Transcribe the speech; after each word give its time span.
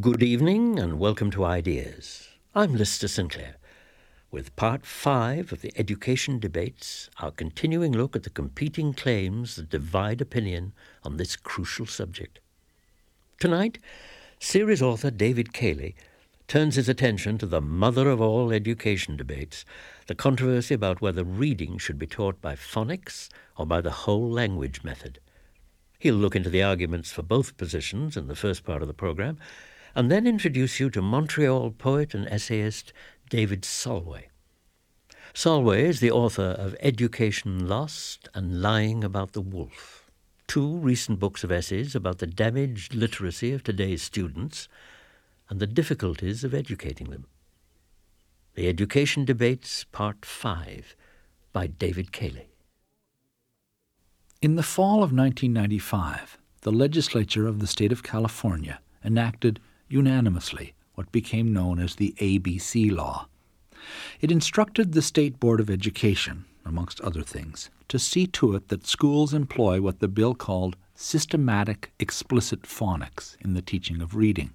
Good 0.00 0.24
evening 0.24 0.80
and 0.80 0.98
welcome 0.98 1.30
to 1.30 1.44
Ideas. 1.44 2.28
I'm 2.52 2.74
Lister 2.74 3.06
Sinclair 3.06 3.58
with 4.28 4.56
part 4.56 4.84
five 4.84 5.52
of 5.52 5.60
the 5.60 5.70
education 5.76 6.40
debates, 6.40 7.08
our 7.20 7.30
continuing 7.30 7.92
look 7.92 8.16
at 8.16 8.24
the 8.24 8.30
competing 8.30 8.92
claims 8.92 9.54
that 9.54 9.70
divide 9.70 10.20
opinion 10.20 10.72
on 11.04 11.16
this 11.16 11.36
crucial 11.36 11.86
subject. 11.86 12.40
Tonight, 13.38 13.78
series 14.40 14.82
author 14.82 15.12
David 15.12 15.52
Cayley 15.52 15.94
turns 16.48 16.74
his 16.74 16.88
attention 16.88 17.38
to 17.38 17.46
the 17.46 17.60
mother 17.60 18.10
of 18.10 18.20
all 18.20 18.50
education 18.50 19.16
debates, 19.16 19.64
the 20.08 20.16
controversy 20.16 20.74
about 20.74 21.02
whether 21.02 21.22
reading 21.22 21.78
should 21.78 22.00
be 22.00 22.08
taught 22.08 22.40
by 22.40 22.56
phonics 22.56 23.28
or 23.56 23.64
by 23.64 23.80
the 23.80 23.92
whole 23.92 24.28
language 24.28 24.82
method. 24.82 25.20
He'll 26.00 26.16
look 26.16 26.34
into 26.34 26.50
the 26.50 26.64
arguments 26.64 27.12
for 27.12 27.22
both 27.22 27.56
positions 27.56 28.16
in 28.16 28.26
the 28.26 28.34
first 28.34 28.64
part 28.64 28.82
of 28.82 28.88
the 28.88 28.92
program, 28.92 29.38
and 29.94 30.10
then 30.10 30.26
introduce 30.26 30.80
you 30.80 30.90
to 30.90 31.02
Montreal 31.02 31.70
poet 31.70 32.14
and 32.14 32.26
essayist 32.28 32.92
David 33.30 33.64
Solway. 33.64 34.28
Solway 35.32 35.84
is 35.84 36.00
the 36.00 36.10
author 36.10 36.54
of 36.58 36.76
Education 36.80 37.68
Lost 37.68 38.28
and 38.34 38.60
Lying 38.60 39.02
About 39.02 39.32
the 39.32 39.40
Wolf, 39.40 40.10
two 40.46 40.76
recent 40.76 41.18
books 41.18 41.42
of 41.42 41.50
essays 41.50 41.94
about 41.94 42.18
the 42.18 42.26
damaged 42.26 42.94
literacy 42.94 43.52
of 43.52 43.62
today's 43.62 44.02
students 44.02 44.68
and 45.48 45.60
the 45.60 45.66
difficulties 45.66 46.44
of 46.44 46.54
educating 46.54 47.10
them. 47.10 47.26
The 48.54 48.68
Education 48.68 49.24
Debates, 49.24 49.84
Part 49.90 50.24
5, 50.24 50.94
by 51.52 51.66
David 51.66 52.12
Cayley. 52.12 52.48
In 54.40 54.56
the 54.56 54.62
fall 54.62 55.02
of 55.02 55.12
1995, 55.12 56.38
the 56.60 56.70
legislature 56.70 57.46
of 57.46 57.58
the 57.58 57.66
state 57.66 57.90
of 57.92 58.02
California 58.02 58.78
enacted 59.04 59.58
unanimously 59.88 60.74
what 60.94 61.12
became 61.12 61.52
known 61.52 61.78
as 61.78 61.96
the 61.96 62.14
ABC 62.18 62.90
Law. 62.90 63.28
It 64.20 64.30
instructed 64.30 64.92
the 64.92 65.02
State 65.02 65.38
Board 65.40 65.60
of 65.60 65.68
Education, 65.68 66.44
amongst 66.64 67.00
other 67.00 67.22
things, 67.22 67.70
to 67.88 67.98
see 67.98 68.26
to 68.28 68.54
it 68.54 68.68
that 68.68 68.86
schools 68.86 69.34
employ 69.34 69.80
what 69.80 70.00
the 70.00 70.08
bill 70.08 70.34
called 70.34 70.76
systematic 70.94 71.92
explicit 71.98 72.62
phonics 72.62 73.36
in 73.40 73.54
the 73.54 73.62
teaching 73.62 74.00
of 74.00 74.14
reading. 74.14 74.52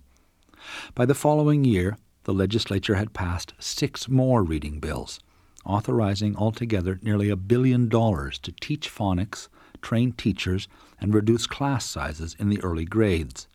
By 0.96 1.06
the 1.06 1.16
following 1.16 1.64
year, 1.64 1.98
the 2.24 2.34
legislature 2.34 2.96
had 2.96 3.14
passed 3.14 3.54
six 3.60 4.08
more 4.08 4.44
reading 4.44 4.80
bills, 4.80 5.20
authorizing 5.66 6.36
altogether 6.36 7.00
nearly 7.02 7.30
a 7.30 7.36
billion 7.36 7.90
dollars 7.90 8.40
to 8.40 8.52
teach 8.60 8.94
phonics, 8.94 9.48
train 9.82 10.12
teachers, 10.14 10.68
and 11.00 11.14
reduce 11.14 11.48
class 11.48 11.86
sizes 11.86 12.36
in 12.40 12.50
the 12.50 12.62
early 12.62 12.86
grades. 12.86 13.48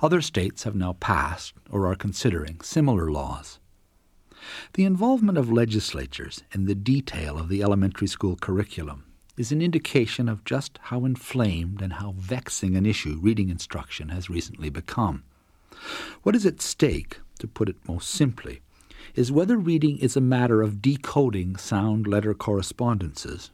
Other 0.00 0.20
states 0.20 0.64
have 0.64 0.74
now 0.74 0.94
passed 0.94 1.54
or 1.70 1.86
are 1.86 1.94
considering 1.94 2.60
similar 2.60 3.10
laws. 3.10 3.58
The 4.74 4.84
involvement 4.84 5.36
of 5.36 5.50
legislatures 5.50 6.42
in 6.52 6.66
the 6.66 6.74
detail 6.74 7.38
of 7.38 7.48
the 7.48 7.62
elementary 7.62 8.06
school 8.06 8.36
curriculum 8.36 9.04
is 9.36 9.52
an 9.52 9.62
indication 9.62 10.28
of 10.28 10.44
just 10.44 10.78
how 10.82 11.04
inflamed 11.04 11.80
and 11.80 11.94
how 11.94 12.12
vexing 12.16 12.76
an 12.76 12.86
issue 12.86 13.18
reading 13.20 13.48
instruction 13.50 14.08
has 14.08 14.30
recently 14.30 14.70
become. 14.70 15.22
What 16.22 16.34
is 16.34 16.44
at 16.44 16.60
stake, 16.60 17.20
to 17.38 17.46
put 17.46 17.68
it 17.68 17.88
most 17.88 18.08
simply, 18.10 18.60
is 19.14 19.32
whether 19.32 19.56
reading 19.56 19.98
is 19.98 20.16
a 20.16 20.20
matter 20.20 20.60
of 20.60 20.82
decoding 20.82 21.56
sound 21.56 22.06
letter 22.06 22.34
correspondences, 22.34 23.50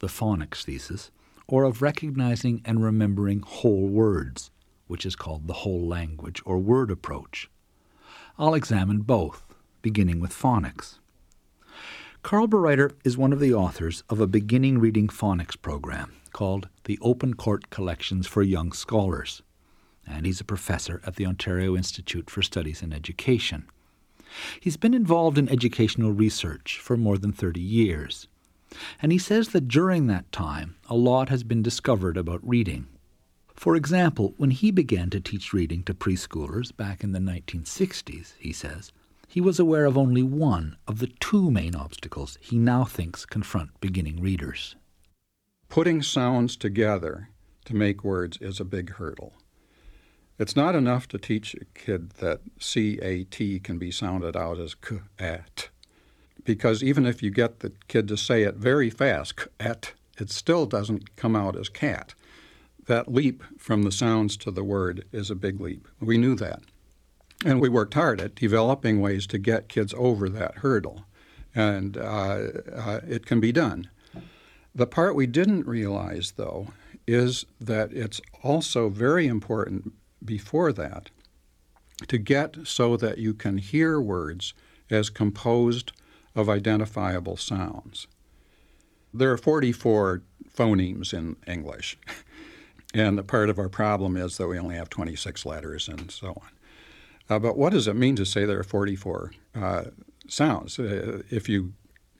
the 0.00 0.08
phonics 0.08 0.64
thesis, 0.64 1.10
or 1.46 1.64
of 1.64 1.82
recognizing 1.82 2.60
and 2.64 2.82
remembering 2.82 3.40
whole 3.40 3.88
words, 3.88 4.50
which 4.90 5.06
is 5.06 5.14
called 5.14 5.46
the 5.46 5.62
whole 5.62 5.86
language 5.86 6.42
or 6.44 6.58
word 6.58 6.90
approach. 6.90 7.48
I'll 8.36 8.54
examine 8.54 9.02
both, 9.02 9.54
beginning 9.82 10.18
with 10.18 10.32
phonics. 10.32 10.98
Carl 12.22 12.48
Bereiter 12.48 12.90
is 13.04 13.16
one 13.16 13.32
of 13.32 13.38
the 13.38 13.54
authors 13.54 14.02
of 14.10 14.18
a 14.18 14.26
beginning 14.26 14.78
reading 14.78 15.06
phonics 15.06 15.54
program 15.62 16.16
called 16.32 16.68
the 16.86 16.98
Open 17.02 17.34
Court 17.34 17.70
Collections 17.70 18.26
for 18.26 18.42
Young 18.42 18.72
Scholars, 18.72 19.42
and 20.08 20.26
he's 20.26 20.40
a 20.40 20.44
professor 20.44 21.00
at 21.06 21.14
the 21.14 21.24
Ontario 21.24 21.76
Institute 21.76 22.28
for 22.28 22.42
Studies 22.42 22.82
in 22.82 22.92
Education. 22.92 23.68
He's 24.58 24.76
been 24.76 24.92
involved 24.92 25.38
in 25.38 25.48
educational 25.48 26.10
research 26.10 26.80
for 26.82 26.96
more 26.96 27.16
than 27.16 27.30
30 27.30 27.60
years, 27.60 28.26
and 29.00 29.12
he 29.12 29.18
says 29.18 29.50
that 29.50 29.68
during 29.68 30.08
that 30.08 30.32
time 30.32 30.74
a 30.88 30.96
lot 30.96 31.28
has 31.28 31.44
been 31.44 31.62
discovered 31.62 32.16
about 32.16 32.40
reading 32.42 32.88
for 33.60 33.76
example, 33.76 34.32
when 34.38 34.52
he 34.52 34.70
began 34.70 35.10
to 35.10 35.20
teach 35.20 35.52
reading 35.52 35.82
to 35.82 35.92
preschoolers 35.92 36.74
back 36.74 37.04
in 37.04 37.12
the 37.12 37.18
1960s, 37.18 38.32
he 38.38 38.54
says, 38.54 38.90
he 39.28 39.38
was 39.38 39.60
aware 39.60 39.84
of 39.84 39.98
only 39.98 40.22
one 40.22 40.78
of 40.88 40.98
the 40.98 41.08
two 41.20 41.50
main 41.50 41.74
obstacles 41.74 42.38
he 42.40 42.56
now 42.56 42.84
thinks 42.84 43.26
confront 43.26 43.78
beginning 43.82 44.18
readers. 44.18 44.76
Putting 45.68 46.00
sounds 46.00 46.56
together 46.56 47.28
to 47.66 47.76
make 47.76 48.02
words 48.02 48.38
is 48.40 48.60
a 48.60 48.64
big 48.64 48.92
hurdle. 48.92 49.34
It's 50.38 50.56
not 50.56 50.74
enough 50.74 51.06
to 51.08 51.18
teach 51.18 51.54
a 51.54 51.66
kid 51.78 52.12
that 52.12 52.40
C 52.58 52.98
A 53.02 53.24
T 53.24 53.60
can 53.60 53.76
be 53.76 53.90
sounded 53.90 54.38
out 54.38 54.58
as 54.58 54.74
k 54.74 55.00
at, 55.18 55.68
because 56.44 56.82
even 56.82 57.04
if 57.04 57.22
you 57.22 57.30
get 57.30 57.60
the 57.60 57.74
kid 57.88 58.08
to 58.08 58.16
say 58.16 58.42
it 58.44 58.54
very 58.54 58.88
fast, 58.88 59.36
k 59.36 59.44
at, 59.60 59.92
it 60.18 60.30
still 60.30 60.64
doesn't 60.64 61.14
come 61.16 61.36
out 61.36 61.58
as 61.58 61.68
cat 61.68 62.14
that 62.86 63.12
leap 63.12 63.42
from 63.58 63.82
the 63.82 63.92
sounds 63.92 64.36
to 64.38 64.50
the 64.50 64.64
word 64.64 65.04
is 65.12 65.30
a 65.30 65.34
big 65.34 65.60
leap. 65.60 65.86
We 66.00 66.18
knew 66.18 66.34
that. 66.36 66.62
And 67.44 67.60
we 67.60 67.68
worked 67.68 67.94
hard 67.94 68.20
at 68.20 68.34
developing 68.34 69.00
ways 69.00 69.26
to 69.28 69.38
get 69.38 69.68
kids 69.68 69.94
over 69.96 70.28
that 70.28 70.56
hurdle. 70.56 71.04
And 71.54 71.96
uh, 71.96 72.48
uh, 72.74 73.00
it 73.08 73.26
can 73.26 73.40
be 73.40 73.52
done. 73.52 73.88
The 74.74 74.86
part 74.86 75.14
we 75.14 75.26
didn't 75.26 75.66
realize, 75.66 76.32
though, 76.32 76.68
is 77.06 77.44
that 77.60 77.92
it's 77.92 78.20
also 78.42 78.88
very 78.88 79.26
important 79.26 79.92
before 80.24 80.72
that 80.72 81.10
to 82.06 82.18
get 82.18 82.56
so 82.64 82.96
that 82.96 83.18
you 83.18 83.34
can 83.34 83.58
hear 83.58 84.00
words 84.00 84.54
as 84.90 85.10
composed 85.10 85.92
of 86.34 86.48
identifiable 86.48 87.36
sounds. 87.36 88.06
There 89.12 89.32
are 89.32 89.38
44 89.38 90.22
phonemes 90.56 91.12
in 91.12 91.36
English. 91.46 91.98
And 92.92 93.16
the 93.16 93.22
part 93.22 93.50
of 93.50 93.58
our 93.58 93.68
problem 93.68 94.16
is 94.16 94.36
that 94.36 94.48
we 94.48 94.58
only 94.58 94.76
have 94.76 94.90
26 94.90 95.46
letters 95.46 95.88
and 95.88 96.10
so 96.10 96.28
on. 96.28 96.50
Uh, 97.28 97.38
but 97.38 97.56
what 97.56 97.72
does 97.72 97.86
it 97.86 97.94
mean 97.94 98.16
to 98.16 98.26
say 98.26 98.44
there 98.44 98.58
are 98.58 98.64
44 98.64 99.30
uh, 99.54 99.84
sounds? 100.28 100.78
Uh, 100.78 101.22
if 101.30 101.48
you 101.48 101.72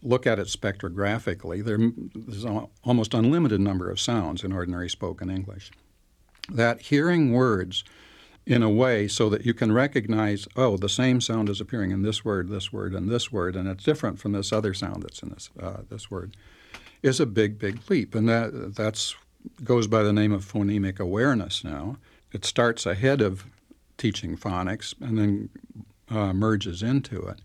look 0.02 0.26
at 0.26 0.38
it 0.38 0.46
spectrographically, 0.46 1.64
there, 1.64 1.78
there's 2.14 2.44
an 2.44 2.66
almost 2.84 3.12
unlimited 3.12 3.60
number 3.60 3.90
of 3.90 3.98
sounds 3.98 4.44
in 4.44 4.52
ordinary 4.52 4.88
spoken 4.88 5.28
English. 5.28 5.72
That 6.48 6.82
hearing 6.82 7.32
words 7.32 7.84
in 8.46 8.62
a 8.62 8.70
way 8.70 9.06
so 9.06 9.28
that 9.28 9.44
you 9.44 9.52
can 9.52 9.72
recognize, 9.72 10.48
oh, 10.56 10.76
the 10.76 10.88
same 10.88 11.20
sound 11.20 11.48
is 11.48 11.60
appearing 11.60 11.90
in 11.90 12.02
this 12.02 12.24
word, 12.24 12.48
this 12.48 12.72
word, 12.72 12.94
and 12.94 13.08
this 13.08 13.30
word, 13.30 13.54
and 13.54 13.68
it's 13.68 13.84
different 13.84 14.18
from 14.18 14.32
this 14.32 14.52
other 14.52 14.72
sound 14.74 15.02
that's 15.02 15.22
in 15.22 15.30
this 15.30 15.50
uh, 15.60 15.82
this 15.88 16.10
word, 16.10 16.36
is 17.02 17.20
a 17.20 17.26
big, 17.26 17.58
big 17.58 17.78
leap, 17.88 18.14
and 18.14 18.28
that 18.28 18.74
that's 18.74 19.14
goes 19.64 19.86
by 19.86 20.02
the 20.02 20.12
name 20.12 20.32
of 20.32 20.44
phonemic 20.44 20.98
awareness 20.98 21.64
now. 21.64 21.96
It 22.32 22.44
starts 22.44 22.86
ahead 22.86 23.20
of 23.20 23.46
teaching 23.98 24.36
phonics 24.36 24.94
and 25.00 25.18
then 25.18 25.48
uh, 26.08 26.32
merges 26.32 26.82
into 26.82 27.20
it. 27.26 27.40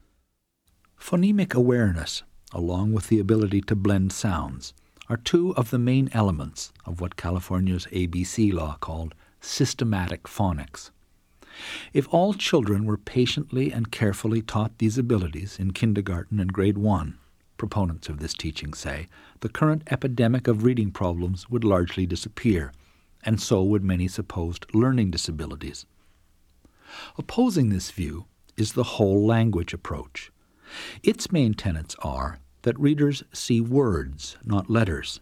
Phonemic 0.99 1.53
awareness, 1.53 2.23
along 2.51 2.93
with 2.93 3.09
the 3.09 3.19
ability 3.19 3.61
to 3.61 3.75
blend 3.75 4.11
sounds, 4.11 4.73
are 5.09 5.17
two 5.17 5.53
of 5.55 5.69
the 5.69 5.77
main 5.77 6.09
elements 6.13 6.71
of 6.85 6.99
what 6.99 7.15
California's 7.15 7.85
ABC 7.91 8.51
law 8.51 8.77
called 8.79 9.13
systematic 9.39 10.23
phonics. 10.23 10.89
If 11.93 12.11
all 12.11 12.33
children 12.33 12.85
were 12.85 12.97
patiently 12.97 13.71
and 13.71 13.91
carefully 13.91 14.41
taught 14.41 14.77
these 14.77 14.97
abilities 14.97 15.57
in 15.59 15.71
kindergarten 15.71 16.39
and 16.39 16.51
grade 16.51 16.77
1, 16.77 17.17
proponents 17.57 18.09
of 18.09 18.19
this 18.19 18.33
teaching 18.33 18.73
say, 18.73 19.07
the 19.39 19.49
current 19.49 19.83
epidemic 19.89 20.47
of 20.47 20.63
reading 20.63 20.91
problems 20.91 21.49
would 21.49 21.63
largely 21.63 22.05
disappear, 22.05 22.71
and 23.23 23.41
so 23.41 23.63
would 23.63 23.83
many 23.83 24.07
supposed 24.07 24.65
learning 24.73 25.11
disabilities. 25.11 25.85
Opposing 27.17 27.69
this 27.69 27.91
view 27.91 28.25
is 28.57 28.73
the 28.73 28.83
whole 28.83 29.25
language 29.25 29.73
approach. 29.73 30.31
Its 31.03 31.31
main 31.31 31.53
tenets 31.53 31.95
are 31.99 32.39
that 32.61 32.79
readers 32.79 33.23
see 33.31 33.61
words, 33.61 34.37
not 34.43 34.69
letters, 34.69 35.19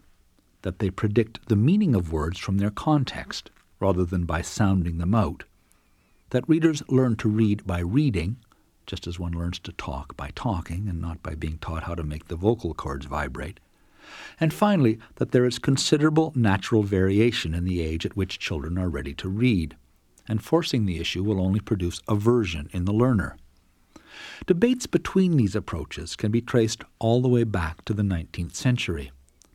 that 0.62 0.78
they 0.78 0.90
predict 0.90 1.48
the 1.48 1.56
meaning 1.56 1.94
of 1.94 2.12
words 2.12 2.38
from 2.38 2.58
their 2.58 2.70
context 2.70 3.50
rather 3.80 4.04
than 4.04 4.24
by 4.24 4.40
sounding 4.40 4.98
them 4.98 5.14
out, 5.14 5.44
that 6.30 6.48
readers 6.48 6.82
learn 6.88 7.16
to 7.16 7.28
read 7.28 7.66
by 7.66 7.80
reading 7.80 8.36
just 8.86 9.06
as 9.06 9.18
one 9.18 9.32
learns 9.32 9.58
to 9.60 9.72
talk 9.72 10.16
by 10.16 10.30
talking 10.34 10.88
and 10.88 11.00
not 11.00 11.22
by 11.22 11.34
being 11.34 11.58
taught 11.58 11.84
how 11.84 11.94
to 11.94 12.02
make 12.02 12.28
the 12.28 12.36
vocal 12.36 12.74
cords 12.74 13.06
vibrate. 13.06 13.60
And 14.38 14.52
finally, 14.52 14.98
that 15.16 15.32
there 15.32 15.46
is 15.46 15.58
considerable 15.58 16.32
natural 16.34 16.82
variation 16.82 17.54
in 17.54 17.64
the 17.64 17.80
age 17.80 18.04
at 18.04 18.16
which 18.16 18.38
children 18.38 18.76
are 18.78 18.88
ready 18.88 19.14
to 19.14 19.28
read. 19.28 19.76
and 20.28 20.42
forcing 20.42 20.86
the 20.86 20.98
issue 20.98 21.22
will 21.22 21.40
only 21.40 21.60
produce 21.60 22.00
aversion 22.08 22.68
in 22.72 22.84
the 22.84 22.92
learner. 22.92 23.36
Debates 24.46 24.86
between 24.86 25.36
these 25.36 25.54
approaches 25.54 26.16
can 26.16 26.30
be 26.30 26.40
traced 26.40 26.82
all 26.98 27.20
the 27.20 27.28
way 27.28 27.44
back 27.44 27.84
to 27.84 27.92
the 27.94 28.02
19th 28.02 28.54
century, 28.54 29.10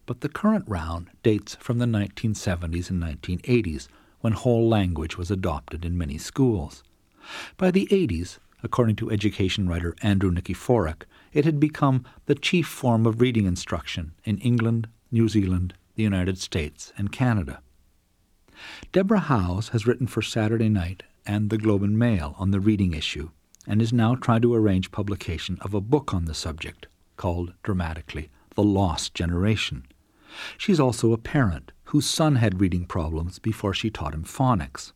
but 0.05 0.21
the 0.21 0.29
current 0.29 0.65
round 0.67 1.09
dates 1.23 1.55
from 1.59 1.77
the 1.77 1.85
1970s 1.85 2.89
and 2.89 3.01
1980s 3.01 3.87
when 4.21 4.33
whole 4.33 4.67
language 4.67 5.17
was 5.17 5.31
adopted 5.31 5.85
in 5.85 5.97
many 5.97 6.17
schools. 6.17 6.83
By 7.57 7.71
the 7.71 7.87
80s, 7.91 8.39
according 8.63 8.95
to 8.97 9.11
education 9.11 9.67
writer 9.67 9.95
Andrew 10.01 10.31
Nikiforuk, 10.31 11.03
it 11.33 11.45
had 11.45 11.59
become 11.59 12.03
the 12.25 12.35
chief 12.35 12.67
form 12.67 13.05
of 13.05 13.21
reading 13.21 13.45
instruction 13.45 14.13
in 14.23 14.37
England, 14.39 14.87
New 15.11 15.29
Zealand, 15.29 15.73
the 15.95 16.03
United 16.03 16.37
States, 16.37 16.91
and 16.97 17.11
Canada. 17.11 17.61
Deborah 18.91 19.19
Howes 19.19 19.69
has 19.69 19.87
written 19.87 20.07
for 20.07 20.21
Saturday 20.21 20.69
Night 20.69 21.03
and 21.25 21.49
the 21.49 21.57
Globe 21.57 21.83
and 21.83 21.97
Mail 21.97 22.35
on 22.37 22.51
the 22.51 22.59
reading 22.59 22.93
issue 22.93 23.29
and 23.67 23.81
is 23.81 23.93
now 23.93 24.15
trying 24.15 24.41
to 24.41 24.53
arrange 24.53 24.91
publication 24.91 25.57
of 25.61 25.73
a 25.73 25.81
book 25.81 26.13
on 26.13 26.25
the 26.25 26.33
subject 26.33 26.87
called, 27.17 27.53
dramatically, 27.63 28.29
The 28.55 28.63
Lost 28.63 29.13
Generation. 29.13 29.85
She's 30.57 30.79
also 30.79 31.11
a 31.13 31.17
parent 31.17 31.71
whose 31.85 32.05
son 32.05 32.35
had 32.35 32.61
reading 32.61 32.85
problems 32.85 33.39
before 33.39 33.73
she 33.73 33.89
taught 33.89 34.13
him 34.13 34.23
phonics. 34.23 34.93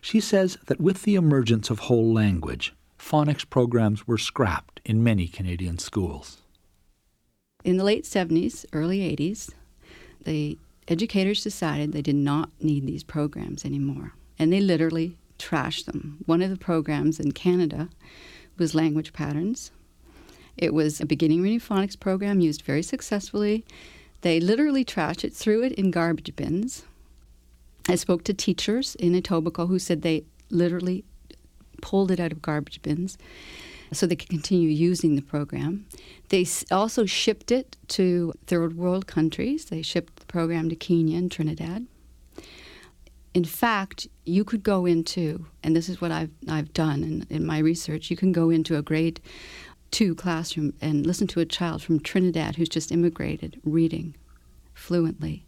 She 0.00 0.20
says 0.20 0.58
that 0.66 0.80
with 0.80 1.02
the 1.02 1.14
emergence 1.14 1.70
of 1.70 1.80
whole 1.80 2.12
language, 2.12 2.74
phonics 3.00 3.48
programs 3.48 4.06
were 4.06 4.18
scrapped 4.18 4.80
in 4.84 5.02
many 5.02 5.26
Canadian 5.26 5.78
schools. 5.78 6.42
In 7.64 7.76
the 7.76 7.84
late 7.84 8.04
70s, 8.04 8.64
early 8.72 9.00
80s, 9.16 9.50
the 10.24 10.58
educators 10.86 11.42
decided 11.42 11.92
they 11.92 12.02
did 12.02 12.14
not 12.14 12.50
need 12.60 12.86
these 12.86 13.02
programs 13.02 13.64
anymore, 13.64 14.12
and 14.38 14.52
they 14.52 14.60
literally 14.60 15.16
trashed 15.38 15.86
them. 15.86 16.18
One 16.26 16.42
of 16.42 16.50
the 16.50 16.56
programs 16.56 17.18
in 17.18 17.32
Canada 17.32 17.88
was 18.58 18.74
language 18.74 19.12
patterns. 19.12 19.72
It 20.56 20.74
was 20.74 21.00
a 21.00 21.06
beginning 21.06 21.42
reading 21.42 21.60
phonics 21.60 21.98
program 21.98 22.40
used 22.40 22.62
very 22.62 22.82
successfully. 22.82 23.64
They 24.20 24.40
literally 24.40 24.84
trashed 24.84 25.24
it, 25.24 25.32
threw 25.32 25.62
it 25.62 25.72
in 25.72 25.90
garbage 25.90 26.36
bins. 26.36 26.84
I 27.88 27.94
spoke 27.94 28.24
to 28.24 28.34
teachers 28.34 28.94
in 28.96 29.14
Etobicoke 29.14 29.68
who 29.68 29.78
said 29.78 30.02
they 30.02 30.24
literally 30.50 31.04
pulled 31.80 32.10
it 32.10 32.20
out 32.20 32.32
of 32.32 32.42
garbage 32.42 32.82
bins 32.82 33.18
so 33.92 34.06
they 34.06 34.16
could 34.16 34.28
continue 34.28 34.68
using 34.68 35.16
the 35.16 35.22
program. 35.22 35.86
They 36.28 36.46
also 36.70 37.06
shipped 37.06 37.50
it 37.50 37.76
to 37.88 38.32
third 38.46 38.76
world 38.76 39.06
countries. 39.06 39.66
They 39.66 39.82
shipped 39.82 40.16
the 40.16 40.26
program 40.26 40.68
to 40.68 40.76
Kenya 40.76 41.18
and 41.18 41.30
Trinidad. 41.30 41.86
In 43.32 43.44
fact, 43.44 44.08
you 44.24 44.44
could 44.44 44.62
go 44.62 44.86
into, 44.86 45.46
and 45.62 45.74
this 45.74 45.88
is 45.88 46.00
what 46.00 46.10
I've, 46.10 46.30
I've 46.48 46.72
done 46.72 47.02
in, 47.02 47.26
in 47.30 47.46
my 47.46 47.58
research, 47.58 48.10
you 48.10 48.16
can 48.16 48.32
go 48.32 48.50
into 48.50 48.76
a 48.76 48.82
grade 48.82 49.20
two 49.90 50.14
classroom 50.14 50.72
and 50.80 51.06
listen 51.06 51.26
to 51.28 51.40
a 51.40 51.44
child 51.44 51.82
from 51.82 52.00
Trinidad 52.00 52.56
who's 52.56 52.68
just 52.68 52.92
immigrated 52.92 53.60
reading 53.64 54.16
fluently. 54.74 55.44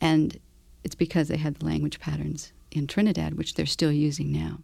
And 0.00 0.38
it's 0.84 0.94
because 0.94 1.28
they 1.28 1.36
had 1.36 1.56
the 1.56 1.66
language 1.66 2.00
patterns 2.00 2.52
in 2.70 2.86
Trinidad, 2.86 3.34
which 3.34 3.54
they're 3.54 3.66
still 3.66 3.92
using 3.92 4.32
now. 4.32 4.60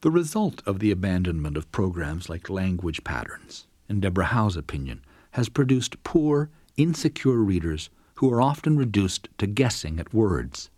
The 0.00 0.10
result 0.12 0.62
of 0.64 0.78
the 0.78 0.92
abandonment 0.92 1.56
of 1.56 1.72
programs 1.72 2.28
like 2.28 2.48
language 2.48 3.02
patterns, 3.02 3.66
in 3.88 3.98
Deborah 3.98 4.26
Howe's 4.26 4.56
opinion, 4.56 5.04
has 5.32 5.48
produced 5.48 6.04
poor, 6.04 6.50
insecure 6.76 7.38
readers 7.38 7.90
who 8.16 8.32
are 8.32 8.40
often 8.40 8.76
reduced 8.76 9.28
to 9.38 9.48
guessing 9.48 9.98
at 9.98 10.14
words. 10.14 10.70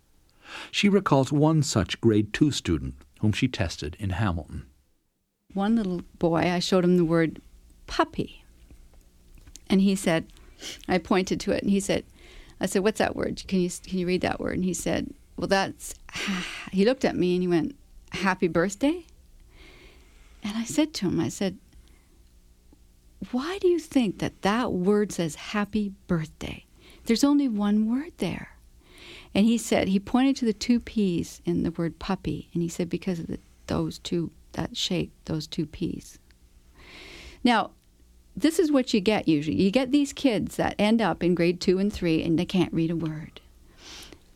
She 0.71 0.89
recalls 0.89 1.31
one 1.31 1.61
such 1.61 2.01
grade 2.01 2.33
two 2.33 2.49
student 2.49 2.95
whom 3.19 3.31
she 3.31 3.47
tested 3.47 3.95
in 3.99 4.09
Hamilton. 4.09 4.65
One 5.53 5.75
little 5.75 6.01
boy, 6.17 6.51
I 6.51 6.57
showed 6.57 6.83
him 6.83 6.97
the 6.97 7.05
word 7.05 7.41
puppy. 7.85 8.43
And 9.69 9.81
he 9.81 9.95
said, 9.95 10.25
I 10.87 10.97
pointed 10.97 11.39
to 11.41 11.51
it 11.51 11.61
and 11.61 11.71
he 11.71 11.79
said, 11.79 12.05
I 12.59 12.65
said, 12.65 12.83
What's 12.83 12.97
that 12.97 13.15
word? 13.15 13.43
Can 13.47 13.59
you, 13.59 13.69
can 13.85 13.99
you 13.99 14.07
read 14.07 14.21
that 14.21 14.39
word? 14.39 14.55
And 14.55 14.65
he 14.65 14.73
said, 14.73 15.13
Well, 15.37 15.47
that's, 15.47 15.93
he 16.71 16.85
looked 16.85 17.05
at 17.05 17.15
me 17.15 17.35
and 17.35 17.43
he 17.43 17.47
went, 17.47 17.75
Happy 18.13 18.47
birthday? 18.47 19.05
And 20.43 20.57
I 20.57 20.63
said 20.63 20.93
to 20.95 21.07
him, 21.07 21.19
I 21.19 21.29
said, 21.29 21.57
Why 23.31 23.57
do 23.59 23.67
you 23.67 23.79
think 23.79 24.19
that 24.19 24.41
that 24.41 24.71
word 24.71 25.11
says 25.11 25.35
happy 25.35 25.93
birthday? 26.07 26.65
There's 27.05 27.23
only 27.23 27.47
one 27.47 27.89
word 27.89 28.13
there. 28.17 28.57
And 29.33 29.45
he 29.45 29.57
said, 29.57 29.87
he 29.87 29.99
pointed 29.99 30.35
to 30.37 30.45
the 30.45 30.53
two 30.53 30.79
P's 30.79 31.41
in 31.45 31.63
the 31.63 31.71
word 31.71 31.99
puppy, 31.99 32.49
and 32.53 32.61
he 32.61 32.67
said, 32.67 32.89
because 32.89 33.19
of 33.19 33.27
the, 33.27 33.39
those 33.67 33.97
two, 33.99 34.31
that 34.53 34.75
shape, 34.75 35.13
those 35.25 35.47
two 35.47 35.65
P's. 35.65 36.19
Now, 37.43 37.71
this 38.35 38.59
is 38.59 38.71
what 38.71 38.93
you 38.93 38.99
get 38.99 39.27
usually. 39.27 39.61
You 39.61 39.71
get 39.71 39.91
these 39.91 40.13
kids 40.13 40.57
that 40.57 40.75
end 40.77 41.01
up 41.01 41.23
in 41.23 41.35
grade 41.35 41.59
two 41.59 41.79
and 41.79 41.91
three 41.91 42.23
and 42.23 42.37
they 42.37 42.45
can't 42.45 42.73
read 42.73 42.91
a 42.91 42.95
word. 42.95 43.41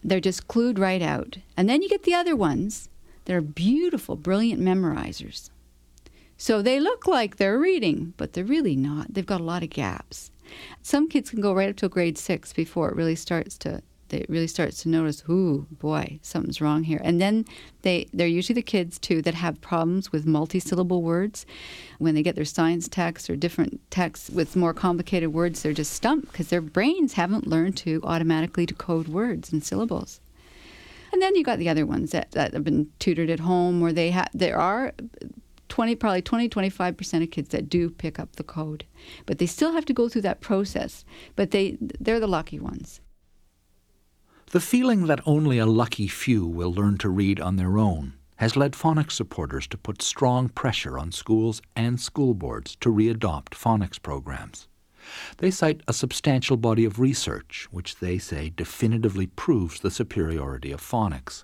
They're 0.03 0.19
just 0.19 0.47
clued 0.47 0.77
right 0.77 1.01
out. 1.01 1.37
And 1.55 1.69
then 1.69 1.81
you 1.81 1.89
get 1.89 2.03
the 2.03 2.13
other 2.13 2.35
ones 2.35 2.89
that 3.25 3.35
are 3.35 3.41
beautiful, 3.41 4.15
brilliant 4.15 4.61
memorizers. 4.61 5.49
So 6.37 6.61
they 6.61 6.79
look 6.79 7.07
like 7.07 7.37
they're 7.37 7.59
reading, 7.59 8.13
but 8.17 8.33
they're 8.33 8.43
really 8.43 8.75
not. 8.75 9.13
They've 9.13 9.25
got 9.25 9.41
a 9.41 9.45
lot 9.45 9.63
of 9.63 9.69
gaps. 9.69 10.31
Some 10.81 11.09
kids 11.09 11.29
can 11.29 11.41
go 11.41 11.53
right 11.53 11.69
up 11.69 11.75
to 11.77 11.89
grade 11.89 12.17
six 12.17 12.53
before 12.53 12.89
it 12.89 12.95
really 12.95 13.15
starts 13.15 13.57
to 13.59 13.81
they 14.09 14.25
really 14.29 14.47
starts 14.47 14.83
to 14.83 14.89
notice, 14.89 15.23
ooh, 15.27 15.65
boy, 15.71 16.19
something's 16.21 16.61
wrong 16.61 16.83
here. 16.83 17.01
And 17.03 17.19
then 17.19 17.45
they 17.81 18.07
they're 18.13 18.27
usually 18.27 18.53
the 18.53 18.61
kids 18.61 18.99
too 18.99 19.21
that 19.23 19.33
have 19.33 19.61
problems 19.61 20.11
with 20.11 20.25
multi-syllable 20.27 21.01
words. 21.01 21.45
When 21.97 22.13
they 22.13 22.23
get 22.23 22.35
their 22.35 22.45
science 22.45 22.87
texts 22.87 23.29
or 23.29 23.35
different 23.35 23.81
texts 23.89 24.29
with 24.29 24.55
more 24.55 24.73
complicated 24.73 25.33
words, 25.33 25.61
they're 25.61 25.73
just 25.73 25.93
stumped 25.93 26.31
because 26.31 26.49
their 26.49 26.61
brains 26.61 27.13
haven't 27.13 27.47
learned 27.47 27.77
to 27.77 27.99
automatically 28.03 28.65
decode 28.65 29.07
words 29.07 29.51
and 29.51 29.63
syllables. 29.63 30.19
And 31.11 31.21
then 31.21 31.35
you 31.35 31.43
got 31.43 31.59
the 31.59 31.69
other 31.69 31.85
ones 31.85 32.11
that, 32.11 32.31
that 32.31 32.53
have 32.53 32.63
been 32.63 32.89
tutored 32.99 33.29
at 33.29 33.39
home 33.39 33.79
where 33.79 33.93
they 33.93 34.11
have 34.11 34.29
there 34.33 34.59
are 34.59 34.93
20 35.69 35.95
probably 35.95 36.21
20 36.21 36.49
25% 36.49 37.23
of 37.23 37.31
kids 37.31 37.49
that 37.49 37.69
do 37.69 37.89
pick 37.89 38.19
up 38.19 38.35
the 38.35 38.43
code 38.43 38.85
but 39.25 39.37
they 39.37 39.45
still 39.45 39.73
have 39.73 39.85
to 39.85 39.93
go 39.93 40.07
through 40.07 40.21
that 40.21 40.41
process 40.41 41.05
but 41.35 41.51
they 41.51 41.77
they're 41.99 42.19
the 42.19 42.27
lucky 42.27 42.59
ones 42.59 43.01
the 44.51 44.59
feeling 44.59 45.07
that 45.07 45.21
only 45.25 45.57
a 45.57 45.65
lucky 45.65 46.07
few 46.07 46.45
will 46.45 46.73
learn 46.73 46.97
to 46.97 47.09
read 47.09 47.39
on 47.39 47.55
their 47.55 47.77
own 47.77 48.13
has 48.37 48.55
led 48.55 48.73
phonics 48.73 49.13
supporters 49.13 49.67
to 49.67 49.77
put 49.77 50.01
strong 50.01 50.49
pressure 50.49 50.99
on 50.99 51.11
schools 51.11 51.61
and 51.75 51.99
school 51.99 52.33
boards 52.33 52.75
to 52.77 52.89
readopt 52.89 53.51
phonics 53.51 54.01
programs. 54.01 54.67
They 55.37 55.51
cite 55.51 55.81
a 55.87 55.93
substantial 55.93 56.57
body 56.57 56.83
of 56.83 56.99
research 56.99 57.67
which 57.71 57.97
they 57.97 58.17
say 58.17 58.51
definitively 58.55 59.27
proves 59.27 59.79
the 59.79 59.91
superiority 59.91 60.71
of 60.71 60.81
phonics. 60.81 61.43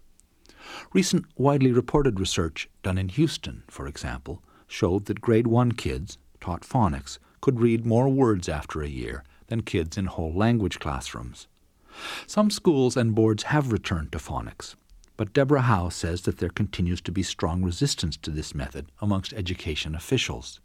Recent 0.94 1.26
widely 1.38 1.72
reported 1.72 2.20
research 2.20 2.70
done 2.84 2.98
in 2.98 3.10
Houston, 3.10 3.64
for 3.68 3.88
example, 3.88 4.44
showed 4.68 5.06
that 5.06 5.22
grade 5.22 5.48
1 5.48 5.74
kids 5.74 6.18
taught 6.40 6.62
phonics 6.62 7.18
could 7.40 7.60
read 7.60 7.86
more 7.86 8.10
words 8.10 8.50
after 8.50 8.82
a 8.82 8.88
year 8.88 9.24
than 9.48 9.62
kids 9.62 9.98
in 9.98 10.06
whole 10.06 10.34
language 10.34 10.80
classrooms. 10.80 11.48
Some 12.26 12.50
schools 12.50 12.96
and 12.96 13.16
boards 13.16 13.44
have 13.44 13.72
returned 13.72 14.12
to 14.12 14.18
phonics, 14.18 14.76
but 15.18 15.34
Deborah 15.34 15.62
Howe 15.62 15.90
says 15.90 16.22
that 16.24 16.38
there 16.38 16.50
continues 16.50 17.02
to 17.02 17.12
be 17.12 17.24
strong 17.24 17.64
resistance 17.64 18.16
to 18.18 18.32
this 18.32 18.56
method 18.56 18.92
amongst 19.02 19.34
education 19.34 19.96
officials. 19.96 20.62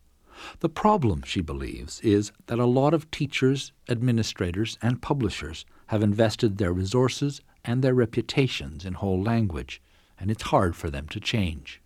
The 0.60 0.68
problem, 0.68 1.22
she 1.24 1.40
believes, 1.40 2.00
is 2.00 2.30
that 2.46 2.58
a 2.58 2.66
lot 2.66 2.94
of 2.94 3.10
teachers, 3.10 3.72
administrators, 3.88 4.78
and 4.82 5.02
publishers 5.02 5.64
have 5.86 6.02
invested 6.02 6.58
their 6.58 6.72
resources 6.72 7.40
and 7.64 7.82
their 7.82 7.94
reputations 7.94 8.84
in 8.84 8.94
whole 8.94 9.22
language, 9.22 9.80
and 10.18 10.30
it's 10.30 10.44
hard 10.44 10.76
for 10.76 10.90
them 10.90 11.08
to 11.08 11.20
change. 11.20 11.80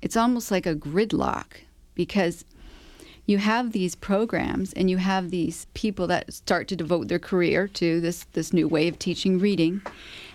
It's 0.00 0.16
almost 0.16 0.50
like 0.50 0.66
a 0.66 0.74
gridlock 0.74 1.58
because 1.94 2.44
you 3.26 3.38
have 3.38 3.72
these 3.72 3.94
programs 3.94 4.72
and 4.72 4.90
you 4.90 4.96
have 4.96 5.30
these 5.30 5.66
people 5.74 6.06
that 6.08 6.32
start 6.32 6.66
to 6.68 6.76
devote 6.76 7.08
their 7.08 7.20
career 7.20 7.68
to 7.68 8.00
this 8.00 8.24
this 8.32 8.52
new 8.52 8.66
way 8.66 8.88
of 8.88 8.98
teaching 8.98 9.38
reading. 9.38 9.80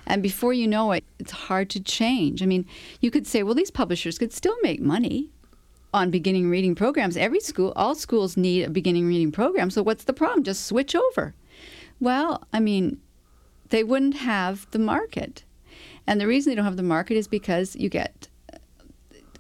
And 0.06 0.24
before 0.24 0.54
you 0.54 0.68
know 0.68 0.92
it 0.94 1.04
it's 1.20 1.32
hard 1.32 1.70
to 1.72 1.82
change. 1.82 2.42
I 2.42 2.46
mean 2.46 2.66
you 3.02 3.12
could 3.12 3.28
say 3.28 3.44
well 3.44 3.56
these 3.56 3.72
publishers 3.72 4.18
could 4.18 4.32
still 4.32 4.56
make 4.62 4.80
money 4.80 5.30
on 5.94 6.12
beginning 6.12 6.50
reading 6.50 6.76
programs. 6.76 7.18
Every 7.18 7.42
school 7.42 7.74
all 7.76 7.96
schools 7.96 8.38
need 8.38 8.64
a 8.64 8.70
beginning 8.70 9.06
reading 9.06 9.32
program. 9.32 9.70
So 9.70 9.84
what's 9.84 10.06
the 10.06 10.14
problem? 10.14 10.44
Just 10.44 10.66
switch 10.66 10.96
over. 10.96 11.34
Well 12.00 12.44
i 12.54 12.62
mean 12.62 13.02
they 13.70 13.84
wouldn't 13.84 14.16
have 14.16 14.66
the 14.72 14.80
market 14.80 15.44
and 16.08 16.20
the 16.20 16.28
reason 16.28 16.52
they 16.52 16.56
don't 16.56 16.66
have 16.66 16.78
the 16.78 16.84
market 16.84 17.16
is 17.16 17.28
because 17.28 17.76
you 17.76 17.90
get 17.90 18.28
uh, 18.54 18.58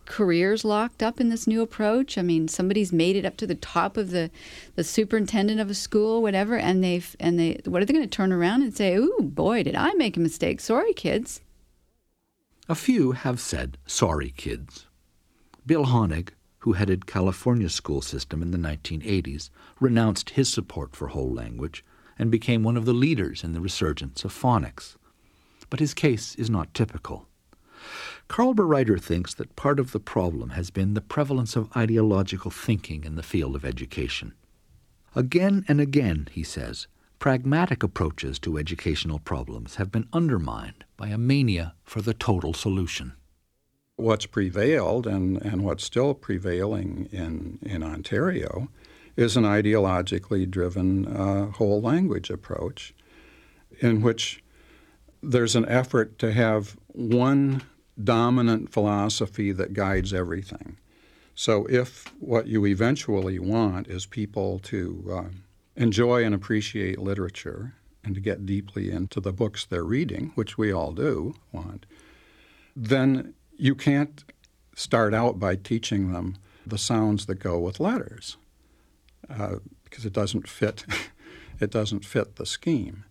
careers 0.06 0.64
locked 0.64 1.02
up 1.02 1.20
in 1.20 1.30
this 1.30 1.48
new 1.48 1.62
approach. 1.62 2.18
I 2.18 2.22
mean, 2.22 2.48
somebody's 2.48 2.94
made 2.94 3.16
it 3.16 3.26
up 3.26 3.38
to 3.38 3.48
the 3.48 3.56
top 3.56 3.98
of 3.98 4.12
the, 4.12 4.30
the 4.76 4.84
superintendent 4.84 5.60
of 5.60 5.70
a 5.70 5.74
school, 5.74 6.22
whatever, 6.22 6.58
and 6.58 6.84
they've 6.84 7.16
and 7.20 7.40
they 7.40 7.62
what 7.66 7.82
are 7.82 7.86
they 7.86 7.94
going 7.94 8.06
to 8.06 8.10
turn 8.10 8.32
around 8.32 8.62
and 8.62 8.76
say? 8.76 8.96
"Ooh, 8.96 9.20
boy, 9.22 9.64
did 9.64 9.76
I 9.76 9.94
make 9.94 10.18
a 10.18 10.20
mistake? 10.20 10.60
Sorry, 10.60 10.94
kids." 10.94 11.42
A 12.70 12.76
few 12.76 13.14
have 13.14 13.40
said, 13.40 13.78
sorry 13.86 14.34
kids. 14.36 14.88
Bill 15.66 15.86
Honig, 15.86 16.32
who 16.60 16.74
headed 16.74 17.06
California's 17.06 17.74
school 17.74 18.02
system 18.02 18.42
in 18.42 18.52
the 18.52 18.58
1980s, 18.58 19.50
renounced 19.80 20.32
his 20.32 20.52
support 20.52 20.94
for 20.94 21.08
whole 21.08 21.32
language 21.34 21.86
and 22.20 22.30
became 22.30 22.64
one 22.64 22.76
of 22.76 22.84
the 22.84 22.92
leaders 22.92 23.42
in 23.42 23.54
the 23.54 23.62
resurgence 23.62 24.26
of 24.26 24.34
phonics. 24.34 24.97
But 25.70 25.80
his 25.80 25.94
case 25.94 26.36
is 26.36 26.50
not 26.50 26.74
typical. 26.74 27.28
Carl 28.28 28.54
Bereiter 28.54 29.02
thinks 29.02 29.34
that 29.34 29.56
part 29.56 29.80
of 29.80 29.92
the 29.92 30.00
problem 30.00 30.52
has 30.52 30.70
been 30.70 30.94
the 30.94 31.02
prevalence 31.02 31.56
of 31.56 31.76
ideological 31.76 32.52
thinking 32.52 33.04
in 33.04 33.16
the 33.16 33.24
field 33.24 33.56
of 33.56 33.64
education. 33.64 34.34
Again 35.16 35.66
and 35.68 35.80
again, 35.80 36.28
he 36.32 36.44
says, 36.44 36.88
pragmatic 37.20 37.84
approaches 37.84 38.38
to 38.40 38.58
educational 38.58 39.20
problems 39.20 39.76
have 39.76 39.92
been 39.92 40.08
undermined 40.14 40.84
by 40.98 41.08
a 41.08 41.18
mania 41.18 41.74
for 41.84 42.02
the 42.02 42.14
total 42.14 42.54
solution. 42.54 43.14
What's 43.96 44.28
prevailed 44.28 45.08
and, 45.08 45.42
and 45.42 45.64
what's 45.64 45.84
still 45.84 46.14
prevailing 46.14 47.10
in, 47.12 47.60
in 47.64 47.82
Ontario 47.82 48.70
is 49.16 49.36
an 49.36 49.44
ideologically 49.44 50.48
driven 50.50 51.08
uh, 51.08 51.52
whole 51.54 51.82
language 51.82 52.30
approach 52.30 52.94
in 53.80 54.02
which 54.02 54.44
there's 55.22 55.56
an 55.56 55.68
effort 55.68 56.20
to 56.20 56.32
have 56.32 56.78
one 56.88 57.64
dominant 58.02 58.72
philosophy 58.72 59.52
that 59.52 59.74
guides 59.74 60.14
everything. 60.14 60.78
So, 61.36 61.66
if 61.68 62.12
what 62.20 62.48
you 62.48 62.66
eventually 62.66 63.38
want 63.38 63.88
is 63.88 64.06
people 64.06 64.60
to 64.60 65.08
uh, 65.12 65.24
enjoy 65.76 66.24
and 66.24 66.34
appreciate 66.34 67.00
literature 67.00 67.74
and 68.04 68.16
to 68.16 68.22
get 68.22 68.46
deeply 68.46 68.90
into 68.90 69.20
the 69.20 69.32
books 69.32 69.66
they're 69.66 69.84
reading, 69.84 70.32
which 70.36 70.58
we 70.58 70.72
all 70.72 70.94
do 70.94 71.36
want, 71.52 71.86
then 72.76 73.34
you 73.56 73.76
can't 73.76 74.24
start 74.76 75.14
out 75.14 75.40
by 75.40 75.56
teaching 75.56 76.12
them 76.12 76.38
the 76.66 76.78
sounds 76.78 77.26
that 77.26 77.36
go 77.36 77.60
with 77.60 77.80
letters 77.80 78.38
uh, 79.30 79.56
because 79.84 80.06
it 80.06 80.14
doesn't 80.14 80.48
fit. 80.48 80.86
it 81.60 81.72
doesn't 81.72 82.06
fit 82.06 82.36
the 82.36 82.46
scheme. 82.46 83.04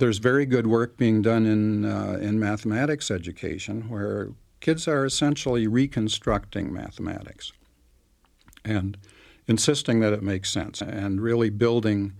There's 0.00 0.16
very 0.16 0.46
good 0.46 0.66
work 0.66 0.96
being 0.96 1.20
done 1.20 1.44
in 1.44 1.84
uh, 1.84 2.18
in 2.22 2.40
mathematics 2.40 3.10
education 3.10 3.90
where 3.90 4.30
kids 4.60 4.88
are 4.88 5.04
essentially 5.04 5.66
reconstructing 5.66 6.72
mathematics 6.72 7.52
and 8.64 8.96
insisting 9.46 10.00
that 10.00 10.14
it 10.14 10.22
makes 10.22 10.50
sense 10.50 10.80
and 10.80 11.20
really 11.20 11.50
building 11.50 12.14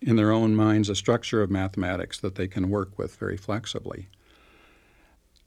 in 0.00 0.16
their 0.16 0.32
own 0.32 0.56
minds 0.56 0.88
a 0.88 0.96
structure 0.96 1.42
of 1.42 1.48
mathematics 1.48 2.18
that 2.18 2.34
they 2.34 2.48
can 2.48 2.68
work 2.68 2.98
with 2.98 3.14
very 3.14 3.36
flexibly. 3.36 4.08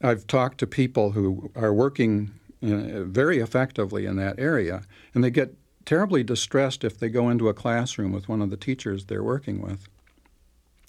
I've 0.02 0.28
talked 0.28 0.60
to 0.60 0.68
people 0.68 1.12
who 1.12 1.52
are 1.58 1.74
working 1.74 2.32
uh, 2.64 3.04
very 3.04 3.40
effectively 3.40 4.06
in 4.06 4.16
that 4.16 4.40
area, 4.40 4.84
and 5.14 5.26
they 5.26 5.30
get 5.30 5.56
terribly 5.84 6.24
distressed 6.24 6.86
if 6.86 6.98
they 6.98 7.10
go 7.10 7.30
into 7.30 7.50
a 7.50 7.54
classroom 7.54 8.14
with 8.14 8.30
one 8.30 8.42
of 8.42 8.50
the 8.50 8.56
teachers 8.56 9.06
they're 9.06 9.22
working 9.22 9.62
with 9.62 9.90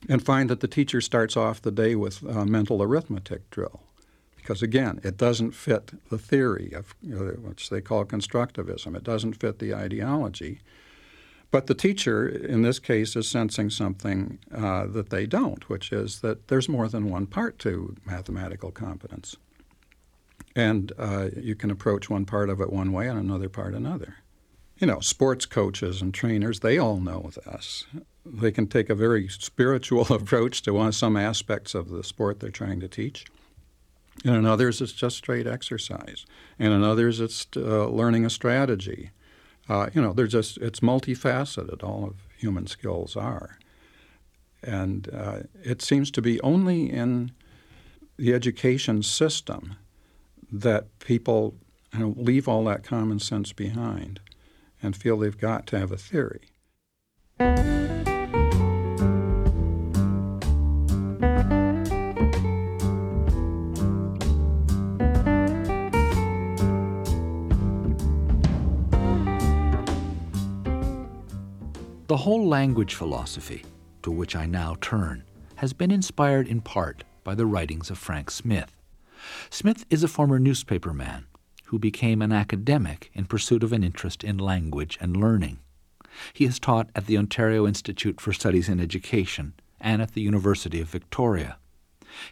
and 0.08 0.25
find 0.25 0.50
that 0.50 0.60
the 0.60 0.68
teacher 0.68 1.00
starts 1.00 1.36
off 1.36 1.62
the 1.62 1.70
day 1.70 1.94
with 1.94 2.22
a 2.22 2.46
mental 2.46 2.82
arithmetic 2.82 3.48
drill. 3.50 3.80
Because 4.36 4.62
again, 4.62 5.00
it 5.02 5.16
doesn't 5.16 5.52
fit 5.52 5.92
the 6.08 6.18
theory 6.18 6.72
of 6.72 6.94
you 7.02 7.16
know, 7.16 7.25
which 7.32 7.70
they 7.70 7.80
call 7.80 8.04
constructivism. 8.04 8.96
It 8.96 9.02
doesn't 9.02 9.34
fit 9.34 9.58
the 9.58 9.75
ideology. 9.75 10.60
But 11.50 11.66
the 11.66 11.75
teacher, 11.75 12.28
in 12.28 12.62
this 12.62 12.78
case, 12.78 13.16
is 13.16 13.28
sensing 13.28 13.70
something 13.70 14.38
uh, 14.54 14.86
that 14.86 15.10
they 15.10 15.26
don't, 15.26 15.68
which 15.68 15.92
is 15.92 16.20
that 16.20 16.48
there's 16.48 16.68
more 16.68 16.88
than 16.88 17.10
one 17.10 17.26
part 17.26 17.58
to 17.60 17.96
mathematical 18.04 18.70
competence. 18.70 19.36
And 20.54 20.92
uh, 20.98 21.28
you 21.36 21.54
can 21.54 21.70
approach 21.70 22.10
one 22.10 22.25
part 22.25 22.50
of 22.50 22.60
it 22.60 22.72
one 22.72 22.92
way 22.92 23.08
and 23.08 23.18
another 23.18 23.48
part 23.48 23.75
another 23.75 24.16
you 24.78 24.86
know, 24.86 25.00
sports 25.00 25.46
coaches 25.46 26.02
and 26.02 26.12
trainers, 26.12 26.60
they 26.60 26.78
all 26.78 27.00
know 27.00 27.30
this. 27.44 27.86
They 28.26 28.50
can 28.50 28.66
take 28.66 28.90
a 28.90 28.95
very 28.95 29.28
spiritual 29.28 30.02
approach 30.12 30.62
to 30.62 30.75
one, 30.75 30.92
some 30.92 31.16
aspects 31.16 31.75
of 31.75 31.90
the 31.90 32.02
sport 32.02 32.40
they're 32.40 32.50
trying 32.50 32.80
to 32.80 32.88
teach. 32.88 33.26
And 34.25 34.35
in 34.35 34.47
others, 34.47 34.80
it's 34.80 34.92
just 34.92 35.16
straight 35.16 35.47
exercise. 35.47 36.25
And 36.59 36.73
in 36.73 36.83
others, 36.83 37.21
it's 37.21 37.47
uh, 37.56 37.87
learning 37.88 38.25
a 38.25 38.30
strategy. 38.30 39.11
Uh, 39.68 39.90
you 39.92 40.00
know, 40.00 40.12
they're 40.12 40.26
just, 40.26 40.59
it's 40.59 40.80
multifaceted, 40.80 41.83
all 41.83 42.04
of 42.04 42.14
human 42.38 42.66
skills 42.66 43.16
are. 43.16 43.59
And 44.62 45.09
uh, 45.12 45.40
it 45.62 45.83
seems 45.83 46.11
to 46.12 46.23
be 46.23 46.40
only 46.40 46.90
in 46.90 47.33
the 48.16 48.33
education 48.33 49.02
system 49.02 49.76
that 50.50 50.99
people 50.99 51.54
you 51.92 52.00
know, 52.00 52.14
leave 52.16 52.49
all 52.49 52.64
that 52.64 52.83
common 52.83 53.18
sense 53.18 53.52
behind 53.52 54.21
and 54.83 54.97
feel 54.97 55.18
they've 55.18 55.37
got 55.37 55.66
to 55.68 55.78
have 55.78 55.92
a 55.92 55.97
theory. 55.97 56.49
The 72.16 72.23
whole 72.23 72.49
language 72.49 72.94
philosophy, 72.94 73.62
to 74.02 74.11
which 74.11 74.35
I 74.35 74.46
now 74.46 74.78
turn, 74.80 75.25
has 75.56 75.75
been 75.75 75.90
inspired 75.90 76.49
in 76.49 76.62
part 76.62 77.04
by 77.23 77.35
the 77.35 77.44
writings 77.44 77.90
of 77.90 77.99
Frank 77.99 78.30
Smith. 78.30 78.75
Smith 79.50 79.85
is 79.90 80.02
a 80.02 80.08
former 80.08 80.38
newspaperman 80.38 81.25
who 81.66 81.78
became 81.78 82.23
an 82.23 82.32
academic 82.32 83.11
in 83.12 83.26
pursuit 83.26 83.62
of 83.62 83.70
an 83.70 83.85
interest 83.85 84.25
in 84.25 84.38
language 84.38 84.96
and 84.99 85.14
learning. 85.14 85.58
He 86.32 86.46
has 86.46 86.58
taught 86.58 86.88
at 86.96 87.04
the 87.04 87.18
Ontario 87.18 87.66
Institute 87.66 88.18
for 88.18 88.32
Studies 88.32 88.70
in 88.70 88.80
Education 88.80 89.52
and 89.78 90.00
at 90.00 90.14
the 90.14 90.23
University 90.23 90.80
of 90.80 90.88
Victoria. 90.88 91.58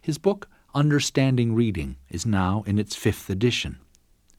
His 0.01 0.17
book, 0.17 0.49
Understanding 0.75 1.55
Reading, 1.55 1.97
is 2.09 2.25
now 2.25 2.65
in 2.67 2.79
its 2.79 2.97
fifth 2.97 3.29
edition, 3.29 3.77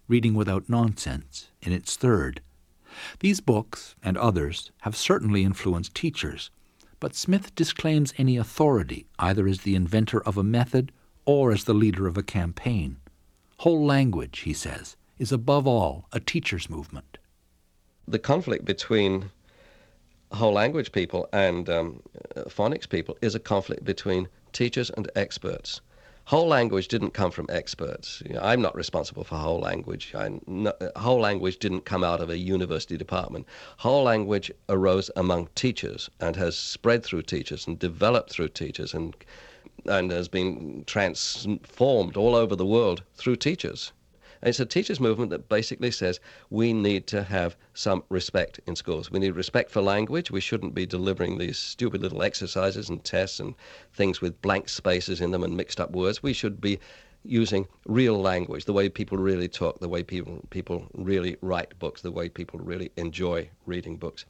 Reading 0.07 0.33
Without 0.33 0.69
Nonsense 0.69 1.49
in 1.61 1.71
its 1.71 1.95
third. 1.95 2.41
These 3.19 3.41
books, 3.41 3.95
and 4.03 4.17
others, 4.17 4.71
have 4.81 4.95
certainly 4.95 5.43
influenced 5.43 5.95
teachers, 5.95 6.51
but 6.99 7.15
Smith 7.15 7.53
disclaims 7.55 8.13
any 8.17 8.37
authority 8.37 9.07
either 9.19 9.47
as 9.47 9.61
the 9.61 9.75
inventor 9.75 10.21
of 10.23 10.37
a 10.37 10.43
method 10.43 10.91
or 11.25 11.51
as 11.51 11.65
the 11.65 11.73
leader 11.73 12.07
of 12.07 12.17
a 12.17 12.23
campaign. 12.23 12.97
Whole 13.57 13.85
language, 13.85 14.39
he 14.39 14.53
says, 14.53 14.95
is 15.17 15.31
above 15.31 15.67
all 15.67 16.07
a 16.11 16.19
teacher's 16.19 16.69
movement. 16.69 17.17
The 18.07 18.19
conflict 18.19 18.65
between 18.65 19.31
whole 20.31 20.53
language 20.53 20.91
people 20.91 21.27
and 21.33 21.69
um, 21.69 22.01
phonics 22.47 22.87
people 22.87 23.17
is 23.21 23.35
a 23.35 23.39
conflict 23.39 23.83
between 23.83 24.27
teachers 24.51 24.89
and 24.91 25.09
experts. 25.15 25.81
Whole 26.25 26.47
language 26.47 26.87
didn't 26.87 27.11
come 27.11 27.29
from 27.29 27.45
experts. 27.49 28.23
You 28.25 28.33
know, 28.33 28.41
I'm 28.41 28.59
not 28.59 28.73
responsible 28.75 29.23
for 29.23 29.35
whole 29.35 29.59
language. 29.59 30.11
whole 30.95 31.19
language 31.19 31.59
didn't 31.59 31.85
come 31.85 32.03
out 32.03 32.19
of 32.19 32.31
a 32.31 32.37
university 32.37 32.97
department. 32.97 33.45
Whole 33.77 34.03
language 34.03 34.51
arose 34.67 35.11
among 35.15 35.49
teachers 35.53 36.09
and 36.19 36.35
has 36.35 36.57
spread 36.57 37.03
through 37.03 37.21
teachers 37.21 37.67
and 37.67 37.77
developed 37.77 38.31
through 38.31 38.49
teachers 38.49 38.95
and 38.95 39.15
and 39.85 40.09
has 40.09 40.27
been 40.27 40.83
transformed 40.87 42.17
all 42.17 42.33
over 42.33 42.55
the 42.55 42.65
world 42.65 43.03
through 43.13 43.35
teachers. 43.35 43.91
It's 44.43 44.59
a 44.59 44.65
teachers' 44.65 44.99
movement 44.99 45.31
that 45.31 45.49
basically 45.49 45.91
says 45.91 46.19
we 46.49 46.73
need 46.73 47.07
to 47.07 47.23
have 47.23 47.55
some 47.73 48.03
respect 48.09 48.59
in 48.65 48.75
schools. 48.75 49.11
We 49.11 49.19
need 49.19 49.31
respect 49.31 49.71
for 49.71 49.81
language. 49.81 50.31
We 50.31 50.41
shouldn't 50.41 50.75
be 50.75 50.85
delivering 50.85 51.37
these 51.37 51.57
stupid 51.57 52.01
little 52.01 52.21
exercises 52.21 52.89
and 52.89 53.03
tests 53.03 53.39
and 53.39 53.55
things 53.93 54.21
with 54.21 54.41
blank 54.41 54.69
spaces 54.69 55.21
in 55.21 55.31
them 55.31 55.43
and 55.43 55.55
mixed 55.57 55.79
up 55.79 55.91
words. 55.91 56.21
We 56.21 56.33
should 56.33 56.61
be 56.61 56.79
using 57.23 57.67
real 57.87 58.19
language, 58.21 58.65
the 58.65 58.73
way 58.73 58.87
people 58.89 59.17
really 59.17 59.47
talk, 59.47 59.79
the 59.79 59.89
way 59.89 60.03
people 60.03 60.41
people 60.51 60.87
really 60.93 61.37
write 61.41 61.77
books, 61.79 62.01
the 62.01 62.11
way 62.11 62.29
people 62.29 62.59
really 62.59 62.91
enjoy 62.97 63.49
reading 63.65 63.97
books. 63.97 64.25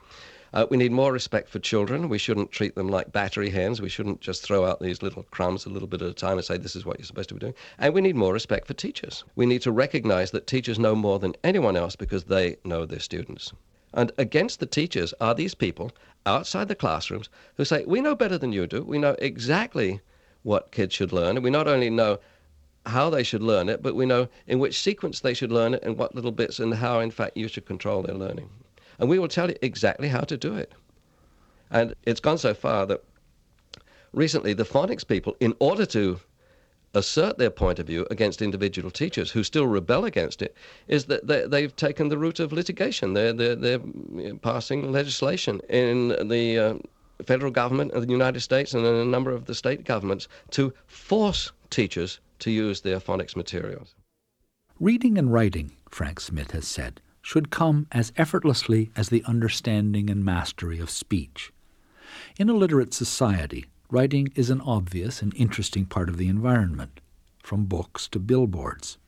Uh, 0.56 0.66
we 0.70 0.78
need 0.78 0.94
more 0.94 1.12
respect 1.12 1.50
for 1.50 1.60
children. 1.60 2.08
We 2.08 2.18
shouldn't 2.18 2.50
treat 2.50 2.76
them 2.76 2.88
like 2.88 3.12
battery 3.12 3.50
hens. 3.50 3.82
We 3.82 3.90
shouldn't 3.90 4.22
just 4.22 4.42
throw 4.42 4.66
out 4.66 4.80
these 4.80 5.02
little 5.02 5.24
crumbs 5.24 5.66
a 5.66 5.70
little 5.70 5.88
bit 5.90 6.02
at 6.02 6.08
a 6.08 6.14
time 6.14 6.38
and 6.38 6.46
say, 6.46 6.56
this 6.56 6.78
is 6.78 6.86
what 6.86 6.98
you're 6.98 7.06
supposed 7.06 7.28
to 7.28 7.36
be 7.36 7.42
doing. 7.42 7.56
And 7.78 7.94
we 7.94 8.00
need 8.00 8.16
more 8.16 8.32
respect 8.32 8.66
for 8.66 8.74
teachers. 8.74 9.26
We 9.36 9.46
need 9.46 9.62
to 9.64 9.72
recognize 9.74 10.32
that 10.32 10.48
teachers 10.48 10.80
know 10.80 10.96
more 10.96 11.20
than 11.20 11.36
anyone 11.44 11.76
else 11.76 11.98
because 11.98 12.24
they 12.24 12.56
know 12.64 12.86
their 12.86 13.02
students. 13.02 13.52
And 13.94 14.14
against 14.18 14.62
the 14.62 14.66
teachers 14.66 15.14
are 15.20 15.36
these 15.36 15.56
people 15.56 15.92
outside 16.26 16.70
the 16.70 16.76
classrooms 16.76 17.28
who 17.58 17.66
say, 17.66 17.84
we 17.86 18.00
know 18.00 18.16
better 18.16 18.38
than 18.38 18.54
you 18.54 18.66
do. 18.66 18.82
We 18.82 18.98
know 18.98 19.18
exactly 19.20 20.00
what 20.44 20.72
kids 20.72 20.94
should 20.94 21.12
learn. 21.12 21.36
And 21.36 21.44
we 21.44 21.50
not 21.50 21.68
only 21.68 21.90
know 21.90 22.18
how 22.86 23.10
they 23.10 23.24
should 23.24 23.44
learn 23.44 23.68
it, 23.68 23.84
but 23.84 23.94
we 23.94 24.06
know 24.06 24.30
in 24.48 24.60
which 24.60 24.80
sequence 24.80 25.20
they 25.20 25.34
should 25.34 25.52
learn 25.52 25.74
it 25.74 25.84
and 25.84 25.98
what 25.98 26.16
little 26.16 26.32
bits 26.32 26.60
and 26.60 26.76
how, 26.76 27.02
in 27.02 27.12
fact, 27.12 27.36
you 27.36 27.50
should 27.50 27.66
control 27.66 28.02
their 28.04 28.16
learning 28.16 28.50
and 29.00 29.10
we 29.10 29.20
will 29.20 29.28
tell 29.28 29.50
you 29.50 29.56
exactly 29.62 30.08
how 30.08 30.22
to 30.22 30.38
do 30.38 30.56
it. 30.56 30.74
And 31.72 31.96
it's 32.04 32.20
gone 32.20 32.38
so 32.38 32.54
far 32.54 32.86
that 32.86 33.04
recently 34.14 34.54
the 34.54 34.64
phonics 34.64 35.08
people, 35.08 35.36
in 35.40 35.54
order 35.60 35.86
to 35.88 36.20
assert 36.96 37.38
their 37.38 37.50
point 37.50 37.78
of 37.78 37.86
view 37.86 38.08
against 38.10 38.42
individual 38.42 38.90
teachers 38.90 39.30
who 39.30 39.44
still 39.44 39.68
rebel 39.68 40.06
against 40.06 40.42
it 40.42 40.56
is 40.88 41.06
that 41.06 41.28
they, 41.28 41.62
have 41.62 41.76
taken 41.76 42.08
the 42.08 42.18
route 42.18 42.40
of 42.40 42.54
litigation. 42.54 43.14
They're, 43.14 43.34
they're, 43.34 43.56
they're 43.56 43.80
passing 44.42 44.92
legislation 44.92 45.60
in 45.68 46.30
the 46.30 46.58
uh, 46.58 46.74
federal 47.26 47.52
government 47.52 47.92
of 47.92 48.06
the 48.06 48.12
United 48.12 48.40
States 48.40 48.74
and 48.74 48.86
in 48.86 48.96
a 48.96 49.06
number 49.06 49.32
of 49.32 49.46
the 49.46 49.56
state 49.56 49.84
governments 49.84 50.28
to 50.52 50.74
force 50.88 51.52
teachers 51.70 52.20
to 52.40 52.52
use 52.52 52.82
their 52.82 53.00
phonics 53.00 53.36
materials. 53.36 53.96
Reading 54.80 55.18
and 55.18 55.32
writing, 55.32 55.76
Frank 55.90 56.20
Smith 56.20 56.52
has 56.52 56.68
said, 56.68 57.02
should 57.26 57.50
come 57.50 57.88
as 57.92 58.14
effortlessly 58.18 58.92
as 58.96 59.10
the 59.10 59.24
understanding 59.24 60.12
and 60.12 60.24
mastery 60.24 60.78
of 60.78 60.92
speech. 60.92 61.52
In 62.38 62.50
a 62.50 62.54
literate 62.54 62.94
society, 62.94 63.66
writing 63.90 64.32
is 64.36 64.52
an 64.52 64.62
obvious 64.62 65.24
and 65.24 65.34
interesting 65.34 65.86
part 65.86 66.08
of 66.08 66.18
the 66.18 66.28
environment, 66.28 67.00
from 67.42 67.66
books 67.66 68.08
to 68.10 68.20
billboards. 68.20 69.00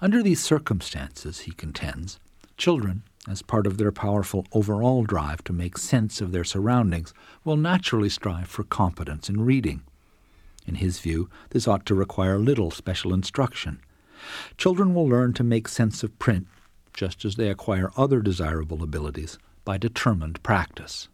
Under 0.00 0.22
these 0.22 0.42
circumstances, 0.42 1.40
he 1.40 1.52
contends, 1.52 2.18
children, 2.56 3.02
as 3.28 3.42
part 3.42 3.66
of 3.66 3.76
their 3.76 3.92
powerful 3.92 4.46
overall 4.52 5.04
drive 5.04 5.44
to 5.44 5.52
make 5.52 5.76
sense 5.76 6.22
of 6.22 6.32
their 6.32 6.42
surroundings, 6.42 7.12
will 7.44 7.58
naturally 7.58 8.08
strive 8.08 8.48
for 8.48 8.64
competence 8.64 9.28
in 9.28 9.44
reading. 9.44 9.82
In 10.66 10.76
his 10.76 11.00
view, 11.00 11.28
this 11.50 11.68
ought 11.68 11.84
to 11.84 11.94
require 11.94 12.38
little 12.38 12.70
special 12.70 13.12
instruction. 13.12 13.78
Children 14.56 14.94
will 14.94 15.06
learn 15.06 15.34
to 15.34 15.44
make 15.44 15.68
sense 15.68 16.02
of 16.02 16.18
print 16.18 16.46
just 16.96 17.24
as 17.24 17.36
they 17.36 17.48
acquire 17.48 17.92
other 17.96 18.20
desirable 18.20 18.82
abilities 18.82 19.38
by 19.64 19.78
determined 19.78 20.42
practice. 20.42 21.08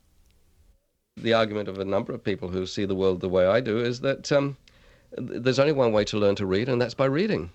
The 1.16 1.34
argument 1.34 1.68
of 1.68 1.78
a 1.78 1.84
number 1.84 2.14
of 2.14 2.24
people 2.24 2.48
who 2.48 2.64
see 2.64 2.86
the 2.86 2.94
world 2.94 3.20
the 3.20 3.28
way 3.28 3.46
I 3.46 3.60
do 3.60 3.78
is 3.78 4.00
that 4.00 4.32
um, 4.32 4.56
there's 5.18 5.58
only 5.58 5.72
one 5.72 5.92
way 5.92 6.04
to 6.04 6.18
learn 6.18 6.36
to 6.36 6.46
read, 6.46 6.70
and 6.70 6.80
that's 6.80 6.94
by 6.94 7.04
reading. 7.04 7.50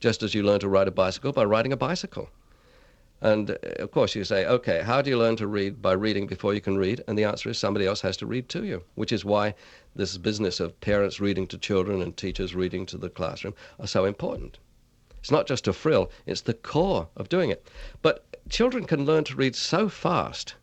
Just 0.00 0.22
as 0.22 0.34
you 0.34 0.42
learn 0.42 0.60
to 0.60 0.68
ride 0.68 0.88
a 0.88 0.92
bicycle 0.92 1.32
by 1.32 1.44
riding 1.44 1.72
a 1.72 1.76
bicycle. 1.76 2.30
And 3.20 3.50
uh, 3.50 3.56
of 3.80 3.90
course, 3.90 4.14
you 4.14 4.24
say, 4.24 4.46
okay, 4.46 4.80
how 4.82 5.02
do 5.02 5.10
you 5.10 5.18
learn 5.18 5.36
to 5.36 5.46
read 5.46 5.82
by 5.82 5.92
reading 5.92 6.26
before 6.26 6.54
you 6.54 6.60
can 6.60 6.78
read? 6.78 7.02
And 7.08 7.18
the 7.18 7.24
answer 7.24 7.50
is 7.50 7.58
somebody 7.58 7.84
else 7.84 8.00
has 8.02 8.16
to 8.18 8.26
read 8.26 8.48
to 8.50 8.64
you, 8.64 8.84
which 8.94 9.12
is 9.12 9.24
why 9.24 9.54
this 9.96 10.16
business 10.16 10.60
of 10.60 10.80
parents 10.80 11.20
reading 11.20 11.46
to 11.48 11.58
children 11.58 12.00
and 12.00 12.16
teachers 12.16 12.54
reading 12.54 12.86
to 12.86 12.96
the 12.96 13.10
classroom 13.10 13.54
are 13.80 13.88
so 13.88 14.04
important. 14.04 14.58
It's 15.20 15.30
not 15.30 15.46
just 15.46 15.68
a 15.68 15.72
frill, 15.72 16.10
it's 16.26 16.42
the 16.42 16.54
core 16.54 17.08
of 17.16 17.28
doing 17.28 17.50
it. 17.50 17.68
But 18.02 18.24
children 18.48 18.84
can 18.84 19.04
learn 19.04 19.24
to 19.24 19.36
read 19.36 19.56
so 19.56 19.88
fast 19.88 20.54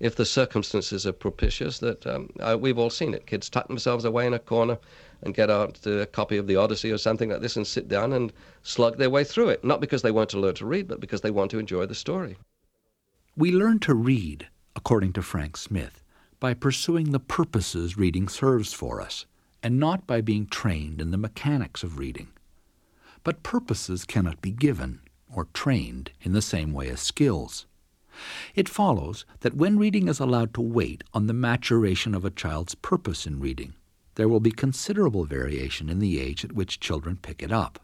if 0.00 0.16
the 0.16 0.24
circumstances 0.24 1.06
are 1.06 1.12
propitious 1.12 1.78
that 1.78 2.04
um, 2.06 2.28
uh, 2.40 2.56
we've 2.60 2.78
all 2.78 2.90
seen 2.90 3.14
it. 3.14 3.26
Kids 3.26 3.48
tuck 3.48 3.68
themselves 3.68 4.04
away 4.04 4.26
in 4.26 4.34
a 4.34 4.38
corner 4.38 4.78
and 5.22 5.34
get 5.34 5.48
out 5.48 5.84
a 5.86 6.06
copy 6.06 6.36
of 6.36 6.48
the 6.48 6.56
Odyssey 6.56 6.90
or 6.90 6.98
something 6.98 7.30
like 7.30 7.40
this 7.40 7.56
and 7.56 7.64
sit 7.66 7.88
down 7.88 8.12
and 8.12 8.32
slug 8.64 8.98
their 8.98 9.10
way 9.10 9.22
through 9.22 9.50
it. 9.50 9.64
Not 9.64 9.80
because 9.80 10.02
they 10.02 10.10
want 10.10 10.28
to 10.30 10.40
learn 10.40 10.56
to 10.56 10.66
read, 10.66 10.88
but 10.88 11.00
because 11.00 11.20
they 11.20 11.30
want 11.30 11.52
to 11.52 11.60
enjoy 11.60 11.86
the 11.86 11.94
story. 11.94 12.36
We 13.36 13.52
learn 13.52 13.78
to 13.80 13.94
read, 13.94 14.48
according 14.74 15.12
to 15.14 15.22
Frank 15.22 15.56
Smith, 15.56 16.02
by 16.40 16.54
pursuing 16.54 17.12
the 17.12 17.20
purposes 17.20 17.96
reading 17.96 18.28
serves 18.28 18.72
for 18.72 19.00
us, 19.00 19.26
and 19.62 19.78
not 19.78 20.08
by 20.08 20.20
being 20.20 20.46
trained 20.46 21.00
in 21.00 21.12
the 21.12 21.16
mechanics 21.16 21.84
of 21.84 21.98
reading. 21.98 22.28
But 23.24 23.42
purposes 23.42 24.04
cannot 24.04 24.42
be 24.42 24.50
given 24.50 25.00
or 25.34 25.46
trained 25.54 26.10
in 26.20 26.32
the 26.32 26.42
same 26.42 26.72
way 26.72 26.88
as 26.88 27.00
skills. 27.00 27.66
It 28.54 28.68
follows 28.68 29.24
that 29.40 29.54
when 29.54 29.78
reading 29.78 30.08
is 30.08 30.20
allowed 30.20 30.52
to 30.54 30.60
wait 30.60 31.02
on 31.14 31.26
the 31.26 31.32
maturation 31.32 32.14
of 32.14 32.24
a 32.24 32.30
child's 32.30 32.74
purpose 32.74 33.26
in 33.26 33.40
reading, 33.40 33.74
there 34.16 34.28
will 34.28 34.40
be 34.40 34.50
considerable 34.50 35.24
variation 35.24 35.88
in 35.88 35.98
the 35.98 36.20
age 36.20 36.44
at 36.44 36.52
which 36.52 36.80
children 36.80 37.16
pick 37.16 37.42
it 37.42 37.50
up. 37.50 37.78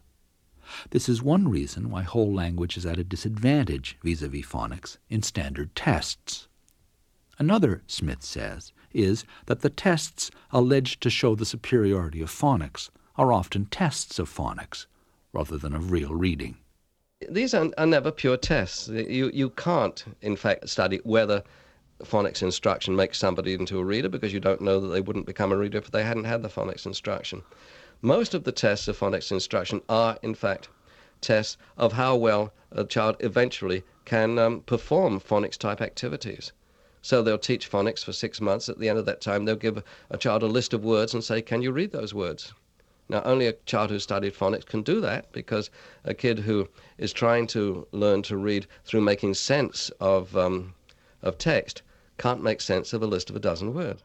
This 0.91 1.09
is 1.09 1.23
one 1.23 1.47
reason 1.47 1.89
why 1.89 2.03
whole 2.03 2.31
language 2.31 2.77
is 2.77 2.85
at 2.85 2.99
a 2.99 3.03
disadvantage 3.03 3.97
vis 4.03 4.21
a 4.21 4.27
vis 4.27 4.45
phonics 4.45 4.97
in 5.09 5.23
standard 5.23 5.73
tests. 5.73 6.47
Another, 7.39 7.81
Smith 7.87 8.21
says, 8.21 8.71
is 8.93 9.25
that 9.47 9.61
the 9.61 9.69
tests 9.69 10.29
alleged 10.51 11.01
to 11.01 11.09
show 11.09 11.33
the 11.33 11.45
superiority 11.45 12.21
of 12.21 12.29
phonics 12.29 12.89
are 13.15 13.33
often 13.33 13.65
tests 13.65 14.19
of 14.19 14.29
phonics 14.29 14.85
rather 15.33 15.57
than 15.57 15.73
of 15.73 15.91
real 15.91 16.13
reading. 16.13 16.57
These 17.29 17.53
are, 17.53 17.69
are 17.77 17.85
never 17.85 18.11
pure 18.11 18.37
tests. 18.37 18.87
You, 18.87 19.29
you 19.33 19.49
can't, 19.51 20.05
in 20.21 20.35
fact, 20.35 20.69
study 20.69 20.99
whether 21.03 21.43
phonics 22.03 22.41
instruction 22.41 22.95
makes 22.95 23.17
somebody 23.17 23.53
into 23.53 23.77
a 23.77 23.83
reader 23.83 24.07
because 24.07 24.31
you 24.31 24.39
don't 24.39 24.61
know 24.61 24.79
that 24.79 24.87
they 24.87 25.01
wouldn't 25.01 25.25
become 25.25 25.51
a 25.51 25.57
reader 25.57 25.77
if 25.77 25.91
they 25.91 26.03
hadn't 26.03 26.23
had 26.23 26.41
the 26.41 26.49
phonics 26.49 26.85
instruction. 26.85 27.43
Most 28.01 28.33
of 28.33 28.45
the 28.45 28.53
tests 28.53 28.87
of 28.87 28.97
phonics 28.97 29.31
instruction 29.31 29.81
are, 29.89 30.17
in 30.23 30.33
fact, 30.33 30.69
tests 31.19 31.57
of 31.77 31.91
how 31.93 32.15
well 32.15 32.53
a 32.71 32.85
child 32.85 33.17
eventually 33.19 33.83
can 34.05 34.39
um, 34.39 34.61
perform 34.61 35.19
phonics 35.19 35.57
type 35.57 35.81
activities. 35.81 36.53
So 37.01 37.21
they'll 37.21 37.37
teach 37.37 37.69
phonics 37.69 38.03
for 38.03 38.13
six 38.13 38.39
months. 38.39 38.69
At 38.69 38.79
the 38.79 38.87
end 38.87 38.99
of 38.99 39.05
that 39.05 39.21
time, 39.21 39.45
they'll 39.45 39.55
give 39.55 39.83
a 40.09 40.17
child 40.17 40.43
a 40.43 40.47
list 40.47 40.73
of 40.73 40.83
words 40.83 41.13
and 41.13 41.23
say, 41.23 41.41
Can 41.41 41.61
you 41.61 41.71
read 41.71 41.91
those 41.91 42.13
words? 42.13 42.53
Now, 43.09 43.23
only 43.23 43.47
a 43.47 43.53
child 43.65 43.89
who 43.89 43.97
studied 43.97 44.35
phonics 44.35 44.67
can 44.67 44.83
do 44.83 45.01
that 45.01 45.31
because 45.31 45.71
a 46.05 46.13
kid 46.13 46.37
who 46.39 46.69
is 46.99 47.11
trying 47.11 47.47
to 47.47 47.87
learn 47.91 48.21
to 48.23 48.37
read 48.37 48.67
through 48.85 49.01
making 49.01 49.33
sense 49.33 49.89
of, 49.99 50.37
um, 50.37 50.75
of 51.23 51.39
text 51.39 51.81
can't 52.19 52.43
make 52.43 52.61
sense 52.61 52.93
of 52.93 53.01
a 53.01 53.07
list 53.07 53.31
of 53.31 53.35
a 53.35 53.39
dozen 53.39 53.73
words. 53.73 54.03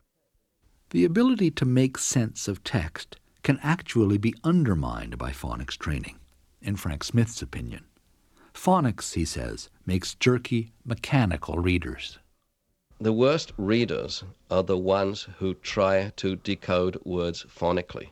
The 0.91 1.05
ability 1.05 1.51
to 1.51 1.65
make 1.67 1.99
sense 1.99 2.49
of 2.49 2.65
text 2.65 3.17
can 3.43 3.61
actually 3.63 4.17
be 4.17 4.35
undermined 4.43 5.19
by 5.19 5.33
phonics 5.33 5.77
training, 5.77 6.19
in 6.63 6.77
Frank 6.77 7.05
Smith's 7.05 7.43
opinion. 7.43 7.85
Phonics, 8.55 9.15
he 9.15 9.27
says, 9.27 9.69
makes 9.85 10.15
jerky, 10.15 10.73
mechanical 10.85 11.59
readers. 11.59 12.19
The 13.01 13.13
worst 13.13 13.53
readers 13.59 14.25
are 14.51 14.63
the 14.63 14.79
ones 14.79 15.29
who 15.39 15.55
try 15.55 16.13
to 16.17 16.37
decode 16.37 16.97
words 17.05 17.45
phonically. 17.49 18.11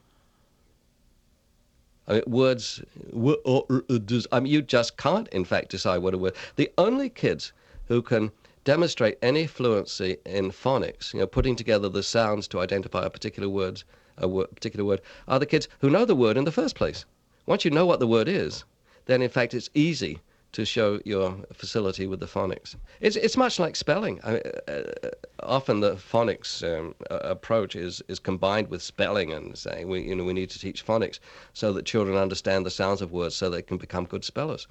Mean, 2.12 2.22
words, 2.26 2.82
I 3.14 3.16
uh, 3.16 3.36
uh, 3.46 3.62
mean, 3.70 4.22
um, 4.32 4.44
you 4.44 4.60
just 4.60 4.98
can't, 4.98 5.28
in 5.28 5.46
fact, 5.46 5.70
decide 5.70 5.98
what 5.98 6.12
a 6.12 6.18
word. 6.18 6.34
The 6.56 6.70
only 6.76 7.08
kids 7.08 7.54
who 7.88 8.02
can 8.02 8.30
demonstrate 8.64 9.16
any 9.22 9.46
fluency 9.46 10.18
in 10.26 10.50
phonics, 10.50 11.14
you 11.14 11.20
know, 11.20 11.26
putting 11.26 11.56
together 11.56 11.88
the 11.88 12.02
sounds 12.02 12.46
to 12.48 12.60
identify 12.60 13.04
a 13.06 13.10
particular 13.10 13.48
word, 13.48 13.82
a 14.18 14.28
particular 14.28 14.84
word, 14.84 15.00
are 15.26 15.38
the 15.38 15.46
kids 15.46 15.68
who 15.78 15.88
know 15.88 16.04
the 16.04 16.14
word 16.14 16.36
in 16.36 16.44
the 16.44 16.52
first 16.52 16.74
place. 16.74 17.06
Once 17.46 17.64
you 17.64 17.70
know 17.70 17.86
what 17.86 17.98
the 17.98 18.06
word 18.06 18.28
is, 18.28 18.64
then 19.06 19.22
in 19.22 19.30
fact 19.30 19.54
it's 19.54 19.70
easy 19.72 20.20
to 20.52 20.66
show 20.66 21.00
your 21.04 21.34
facility 21.52 22.06
with 22.06 22.20
the 22.20 22.26
phonics. 22.26 22.76
It's, 23.00 23.16
it's 23.16 23.36
much 23.36 23.58
like 23.58 23.74
spelling. 23.74 24.20
I 24.22 24.32
mean, 24.32 24.42
uh, 24.68 24.70
uh 24.70 25.10
often 25.42 25.80
the 25.80 25.94
phonics 25.94 26.62
um, 26.62 26.94
approach 27.10 27.74
is, 27.74 28.02
is 28.08 28.18
combined 28.18 28.68
with 28.68 28.82
spelling 28.82 29.32
and 29.32 29.56
saying 29.56 29.88
we, 29.88 30.02
you 30.02 30.14
know, 30.14 30.24
we 30.24 30.34
need 30.34 30.50
to 30.50 30.58
teach 30.58 30.86
phonics 30.86 31.18
so 31.52 31.72
that 31.72 31.86
children 31.86 32.16
understand 32.16 32.64
the 32.66 32.70
sounds 32.70 33.02
of 33.02 33.12
words 33.12 33.34
so 33.34 33.48
they 33.48 33.62
can 33.62 33.78
become 33.78 34.04
good 34.04 34.24
spellers. 34.24 34.68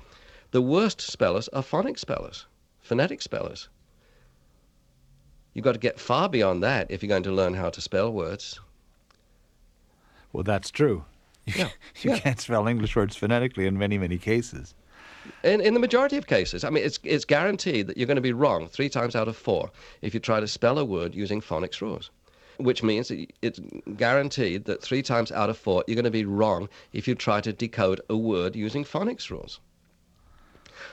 The 0.52 0.62
worst 0.62 1.02
spellers 1.02 1.48
are 1.50 1.64
phonic 1.64 1.98
spellers, 1.98 2.46
phonetic 2.82 3.22
spellers. 3.22 3.70
You've 5.54 5.66
got 5.66 5.74
to 5.74 5.80
get 5.80 6.00
far 6.00 6.30
beyond 6.30 6.64
that 6.64 6.90
if 6.90 7.02
you're 7.02 7.10
going 7.10 7.24
to 7.24 7.32
learn 7.32 7.56
how 7.56 7.70
to 7.70 7.82
spell 7.82 8.14
words. 8.14 8.60
Well, 10.32 10.44
that's 10.44 10.72
true. 10.72 11.06
Yeah. 11.56 11.70
you 12.02 12.12
yeah. 12.12 12.20
can't 12.20 12.40
spell 12.40 12.68
English 12.68 12.96
words 12.96 13.16
phonetically 13.16 13.66
in 13.66 13.76
many, 13.76 13.98
many 13.98 14.20
cases. 14.20 14.76
In, 15.44 15.60
in 15.62 15.74
the 15.74 15.80
majority 15.80 16.18
of 16.18 16.28
cases, 16.28 16.64
I 16.64 16.70
mean, 16.70 16.84
it's, 16.84 17.00
it's 17.04 17.26
guaranteed 17.26 17.88
that 17.88 17.98
you're 17.98 18.08
going 18.08 18.16
to 18.16 18.22
be 18.22 18.34
wrong 18.34 18.68
three 18.68 18.90
times 18.90 19.16
out 19.16 19.28
of 19.28 19.36
four 19.36 19.72
if 20.02 20.14
you 20.14 20.20
try 20.20 20.40
to 20.40 20.48
spell 20.48 20.78
a 20.78 20.86
word 20.86 21.16
using 21.16 21.42
phonics 21.42 21.82
rules. 21.82 22.12
Which 22.58 22.84
means 22.84 23.08
that 23.08 23.28
it's 23.42 23.60
guaranteed 23.98 24.66
that 24.66 24.84
three 24.84 25.02
times 25.02 25.32
out 25.32 25.50
of 25.50 25.58
four 25.58 25.84
you're 25.88 25.96
going 25.96 26.06
to 26.06 26.12
be 26.12 26.26
wrong 26.26 26.70
if 26.94 27.08
you 27.08 27.16
try 27.16 27.42
to 27.42 27.52
decode 27.52 28.02
a 28.08 28.16
word 28.16 28.56
using 28.56 28.84
phonics 28.84 29.32
rules. 29.32 29.60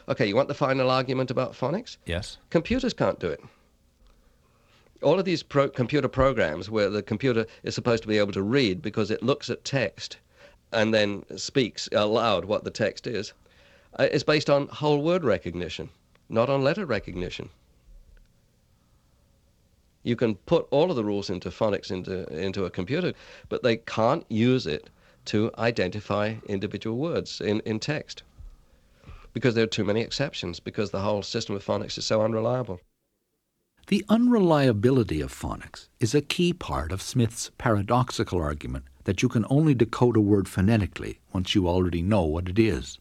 Okay, 0.08 0.26
you 0.26 0.34
want 0.34 0.48
the 0.48 0.54
final 0.54 0.90
argument 0.90 1.30
about 1.30 1.52
phonics? 1.52 1.98
Yes. 2.06 2.38
Computers 2.48 2.94
can't 2.94 3.20
do 3.20 3.28
it. 3.28 3.40
All 5.02 5.18
of 5.18 5.26
these 5.26 5.42
pro- 5.42 5.68
computer 5.68 6.08
programs 6.08 6.70
where 6.70 6.88
the 6.88 7.02
computer 7.02 7.46
is 7.62 7.74
supposed 7.74 8.02
to 8.02 8.08
be 8.08 8.18
able 8.18 8.32
to 8.32 8.42
read 8.42 8.80
because 8.80 9.10
it 9.10 9.22
looks 9.22 9.50
at 9.50 9.64
text 9.64 10.16
and 10.72 10.94
then 10.94 11.24
speaks 11.36 11.88
aloud 11.92 12.46
what 12.46 12.64
the 12.64 12.70
text 12.70 13.06
is 13.06 13.32
uh, 13.98 14.08
is 14.10 14.24
based 14.24 14.50
on 14.50 14.68
whole 14.68 15.02
word 15.02 15.24
recognition, 15.24 15.88
not 16.28 16.48
on 16.48 16.62
letter 16.62 16.86
recognition. 16.86 17.48
You 20.02 20.16
can 20.16 20.36
put 20.36 20.66
all 20.70 20.90
of 20.90 20.96
the 20.96 21.04
rules 21.04 21.28
into 21.28 21.50
phonics 21.50 21.90
into, 21.90 22.26
into 22.32 22.64
a 22.64 22.70
computer, 22.70 23.12
but 23.48 23.62
they 23.62 23.76
can't 23.76 24.24
use 24.28 24.66
it 24.66 24.88
to 25.26 25.50
identify 25.58 26.36
individual 26.48 26.96
words 26.96 27.40
in, 27.40 27.60
in 27.60 27.78
text 27.78 28.22
because 29.32 29.54
there 29.54 29.64
are 29.64 29.68
too 29.68 29.84
many 29.84 30.00
exceptions, 30.00 30.58
because 30.58 30.90
the 30.90 31.00
whole 31.00 31.22
system 31.22 31.54
of 31.54 31.64
phonics 31.64 31.98
is 31.98 32.06
so 32.06 32.22
unreliable. 32.22 32.80
The 33.86 34.04
unreliability 34.08 35.20
of 35.20 35.32
phonics 35.32 35.88
is 36.00 36.14
a 36.14 36.20
key 36.20 36.52
part 36.52 36.92
of 36.92 37.00
Smith's 37.00 37.50
paradoxical 37.56 38.40
argument 38.40 38.86
that 39.04 39.22
you 39.22 39.28
can 39.28 39.46
only 39.48 39.74
decode 39.74 40.16
a 40.16 40.20
word 40.20 40.48
phonetically 40.48 41.20
once 41.32 41.54
you 41.54 41.68
already 41.68 42.02
know 42.02 42.24
what 42.24 42.48
it 42.48 42.58
is. 42.58 42.98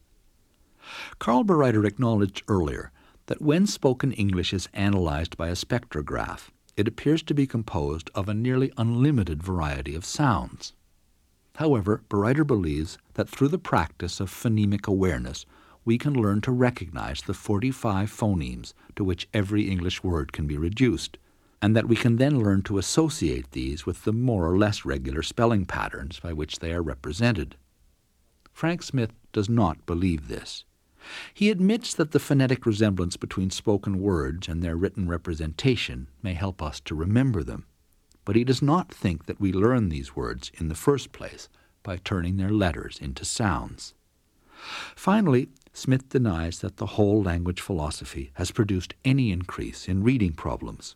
Carl 1.18 1.44
Bereiter 1.44 1.84
acknowledged 1.84 2.42
earlier 2.48 2.92
that 3.26 3.42
when 3.42 3.66
spoken 3.66 4.12
English 4.12 4.52
is 4.52 4.68
analyzed 4.72 5.36
by 5.36 5.48
a 5.48 5.52
spectrograph, 5.52 6.48
it 6.76 6.88
appears 6.88 7.22
to 7.24 7.34
be 7.34 7.46
composed 7.46 8.10
of 8.14 8.28
a 8.28 8.34
nearly 8.34 8.72
unlimited 8.76 9.42
variety 9.42 9.94
of 9.94 10.04
sounds. 10.04 10.72
However, 11.56 12.02
Bereiter 12.08 12.46
believes 12.46 12.98
that 13.14 13.28
through 13.28 13.48
the 13.48 13.58
practice 13.58 14.20
of 14.20 14.30
phonemic 14.30 14.86
awareness, 14.86 15.44
we 15.84 15.98
can 15.98 16.14
learn 16.14 16.40
to 16.42 16.52
recognize 16.52 17.22
the 17.22 17.34
45 17.34 18.10
phonemes 18.10 18.74
to 18.94 19.02
which 19.02 19.28
every 19.34 19.68
English 19.68 20.04
word 20.04 20.32
can 20.32 20.46
be 20.46 20.56
reduced, 20.56 21.18
and 21.60 21.74
that 21.74 21.88
we 21.88 21.96
can 21.96 22.16
then 22.16 22.38
learn 22.38 22.62
to 22.62 22.78
associate 22.78 23.50
these 23.50 23.84
with 23.84 24.04
the 24.04 24.12
more 24.12 24.46
or 24.46 24.56
less 24.56 24.84
regular 24.84 25.22
spelling 25.22 25.64
patterns 25.66 26.20
by 26.20 26.32
which 26.32 26.60
they 26.60 26.72
are 26.72 26.82
represented. 26.82 27.56
Frank 28.52 28.82
Smith 28.82 29.12
does 29.32 29.48
not 29.48 29.84
believe 29.84 30.28
this. 30.28 30.64
He 31.32 31.50
admits 31.50 31.94
that 31.94 32.12
the 32.12 32.20
phonetic 32.20 32.66
resemblance 32.66 33.16
between 33.16 33.50
spoken 33.50 34.00
words 34.00 34.48
and 34.48 34.62
their 34.62 34.76
written 34.76 35.08
representation 35.08 36.08
may 36.22 36.34
help 36.34 36.62
us 36.62 36.80
to 36.80 36.94
remember 36.94 37.42
them 37.42 37.66
but 38.28 38.36
he 38.36 38.44
does 38.44 38.60
not 38.60 38.92
think 38.92 39.24
that 39.24 39.40
we 39.40 39.54
learn 39.54 39.88
these 39.88 40.14
words 40.14 40.52
in 40.58 40.68
the 40.68 40.74
first 40.74 41.12
place 41.12 41.48
by 41.82 41.96
turning 41.96 42.36
their 42.36 42.50
letters 42.50 42.98
into 43.00 43.24
sounds. 43.24 43.94
Finally, 44.94 45.48
Smith 45.72 46.10
denies 46.10 46.58
that 46.58 46.76
the 46.76 46.98
whole 46.98 47.22
language 47.22 47.62
philosophy 47.62 48.30
has 48.34 48.50
produced 48.50 48.92
any 49.02 49.32
increase 49.32 49.88
in 49.88 50.04
reading 50.04 50.34
problems. 50.34 50.94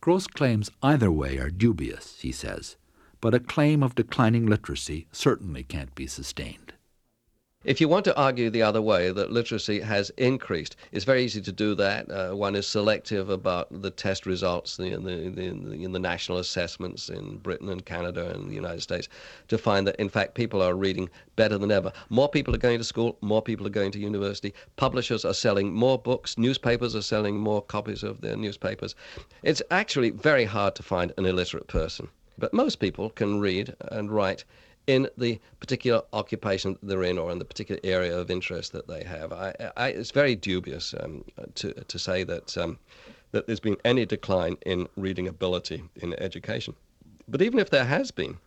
Gross 0.00 0.26
claims 0.26 0.70
either 0.82 1.12
way 1.12 1.36
are 1.36 1.50
dubious, 1.50 2.18
he 2.18 2.32
says, 2.32 2.78
but 3.20 3.34
a 3.34 3.40
claim 3.40 3.82
of 3.82 3.94
declining 3.94 4.46
literacy 4.46 5.06
certainly 5.12 5.62
can't 5.62 5.94
be 5.94 6.06
sustained. 6.06 6.72
If 7.64 7.80
you 7.80 7.88
want 7.88 8.04
to 8.04 8.16
argue 8.16 8.50
the 8.50 8.62
other 8.62 8.80
way, 8.80 9.10
that 9.10 9.32
literacy 9.32 9.80
has 9.80 10.10
increased, 10.10 10.76
it's 10.92 11.04
very 11.04 11.24
easy 11.24 11.40
to 11.40 11.50
do 11.50 11.74
that. 11.74 12.08
Uh, 12.08 12.32
one 12.32 12.54
is 12.54 12.68
selective 12.68 13.30
about 13.30 13.82
the 13.82 13.90
test 13.90 14.26
results 14.26 14.78
in 14.78 15.02
the, 15.02 15.28
the, 15.28 15.42
in 15.42 15.90
the 15.90 15.98
national 15.98 16.38
assessments 16.38 17.08
in 17.08 17.38
Britain 17.38 17.68
and 17.68 17.84
Canada 17.84 18.30
and 18.30 18.48
the 18.48 18.54
United 18.54 18.80
States 18.80 19.08
to 19.48 19.58
find 19.58 19.88
that, 19.88 19.96
in 19.96 20.08
fact, 20.08 20.36
people 20.36 20.62
are 20.62 20.76
reading 20.76 21.10
better 21.34 21.58
than 21.58 21.72
ever. 21.72 21.92
More 22.10 22.28
people 22.28 22.54
are 22.54 22.58
going 22.58 22.78
to 22.78 22.84
school, 22.84 23.18
more 23.22 23.42
people 23.42 23.66
are 23.66 23.70
going 23.70 23.90
to 23.90 23.98
university. 23.98 24.54
Publishers 24.76 25.24
are 25.24 25.34
selling 25.34 25.74
more 25.74 25.98
books, 25.98 26.38
newspapers 26.38 26.94
are 26.94 27.02
selling 27.02 27.38
more 27.38 27.60
copies 27.60 28.04
of 28.04 28.20
their 28.20 28.36
newspapers. 28.36 28.94
It's 29.42 29.62
actually 29.72 30.10
very 30.10 30.44
hard 30.44 30.76
to 30.76 30.84
find 30.84 31.12
an 31.18 31.26
illiterate 31.26 31.66
person. 31.66 32.08
But 32.38 32.54
most 32.54 32.76
people 32.76 33.10
can 33.10 33.40
read 33.40 33.74
and 33.90 34.12
write 34.12 34.44
in 34.88 35.06
the 35.18 35.38
particular 35.60 36.02
occupation 36.14 36.78
they're 36.82 37.04
in 37.04 37.18
or 37.18 37.30
in 37.30 37.38
the 37.38 37.44
particular 37.44 37.78
area 37.84 38.18
of 38.18 38.30
interest 38.30 38.72
that 38.72 38.88
they 38.88 39.04
have. 39.04 39.32
I, 39.32 39.54
I, 39.76 39.88
it's 39.88 40.10
very 40.10 40.34
dubious 40.34 40.94
um, 40.98 41.24
to, 41.56 41.72
to 41.74 41.98
say 41.98 42.24
that, 42.24 42.56
um, 42.56 42.78
that 43.32 43.46
there's 43.46 43.60
been 43.60 43.76
any 43.84 44.06
decline 44.06 44.56
in 44.64 44.88
reading 44.96 45.28
ability 45.28 45.84
in 45.96 46.14
education. 46.14 46.74
But 47.28 47.42
even 47.42 47.58
if 47.58 47.68
there 47.68 47.84
has 47.84 48.10
been, 48.10 48.38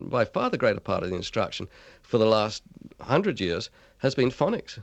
by 0.00 0.24
far 0.24 0.48
the 0.48 0.56
greater 0.56 0.80
part 0.80 1.02
of 1.04 1.10
the 1.10 1.16
instruction 1.16 1.68
for 2.02 2.16
the 2.16 2.26
last 2.26 2.62
hundred 3.00 3.38
years 3.38 3.68
has 3.98 4.14
been 4.14 4.30
phonics. 4.30 4.78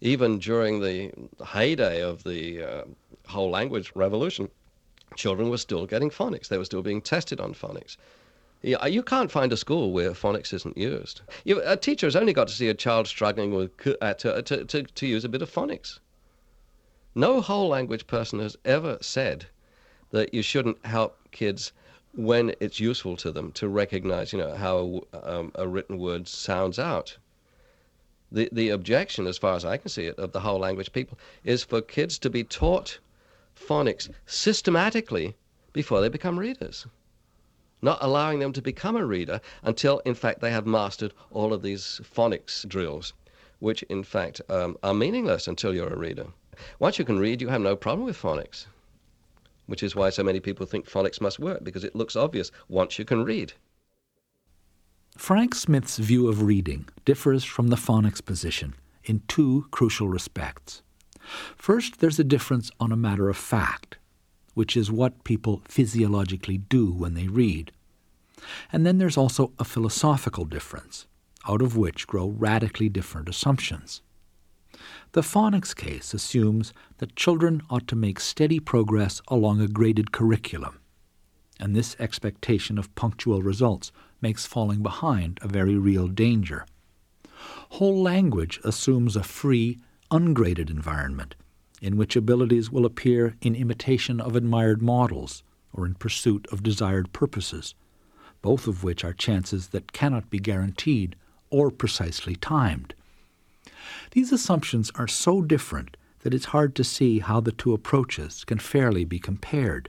Even 0.00 0.40
during 0.40 0.80
the 0.80 1.12
heyday 1.46 2.02
of 2.02 2.24
the 2.24 2.62
uh, 2.64 2.84
whole 3.28 3.50
language 3.50 3.92
revolution, 3.94 4.50
children 5.14 5.50
were 5.50 5.58
still 5.58 5.86
getting 5.86 6.10
phonics. 6.10 6.48
They 6.48 6.58
were 6.58 6.64
still 6.64 6.82
being 6.82 7.00
tested 7.00 7.38
on 7.38 7.54
phonics. 7.54 7.96
Yeah, 8.62 8.84
you 8.84 9.02
can't 9.02 9.30
find 9.30 9.50
a 9.54 9.56
school 9.56 9.90
where 9.90 10.10
phonics 10.10 10.52
isn't 10.52 10.76
used. 10.76 11.22
You, 11.44 11.62
a 11.64 11.78
teacher 11.78 12.06
has 12.06 12.14
only 12.14 12.34
got 12.34 12.48
to 12.48 12.54
see 12.54 12.68
a 12.68 12.74
child 12.74 13.06
struggling 13.06 13.54
with 13.54 13.70
uh, 14.02 14.12
to, 14.14 14.42
to, 14.42 14.64
to, 14.66 14.82
to 14.82 15.06
use 15.06 15.24
a 15.24 15.30
bit 15.30 15.40
of 15.40 15.50
phonics. 15.50 15.98
No 17.14 17.40
whole 17.40 17.68
language 17.68 18.06
person 18.06 18.38
has 18.40 18.58
ever 18.66 18.98
said 19.00 19.46
that 20.10 20.34
you 20.34 20.42
shouldn't 20.42 20.84
help 20.84 21.16
kids 21.30 21.72
when 22.12 22.54
it's 22.60 22.78
useful 22.78 23.16
to 23.16 23.32
them 23.32 23.50
to 23.52 23.66
recognize, 23.66 24.30
you 24.30 24.38
know, 24.38 24.54
how 24.54 25.04
um, 25.22 25.52
a 25.54 25.66
written 25.66 25.96
word 25.96 26.28
sounds 26.28 26.78
out. 26.78 27.16
The, 28.30 28.50
the 28.52 28.68
objection, 28.68 29.26
as 29.26 29.38
far 29.38 29.56
as 29.56 29.64
I 29.64 29.78
can 29.78 29.88
see 29.88 30.04
it, 30.04 30.18
of 30.18 30.32
the 30.32 30.40
whole 30.40 30.58
language 30.58 30.92
people 30.92 31.18
is 31.44 31.64
for 31.64 31.80
kids 31.80 32.18
to 32.18 32.28
be 32.28 32.44
taught 32.44 32.98
phonics 33.56 34.10
systematically 34.26 35.34
before 35.72 36.02
they 36.02 36.10
become 36.10 36.38
readers 36.38 36.86
not 37.82 37.98
allowing 38.00 38.38
them 38.38 38.52
to 38.52 38.62
become 38.62 38.96
a 38.96 39.04
reader 39.04 39.40
until, 39.62 39.98
in 40.00 40.14
fact, 40.14 40.40
they 40.40 40.50
have 40.50 40.66
mastered 40.66 41.14
all 41.30 41.52
of 41.52 41.62
these 41.62 42.00
phonics 42.04 42.66
drills, 42.68 43.12
which, 43.58 43.82
in 43.84 44.02
fact, 44.02 44.40
um, 44.48 44.76
are 44.82 44.94
meaningless 44.94 45.48
until 45.48 45.74
you're 45.74 45.92
a 45.92 45.98
reader. 45.98 46.26
Once 46.78 46.98
you 46.98 47.04
can 47.04 47.18
read, 47.18 47.40
you 47.40 47.48
have 47.48 47.60
no 47.60 47.76
problem 47.76 48.06
with 48.06 48.20
phonics, 48.20 48.66
which 49.66 49.82
is 49.82 49.96
why 49.96 50.10
so 50.10 50.22
many 50.22 50.40
people 50.40 50.66
think 50.66 50.88
phonics 50.88 51.20
must 51.20 51.38
work, 51.38 51.64
because 51.64 51.84
it 51.84 51.96
looks 51.96 52.16
obvious 52.16 52.50
once 52.68 52.98
you 52.98 53.04
can 53.04 53.24
read. 53.24 53.52
Frank 55.16 55.54
Smith's 55.54 55.98
view 55.98 56.28
of 56.28 56.42
reading 56.42 56.88
differs 57.04 57.44
from 57.44 57.68
the 57.68 57.76
phonics 57.76 58.24
position 58.24 58.74
in 59.04 59.22
two 59.28 59.66
crucial 59.70 60.08
respects. 60.08 60.82
First, 61.56 62.00
there's 62.00 62.18
a 62.18 62.24
difference 62.24 62.70
on 62.80 62.92
a 62.92 62.96
matter 62.96 63.28
of 63.28 63.36
fact 63.36 63.98
which 64.54 64.76
is 64.76 64.90
what 64.90 65.24
people 65.24 65.62
physiologically 65.66 66.58
do 66.58 66.92
when 66.92 67.14
they 67.14 67.28
read. 67.28 67.72
And 68.72 68.86
then 68.86 68.98
there's 68.98 69.16
also 69.16 69.52
a 69.58 69.64
philosophical 69.64 70.44
difference, 70.44 71.06
out 71.48 71.62
of 71.62 71.76
which 71.76 72.06
grow 72.06 72.28
radically 72.28 72.88
different 72.88 73.28
assumptions. 73.28 74.02
The 75.12 75.22
phonics 75.22 75.74
case 75.74 76.14
assumes 76.14 76.72
that 76.98 77.16
children 77.16 77.62
ought 77.68 77.86
to 77.88 77.96
make 77.96 78.20
steady 78.20 78.60
progress 78.60 79.20
along 79.28 79.60
a 79.60 79.68
graded 79.68 80.12
curriculum, 80.12 80.78
and 81.58 81.74
this 81.74 81.96
expectation 81.98 82.78
of 82.78 82.94
punctual 82.94 83.42
results 83.42 83.92
makes 84.20 84.46
falling 84.46 84.82
behind 84.82 85.38
a 85.42 85.48
very 85.48 85.76
real 85.76 86.08
danger. 86.08 86.64
Whole 87.70 88.02
language 88.02 88.60
assumes 88.64 89.16
a 89.16 89.22
free, 89.22 89.78
ungraded 90.10 90.70
environment 90.70 91.34
in 91.80 91.96
which 91.96 92.16
abilities 92.16 92.70
will 92.70 92.84
appear 92.84 93.36
in 93.40 93.54
imitation 93.54 94.20
of 94.20 94.36
admired 94.36 94.82
models 94.82 95.42
or 95.72 95.86
in 95.86 95.94
pursuit 95.94 96.46
of 96.52 96.62
desired 96.62 97.12
purposes, 97.12 97.74
both 98.42 98.66
of 98.66 98.84
which 98.84 99.04
are 99.04 99.12
chances 99.12 99.68
that 99.68 99.92
cannot 99.92 100.30
be 100.30 100.38
guaranteed 100.38 101.16
or 101.48 101.70
precisely 101.70 102.36
timed. 102.36 102.94
These 104.12 104.32
assumptions 104.32 104.90
are 104.94 105.08
so 105.08 105.42
different 105.42 105.96
that 106.20 106.34
it's 106.34 106.46
hard 106.46 106.74
to 106.76 106.84
see 106.84 107.20
how 107.20 107.40
the 107.40 107.52
two 107.52 107.72
approaches 107.72 108.44
can 108.44 108.58
fairly 108.58 109.04
be 109.04 109.18
compared. 109.18 109.88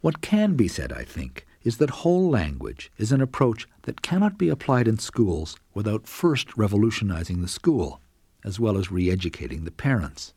What 0.00 0.20
can 0.20 0.54
be 0.54 0.68
said, 0.68 0.92
I 0.92 1.04
think, 1.04 1.46
is 1.64 1.78
that 1.78 1.90
whole 1.90 2.28
language 2.28 2.90
is 2.98 3.12
an 3.12 3.20
approach 3.20 3.68
that 3.82 4.02
cannot 4.02 4.38
be 4.38 4.48
applied 4.48 4.88
in 4.88 4.98
schools 4.98 5.56
without 5.74 6.06
first 6.06 6.56
revolutionizing 6.56 7.40
the 7.40 7.48
school, 7.48 8.00
as 8.44 8.58
well 8.58 8.76
as 8.76 8.90
re 8.90 9.10
educating 9.10 9.64
the 9.64 9.70
parents. 9.70 10.34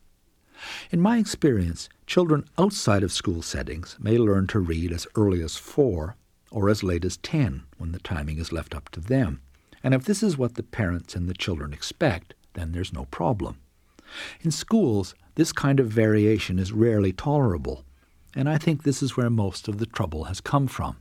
In 0.92 1.02
my 1.02 1.18
experience, 1.18 1.90
children 2.08 2.46
outside 2.58 3.04
of 3.04 3.12
school 3.12 3.42
settings 3.42 3.98
may 4.00 4.18
learn 4.18 4.48
to 4.48 4.60
read 4.60 4.92
as 4.92 5.08
early 5.16 5.42
as 5.42 5.58
four 5.58 6.16
or 6.52 6.70
as 6.70 6.84
late 6.84 7.04
as 7.04 7.18
ten 7.18 7.64
when 7.78 7.92
the 7.92 8.00
timing 8.00 8.38
is 8.38 8.52
left 8.52 8.74
up 8.74 8.90
to 8.90 9.00
them. 9.00 9.42
And 9.84 9.94
if 9.94 10.06
this 10.06 10.24
is 10.24 10.38
what 10.38 10.56
the 10.56 10.64
parents 10.64 11.16
and 11.16 11.28
the 11.28 11.34
children 11.34 11.74
expect, 11.74 12.34
then 12.54 12.72
there's 12.72 12.94
no 12.94 13.06
problem. 13.06 13.58
In 14.42 14.52
schools, 14.52 15.14
this 15.36 15.52
kind 15.52 15.80
of 15.80 15.88
variation 15.88 16.60
is 16.60 16.72
rarely 16.72 17.12
tolerable, 17.12 17.84
and 18.36 18.48
I 18.48 18.58
think 18.58 18.84
this 18.84 19.04
is 19.04 19.18
where 19.18 19.30
most 19.30 19.68
of 19.68 19.78
the 19.78 19.86
trouble 19.86 20.26
has 20.26 20.40
come 20.40 20.68
from. 20.68 20.98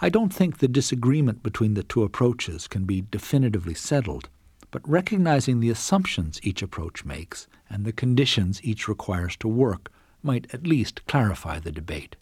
I 0.00 0.08
don't 0.08 0.32
think 0.32 0.58
the 0.58 0.68
disagreement 0.68 1.42
between 1.42 1.74
the 1.74 1.82
two 1.82 2.02
approaches 2.02 2.66
can 2.66 2.84
be 2.84 3.04
definitively 3.10 3.74
settled, 3.74 4.28
but 4.70 4.88
recognizing 4.88 5.60
the 5.60 5.70
assumptions 5.70 6.40
each 6.42 6.62
approach 6.62 7.04
makes 7.04 7.46
and 7.70 7.84
the 7.84 7.92
conditions 7.92 8.62
each 8.62 8.88
requires 8.88 9.36
to 9.36 9.48
work 9.48 9.90
might 10.22 10.52
at 10.52 10.66
least 10.66 11.06
clarify 11.06 11.58
the 11.58 11.72
debate. 11.72 12.16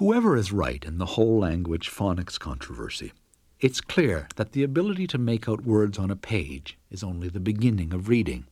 Whoever 0.00 0.34
is 0.34 0.50
right 0.50 0.82
in 0.82 0.96
the 0.96 1.04
whole 1.04 1.38
language 1.38 1.90
phonics 1.90 2.38
controversy, 2.38 3.12
it's 3.60 3.82
clear 3.82 4.26
that 4.36 4.52
the 4.52 4.62
ability 4.62 5.06
to 5.06 5.18
make 5.18 5.46
out 5.46 5.66
words 5.66 5.98
on 5.98 6.10
a 6.10 6.16
page 6.16 6.78
is 6.90 7.04
only 7.04 7.28
the 7.28 7.38
beginning 7.38 7.92
of 7.92 8.08
reading. 8.08 8.46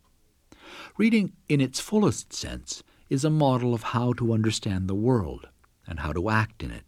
Reading, 0.99 1.33
in 1.49 1.63
its 1.63 1.81
fullest 1.81 2.35
sense, 2.35 2.83
is 3.09 3.25
a 3.25 3.31
model 3.31 3.73
of 3.73 3.85
how 3.85 4.13
to 4.13 4.35
understand 4.35 4.87
the 4.87 4.95
world 4.95 5.49
and 5.87 6.01
how 6.01 6.13
to 6.13 6.29
act 6.29 6.63
in 6.63 6.71
it. 6.71 6.85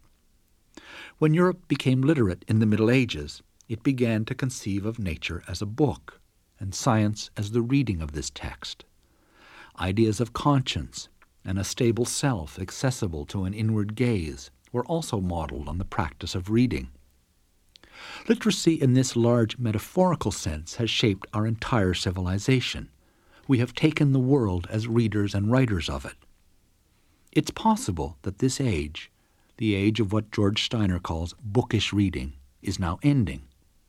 When 1.17 1.33
Europe 1.33 1.67
became 1.67 2.01
literate 2.03 2.45
in 2.47 2.59
the 2.59 2.67
Middle 2.67 2.91
Ages, 2.91 3.41
it 3.67 3.81
began 3.81 4.23
to 4.25 4.35
conceive 4.35 4.85
of 4.85 4.99
nature 4.99 5.41
as 5.47 5.61
a 5.61 5.65
book, 5.65 6.19
and 6.59 6.75
science 6.75 7.31
as 7.35 7.51
the 7.51 7.61
reading 7.63 8.01
of 8.03 8.11
this 8.11 8.29
text. 8.29 8.85
Ideas 9.79 10.19
of 10.19 10.33
conscience 10.33 11.09
and 11.43 11.57
a 11.57 11.63
stable 11.63 12.05
self 12.05 12.59
accessible 12.59 13.25
to 13.25 13.45
an 13.45 13.53
inward 13.55 13.95
gaze 13.95 14.51
were 14.71 14.85
also 14.85 15.19
modeled 15.19 15.67
on 15.67 15.79
the 15.79 15.85
practice 15.85 16.35
of 16.35 16.51
reading. 16.51 16.89
Literacy 18.27 18.75
in 18.75 18.93
this 18.93 19.15
large 19.15 19.57
metaphorical 19.57 20.31
sense 20.31 20.75
has 20.75 20.89
shaped 20.89 21.27
our 21.33 21.45
entire 21.45 21.93
civilization. 21.93 22.89
We 23.47 23.59
have 23.59 23.73
taken 23.73 24.11
the 24.11 24.19
world 24.19 24.67
as 24.69 24.87
readers 24.87 25.35
and 25.35 25.51
writers 25.51 25.89
of 25.89 26.05
it. 26.05 26.15
It's 27.31 27.51
possible 27.51 28.17
that 28.23 28.39
this 28.39 28.59
age, 28.59 29.11
the 29.57 29.75
age 29.75 29.99
of 29.99 30.11
what 30.11 30.31
George 30.31 30.63
Steiner 30.63 30.99
calls 30.99 31.35
bookish 31.41 31.93
reading, 31.93 32.33
is 32.61 32.79
now 32.79 32.99
ending 33.03 33.43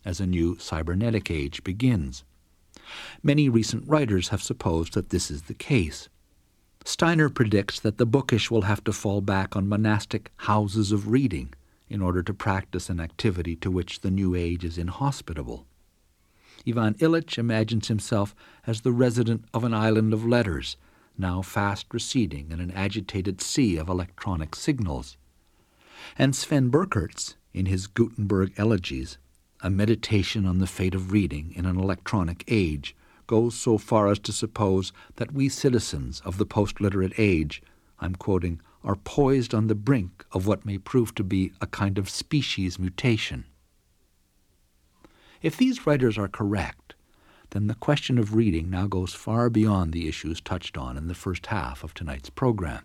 as 0.04 0.20
a 0.20 0.26
new 0.26 0.58
cybernetic 0.58 1.30
age 1.30 1.62
begins. 1.64 2.24
Many 3.22 3.48
recent 3.48 3.88
writers 3.88 4.28
have 4.28 4.42
supposed 4.42 4.94
that 4.94 5.10
this 5.10 5.30
is 5.30 5.42
the 5.42 5.54
case. 5.54 6.08
Steiner 6.84 7.28
predicts 7.28 7.78
that 7.80 7.98
the 7.98 8.06
bookish 8.06 8.50
will 8.50 8.62
have 8.62 8.82
to 8.84 8.92
fall 8.92 9.20
back 9.20 9.54
on 9.54 9.68
monastic 9.68 10.32
houses 10.36 10.90
of 10.90 11.08
reading 11.08 11.54
in 11.92 12.00
order 12.00 12.22
to 12.22 12.32
practice 12.32 12.88
an 12.88 12.98
activity 12.98 13.54
to 13.54 13.70
which 13.70 14.00
the 14.00 14.10
New 14.10 14.34
Age 14.34 14.64
is 14.64 14.78
inhospitable. 14.78 15.66
Ivan 16.66 16.94
Illich 16.94 17.36
imagines 17.36 17.88
himself 17.88 18.34
as 18.66 18.80
the 18.80 18.92
resident 18.92 19.44
of 19.52 19.62
an 19.62 19.74
island 19.74 20.14
of 20.14 20.24
letters, 20.24 20.78
now 21.18 21.42
fast 21.42 21.86
receding 21.92 22.50
in 22.50 22.60
an 22.60 22.70
agitated 22.70 23.42
sea 23.42 23.76
of 23.76 23.90
electronic 23.90 24.54
signals. 24.54 25.18
And 26.16 26.34
Sven 26.34 26.70
Birkerts, 26.70 27.34
in 27.52 27.66
his 27.66 27.86
Gutenberg 27.86 28.54
Elegies, 28.56 29.18
a 29.60 29.68
meditation 29.68 30.46
on 30.46 30.60
the 30.60 30.66
fate 30.66 30.94
of 30.94 31.12
reading 31.12 31.52
in 31.54 31.66
an 31.66 31.78
electronic 31.78 32.42
age, 32.48 32.96
goes 33.26 33.54
so 33.54 33.76
far 33.76 34.08
as 34.08 34.18
to 34.20 34.32
suppose 34.32 34.92
that 35.16 35.32
we 35.32 35.50
citizens 35.50 36.22
of 36.24 36.38
the 36.38 36.46
post 36.46 36.80
literate 36.80 37.12
age, 37.18 37.62
I'm 38.00 38.14
quoting, 38.14 38.62
are 38.84 38.96
poised 38.96 39.54
on 39.54 39.66
the 39.66 39.74
brink 39.74 40.24
of 40.32 40.46
what 40.46 40.66
may 40.66 40.78
prove 40.78 41.14
to 41.14 41.24
be 41.24 41.52
a 41.60 41.66
kind 41.66 41.98
of 41.98 42.10
species 42.10 42.78
mutation. 42.78 43.44
If 45.40 45.56
these 45.56 45.86
writers 45.86 46.18
are 46.18 46.28
correct, 46.28 46.94
then 47.50 47.66
the 47.66 47.74
question 47.74 48.18
of 48.18 48.34
reading 48.34 48.70
now 48.70 48.86
goes 48.86 49.12
far 49.12 49.50
beyond 49.50 49.92
the 49.92 50.08
issues 50.08 50.40
touched 50.40 50.78
on 50.78 50.96
in 50.96 51.08
the 51.08 51.14
first 51.14 51.46
half 51.46 51.84
of 51.84 51.94
tonight's 51.94 52.30
program. 52.30 52.84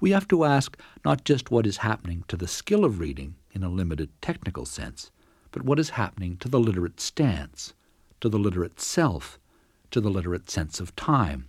We 0.00 0.10
have 0.10 0.28
to 0.28 0.44
ask 0.44 0.78
not 1.04 1.24
just 1.24 1.50
what 1.50 1.66
is 1.66 1.78
happening 1.78 2.24
to 2.28 2.36
the 2.36 2.48
skill 2.48 2.84
of 2.84 2.98
reading 3.00 3.36
in 3.52 3.62
a 3.62 3.70
limited 3.70 4.10
technical 4.20 4.66
sense, 4.66 5.10
but 5.50 5.62
what 5.62 5.78
is 5.78 5.90
happening 5.90 6.36
to 6.38 6.48
the 6.48 6.60
literate 6.60 7.00
stance, 7.00 7.72
to 8.20 8.28
the 8.28 8.38
literate 8.38 8.80
self, 8.80 9.38
to 9.90 10.00
the 10.00 10.10
literate 10.10 10.50
sense 10.50 10.80
of 10.80 10.94
time. 10.96 11.48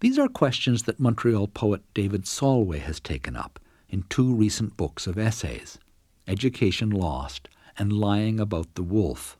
These 0.00 0.18
are 0.18 0.28
questions 0.28 0.82
that 0.84 1.00
Montreal 1.00 1.48
poet 1.48 1.82
David 1.94 2.26
Solway 2.26 2.78
has 2.80 3.00
taken 3.00 3.36
up 3.36 3.58
in 3.88 4.04
two 4.08 4.34
recent 4.34 4.76
books 4.76 5.06
of 5.06 5.18
essays 5.18 5.78
Education 6.26 6.90
Lost 6.90 7.48
and 7.78 7.92
Lying 7.92 8.40
About 8.40 8.74
the 8.74 8.82
Wolf. 8.82 9.36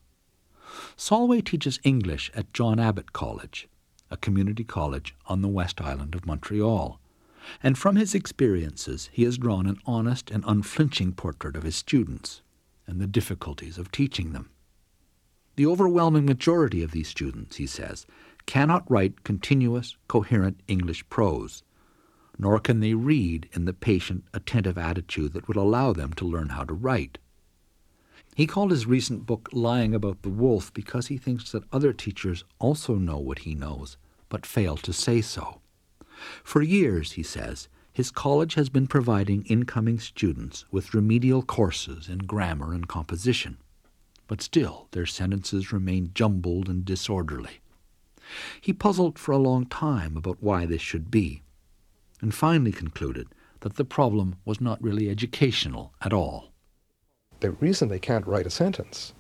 Solway 0.97 1.41
teaches 1.41 1.81
English 1.85 2.31
at 2.35 2.53
John 2.53 2.79
Abbott 2.79 3.13
College, 3.13 3.69
a 4.11 4.17
community 4.17 4.65
college 4.65 5.15
on 5.27 5.41
the 5.41 5.49
West 5.49 5.81
Island 5.81 6.15
of 6.15 6.27
Montreal, 6.27 7.01
and 7.63 7.79
from 7.79 7.97
his 7.97 8.15
experiences 8.15 9.09
he 9.13 9.25
has 9.25 9.39
drawn 9.39 9.67
an 9.67 9.79
honest 9.87 10.31
and 10.31 10.45
unflinching 10.47 11.13
portrait 11.13 11.57
of 11.57 11.63
his 11.63 11.77
students 11.77 12.43
and 12.87 13.01
the 13.01 13.07
difficulties 13.07 13.79
of 13.79 13.91
teaching 13.91 14.33
them. 14.33 14.51
The 15.57 15.67
overwhelming 15.67 16.27
majority 16.27 16.83
of 16.83 16.91
these 16.91 17.09
students, 17.09 17.57
he 17.57 17.67
says, 17.67 18.07
cannot 18.47 18.91
write 18.91 19.25
continuous, 19.25 19.97
coherent 20.09 20.61
English 20.69 21.09
prose, 21.09 21.63
nor 22.39 22.59
can 22.59 22.81
they 22.81 22.95
read 22.95 23.49
in 23.53 23.65
the 23.65 23.73
patient, 23.73 24.25
attentive 24.33 24.77
attitude 24.77 25.33
that 25.33 25.49
would 25.49 25.57
allow 25.57 25.93
them 25.93 26.13
to 26.15 26.25
learn 26.27 26.51
how 26.51 26.65
to 26.65 26.75
write. 26.75 27.19
He 28.35 28.47
called 28.47 28.73
his 28.73 28.87
recent 28.87 29.27
book 29.27 29.49
Lying 29.53 29.95
About 29.95 30.23
the 30.23 30.31
Wolf 30.31 30.75
because 30.75 31.07
he 31.07 31.17
thinks 31.17 31.53
that 31.53 31.73
other 31.73 31.93
teachers 31.93 32.45
also 32.59 32.97
know 32.97 33.19
what 33.19 33.41
he 33.41 33.55
knows, 33.55 33.97
but 34.29 34.45
fail 34.45 34.77
to 34.79 34.93
say 34.93 35.21
so. 35.21 35.61
For 36.43 36.61
years, 36.61 37.13
he 37.13 37.23
says, 37.23 37.69
his 37.93 38.11
college 38.11 38.55
has 38.55 38.69
been 38.69 38.89
providing 38.89 39.45
incoming 39.45 40.01
students 40.01 40.65
with 40.73 40.95
remedial 40.95 41.43
courses 41.43 42.09
in 42.09 42.19
grammar 42.19 42.73
and 42.73 42.89
composition, 42.89 43.59
but 44.27 44.43
still 44.43 44.89
their 44.91 45.07
sentences 45.07 45.73
remain 45.73 46.11
jumbled 46.13 46.69
and 46.69 46.85
disorderly. 46.85 47.61
He 48.61 48.73
puzzled 48.73 49.19
for 49.19 49.33
a 49.33 49.39
long 49.39 49.67
time 49.67 50.17
about 50.17 50.43
why 50.43 50.67
this 50.67 50.83
should 50.83 51.11
be, 51.11 51.43
and 52.21 52.35
finally 52.35 52.73
concluded 52.73 53.29
that 53.61 53.77
the 53.77 53.85
problem 53.85 54.37
was 54.45 54.61
not 54.61 54.83
really 54.83 55.09
educational 55.09 55.95
at 56.01 56.13
all. 56.13 56.53
The 57.41 57.51
reason 57.51 57.89
they 57.89 57.99
can't 57.99 58.27
write 58.27 58.47
a 58.47 58.51
sentence 58.51 59.13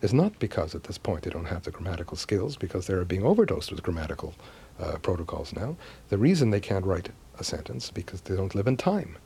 is 0.00 0.12
not 0.12 0.38
because 0.38 0.74
at 0.74 0.84
this 0.84 0.98
point 0.98 1.22
they 1.22 1.30
don't 1.30 1.46
have 1.46 1.62
the 1.62 1.70
grammatical 1.70 2.16
skills, 2.16 2.56
because 2.56 2.86
they're 2.86 3.04
being 3.04 3.24
overdosed 3.24 3.70
with 3.70 3.82
grammatical 3.82 4.34
uh, 4.80 4.98
protocols 4.98 5.52
now. 5.54 5.76
The 6.08 6.18
reason 6.18 6.50
they 6.50 6.60
can't 6.60 6.84
write 6.84 7.10
a 7.38 7.44
sentence 7.44 7.90
because 7.90 8.20
they 8.22 8.34
don't 8.34 8.54
live 8.54 8.66
in 8.66 8.76
time. 8.76 9.16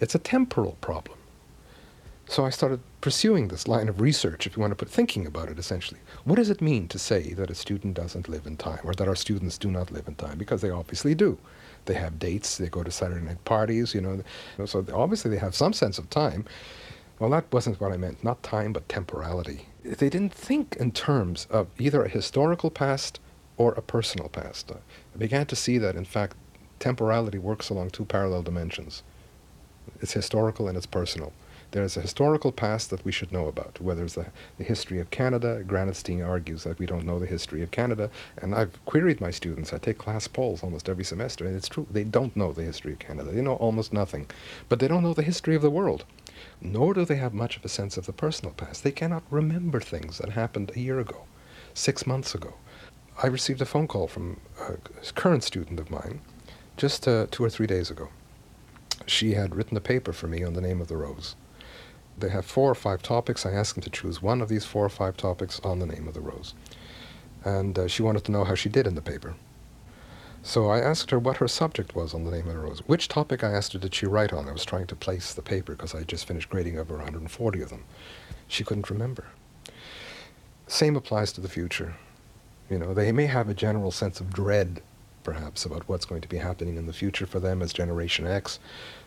It's 0.00 0.14
a 0.14 0.20
temporal 0.20 0.76
problem. 0.80 1.17
So 2.30 2.44
I 2.44 2.50
started 2.50 2.80
pursuing 3.00 3.48
this 3.48 3.66
line 3.66 3.88
of 3.88 4.02
research, 4.02 4.46
if 4.46 4.54
you 4.54 4.60
want 4.60 4.70
to 4.70 4.76
put 4.76 4.90
thinking 4.90 5.26
about 5.26 5.48
it 5.48 5.58
essentially. 5.58 6.00
What 6.24 6.36
does 6.36 6.50
it 6.50 6.60
mean 6.60 6.86
to 6.88 6.98
say 6.98 7.32
that 7.32 7.48
a 7.48 7.54
student 7.54 7.94
doesn't 7.94 8.28
live 8.28 8.46
in 8.46 8.58
time, 8.58 8.80
or 8.84 8.92
that 8.92 9.08
our 9.08 9.16
students 9.16 9.56
do 9.56 9.70
not 9.70 9.90
live 9.90 10.06
in 10.06 10.14
time? 10.14 10.36
Because 10.36 10.60
they 10.60 10.68
obviously 10.68 11.14
do. 11.14 11.38
They 11.86 11.94
have 11.94 12.18
dates, 12.18 12.58
they 12.58 12.68
go 12.68 12.82
to 12.82 12.90
Saturday 12.90 13.24
night 13.24 13.42
parties, 13.46 13.94
you 13.94 14.02
know, 14.02 14.22
so 14.66 14.84
obviously 14.92 15.30
they 15.30 15.38
have 15.38 15.54
some 15.54 15.72
sense 15.72 15.96
of 15.96 16.10
time. 16.10 16.44
Well, 17.18 17.30
that 17.30 17.50
wasn't 17.50 17.80
what 17.80 17.92
I 17.92 17.96
meant. 17.96 18.22
Not 18.22 18.42
time, 18.42 18.74
but 18.74 18.90
temporality. 18.90 19.66
They 19.82 20.10
didn't 20.10 20.34
think 20.34 20.76
in 20.76 20.92
terms 20.92 21.46
of 21.48 21.68
either 21.78 22.04
a 22.04 22.10
historical 22.10 22.70
past 22.70 23.20
or 23.56 23.72
a 23.72 23.80
personal 23.80 24.28
past. 24.28 24.70
I 24.70 25.18
began 25.18 25.46
to 25.46 25.56
see 25.56 25.78
that, 25.78 25.96
in 25.96 26.04
fact, 26.04 26.36
temporality 26.78 27.38
works 27.38 27.70
along 27.70 27.90
two 27.90 28.04
parallel 28.04 28.42
dimensions 28.42 29.02
it's 30.00 30.12
historical 30.12 30.68
and 30.68 30.76
it's 30.76 30.86
personal. 30.86 31.32
There's 31.70 31.96
a 31.96 32.00
historical 32.00 32.50
past 32.50 32.90
that 32.90 33.04
we 33.04 33.12
should 33.12 33.30
know 33.30 33.46
about, 33.46 33.80
whether 33.80 34.04
it's 34.04 34.14
the, 34.14 34.26
the 34.56 34.64
history 34.64 35.00
of 35.00 35.10
Canada. 35.10 35.62
Granatstein 35.66 36.22
argues 36.22 36.64
that 36.64 36.78
we 36.78 36.86
don't 36.86 37.04
know 37.04 37.18
the 37.18 37.26
history 37.26 37.62
of 37.62 37.70
Canada, 37.70 38.10
and 38.38 38.54
I've 38.54 38.84
queried 38.86 39.20
my 39.20 39.30
students. 39.30 39.72
I 39.72 39.78
take 39.78 39.98
class 39.98 40.26
polls 40.28 40.62
almost 40.62 40.88
every 40.88 41.04
semester, 41.04 41.46
and 41.46 41.54
it's 41.54 41.68
true. 41.68 41.86
They 41.90 42.04
don't 42.04 42.36
know 42.36 42.52
the 42.52 42.62
history 42.62 42.92
of 42.92 42.98
Canada. 42.98 43.30
They 43.30 43.42
know 43.42 43.54
almost 43.54 43.92
nothing. 43.92 44.30
But 44.68 44.80
they 44.80 44.88
don't 44.88 45.02
know 45.02 45.14
the 45.14 45.22
history 45.22 45.54
of 45.54 45.62
the 45.62 45.70
world 45.70 46.04
nor 46.60 46.94
do 46.94 47.04
they 47.04 47.16
have 47.16 47.34
much 47.34 47.56
of 47.56 47.64
a 47.64 47.68
sense 47.68 47.96
of 47.96 48.06
the 48.06 48.12
personal 48.12 48.54
past. 48.54 48.82
They 48.82 48.92
cannot 48.92 49.22
remember 49.30 49.80
things 49.80 50.18
that 50.18 50.30
happened 50.30 50.72
a 50.74 50.80
year 50.80 50.98
ago, 50.98 51.24
six 51.74 52.06
months 52.06 52.34
ago. 52.34 52.54
I 53.22 53.26
received 53.26 53.60
a 53.60 53.66
phone 53.66 53.88
call 53.88 54.06
from 54.06 54.40
a 54.60 54.76
current 55.12 55.42
student 55.42 55.80
of 55.80 55.90
mine 55.90 56.20
just 56.76 57.08
uh, 57.08 57.26
two 57.30 57.44
or 57.44 57.50
three 57.50 57.66
days 57.66 57.90
ago. 57.90 58.08
She 59.06 59.34
had 59.34 59.56
written 59.56 59.76
a 59.76 59.80
paper 59.80 60.12
for 60.12 60.28
me 60.28 60.44
on 60.44 60.52
the 60.52 60.60
name 60.60 60.80
of 60.80 60.88
the 60.88 60.96
rose. 60.96 61.34
They 62.20 62.30
have 62.30 62.44
four 62.44 62.70
or 62.70 62.74
five 62.74 63.02
topics. 63.02 63.46
I 63.46 63.52
asked 63.52 63.74
them 63.74 63.82
to 63.82 63.90
choose 63.90 64.22
one 64.22 64.40
of 64.40 64.48
these 64.48 64.64
four 64.64 64.84
or 64.84 64.90
five 64.90 65.16
topics 65.16 65.60
on 65.60 65.78
the 65.78 65.86
name 65.86 66.08
of 66.08 66.14
the 66.14 66.20
rose. 66.20 66.54
And 67.44 67.78
uh, 67.78 67.88
she 67.88 68.02
wanted 68.02 68.24
to 68.24 68.32
know 68.32 68.44
how 68.44 68.54
she 68.54 68.68
did 68.68 68.86
in 68.86 68.94
the 68.94 69.02
paper. 69.02 69.34
So 70.42 70.68
I 70.68 70.78
asked 70.80 71.10
her 71.10 71.18
what 71.18 71.38
her 71.38 71.48
subject 71.48 71.94
was 71.94 72.14
on 72.14 72.24
the 72.24 72.30
name 72.30 72.46
of 72.46 72.54
the 72.54 72.58
rose. 72.58 72.80
Which 72.86 73.08
topic 73.08 73.42
I 73.42 73.52
asked 73.52 73.72
her 73.72 73.78
did 73.78 73.94
she 73.94 74.06
write 74.06 74.32
on? 74.32 74.48
I 74.48 74.52
was 74.52 74.64
trying 74.64 74.86
to 74.86 74.96
place 74.96 75.34
the 75.34 75.42
paper 75.42 75.72
because 75.72 75.94
I 75.94 76.04
just 76.04 76.26
finished 76.26 76.48
grading 76.48 76.78
over 76.78 76.94
140 76.94 77.60
of 77.60 77.70
them. 77.70 77.84
She 78.46 78.64
couldn't 78.64 78.90
remember. 78.90 79.24
Same 80.66 80.96
applies 80.96 81.32
to 81.32 81.40
the 81.40 81.48
future. 81.48 81.96
You 82.70 82.78
know, 82.78 82.94
they 82.94 83.12
may 83.12 83.26
have 83.26 83.48
a 83.48 83.54
general 83.54 83.90
sense 83.90 84.20
of 84.20 84.32
dread, 84.32 84.82
perhaps, 85.22 85.64
about 85.64 85.88
what's 85.88 86.04
going 86.04 86.20
to 86.20 86.28
be 86.28 86.38
happening 86.38 86.76
in 86.76 86.86
the 86.86 86.92
future 86.92 87.26
for 87.26 87.40
them 87.40 87.62
as 87.62 87.72
Generation 87.72 88.26
X, 88.26 88.58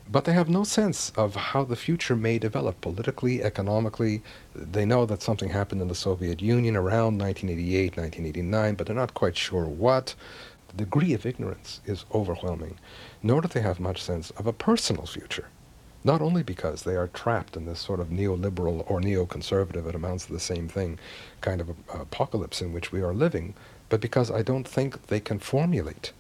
but 0.10 0.26
they 0.26 0.34
have 0.34 0.50
no 0.50 0.64
sense 0.64 1.12
of 1.16 1.36
how 1.36 1.64
the 1.64 1.76
future 1.76 2.16
may 2.16 2.40
develop 2.40 2.80
politically, 2.82 3.44
economically. 3.44 4.22
They 4.56 4.86
know 4.86 5.06
that 5.06 5.22
something 5.22 5.50
happened 5.50 5.82
in 5.82 5.88
the 5.88 5.96
Soviet 5.96 6.42
Union 6.42 6.76
around 6.76 7.18
1988, 7.18 7.98
1989, 7.98 8.76
but 8.76 8.88
they're 8.88 8.96
not 8.96 9.14
quite 9.14 9.38
sure 9.38 9.66
what. 9.66 10.16
The 10.70 10.86
degree 10.86 11.14
of 11.14 11.26
ignorance 11.26 11.82
is 11.86 12.06
overwhelming, 12.14 12.78
nor 13.22 13.42
do 13.42 13.48
they 13.48 13.62
have 13.62 13.80
much 13.80 14.02
sense 14.02 14.30
of 14.32 14.48
a 14.48 14.54
personal 14.54 15.06
future. 15.06 15.48
Not 16.04 16.22
only 16.22 16.44
because 16.44 16.84
they 16.84 16.96
are 16.96 17.08
trapped 17.08 17.56
in 17.56 17.66
this 17.66 17.80
sort 17.80 18.00
of 18.00 18.08
neoliberal 18.08 18.90
or 18.90 19.00
neoconservative, 19.02 19.88
it 19.88 19.96
amounts 19.96 20.26
to 20.26 20.34
the 20.34 20.40
same 20.40 20.68
thing, 20.68 20.98
kind 21.42 21.62
of 21.62 21.70
apocalypse 21.94 22.62
in 22.62 22.74
which 22.74 22.92
we 22.92 23.02
are 23.02 23.14
living, 23.14 23.54
but 23.90 24.02
because 24.02 24.32
I 24.32 24.42
don't 24.42 24.68
think 24.68 25.08
they 25.08 25.20
can 25.20 25.38
formulate 25.38 26.12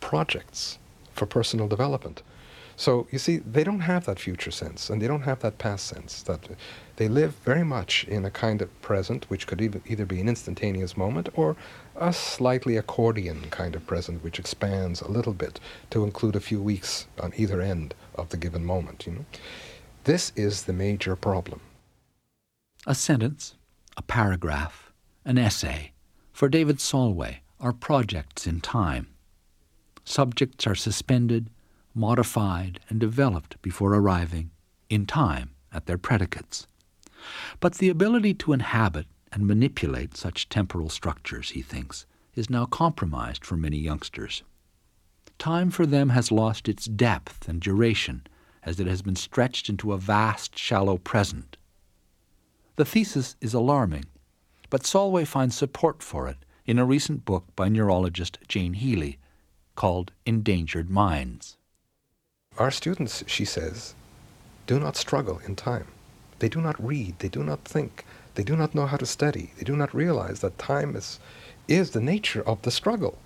projects 0.00 0.78
for 1.12 1.26
personal 1.26 1.68
development. 1.68 2.22
So 2.80 3.06
you 3.10 3.18
see, 3.18 3.36
they 3.36 3.62
don't 3.62 3.80
have 3.80 4.06
that 4.06 4.18
future 4.18 4.50
sense, 4.50 4.88
and 4.88 5.02
they 5.02 5.06
don't 5.06 5.28
have 5.28 5.40
that 5.40 5.58
past 5.58 5.86
sense. 5.86 6.22
That 6.22 6.48
they 6.96 7.08
live 7.08 7.34
very 7.44 7.62
much 7.62 8.04
in 8.04 8.24
a 8.24 8.30
kind 8.30 8.62
of 8.62 8.80
present, 8.80 9.28
which 9.28 9.46
could 9.46 9.60
either 9.60 10.06
be 10.06 10.18
an 10.18 10.30
instantaneous 10.30 10.96
moment 10.96 11.28
or 11.34 11.56
a 11.94 12.10
slightly 12.10 12.78
accordion 12.78 13.50
kind 13.50 13.76
of 13.76 13.86
present, 13.86 14.24
which 14.24 14.38
expands 14.38 15.02
a 15.02 15.10
little 15.10 15.34
bit 15.34 15.60
to 15.90 16.04
include 16.04 16.34
a 16.34 16.40
few 16.40 16.62
weeks 16.62 17.06
on 17.20 17.34
either 17.36 17.60
end 17.60 17.94
of 18.14 18.30
the 18.30 18.38
given 18.38 18.64
moment. 18.64 19.06
You 19.06 19.12
know, 19.12 19.24
this 20.04 20.32
is 20.34 20.62
the 20.62 20.72
major 20.72 21.16
problem. 21.16 21.60
A 22.86 22.94
sentence, 22.94 23.56
a 23.98 24.02
paragraph, 24.02 24.90
an 25.26 25.36
essay, 25.36 25.92
for 26.32 26.48
David 26.48 26.80
Solway 26.80 27.42
are 27.60 27.74
projects 27.74 28.46
in 28.46 28.62
time. 28.62 29.08
Subjects 30.02 30.66
are 30.66 30.74
suspended 30.74 31.50
modified, 31.94 32.80
and 32.88 33.00
developed 33.00 33.60
before 33.62 33.94
arriving, 33.94 34.50
in 34.88 35.06
time, 35.06 35.50
at 35.72 35.86
their 35.86 35.98
predicates. 35.98 36.66
But 37.60 37.74
the 37.74 37.88
ability 37.88 38.34
to 38.34 38.52
inhabit 38.52 39.06
and 39.32 39.46
manipulate 39.46 40.16
such 40.16 40.48
temporal 40.48 40.88
structures, 40.88 41.50
he 41.50 41.62
thinks, 41.62 42.06
is 42.34 42.50
now 42.50 42.64
compromised 42.64 43.44
for 43.44 43.56
many 43.56 43.76
youngsters. 43.76 44.42
Time 45.38 45.70
for 45.70 45.86
them 45.86 46.10
has 46.10 46.30
lost 46.32 46.68
its 46.68 46.86
depth 46.86 47.48
and 47.48 47.60
duration 47.60 48.26
as 48.62 48.78
it 48.78 48.86
has 48.86 49.02
been 49.02 49.16
stretched 49.16 49.68
into 49.68 49.92
a 49.92 49.98
vast, 49.98 50.58
shallow 50.58 50.98
present. 50.98 51.56
The 52.76 52.84
thesis 52.84 53.36
is 53.40 53.54
alarming, 53.54 54.04
but 54.68 54.86
Solway 54.86 55.24
finds 55.24 55.56
support 55.56 56.02
for 56.02 56.28
it 56.28 56.44
in 56.66 56.78
a 56.78 56.84
recent 56.84 57.24
book 57.24 57.44
by 57.56 57.68
neurologist 57.68 58.38
Jane 58.48 58.74
Healy 58.74 59.18
called 59.74 60.12
Endangered 60.26 60.90
Minds. 60.90 61.56
Our 62.60 62.70
students, 62.70 63.24
she 63.26 63.46
says, 63.46 63.94
do 64.66 64.78
not 64.78 64.94
struggle 64.94 65.40
in 65.46 65.56
time. 65.56 65.86
They 66.40 66.50
do 66.50 66.60
not 66.60 66.78
read, 66.78 67.18
they 67.20 67.30
do 67.30 67.42
not 67.42 67.64
think, 67.64 68.04
they 68.34 68.42
do 68.42 68.54
not 68.54 68.74
know 68.74 68.84
how 68.84 68.98
to 68.98 69.06
study, 69.06 69.52
they 69.56 69.64
do 69.64 69.74
not 69.74 69.94
realize 69.94 70.40
that 70.40 70.58
time 70.58 70.94
is, 70.94 71.20
is 71.68 71.92
the 71.92 72.02
nature 72.02 72.46
of 72.46 72.60
the 72.60 72.70
struggle. 72.70 73.16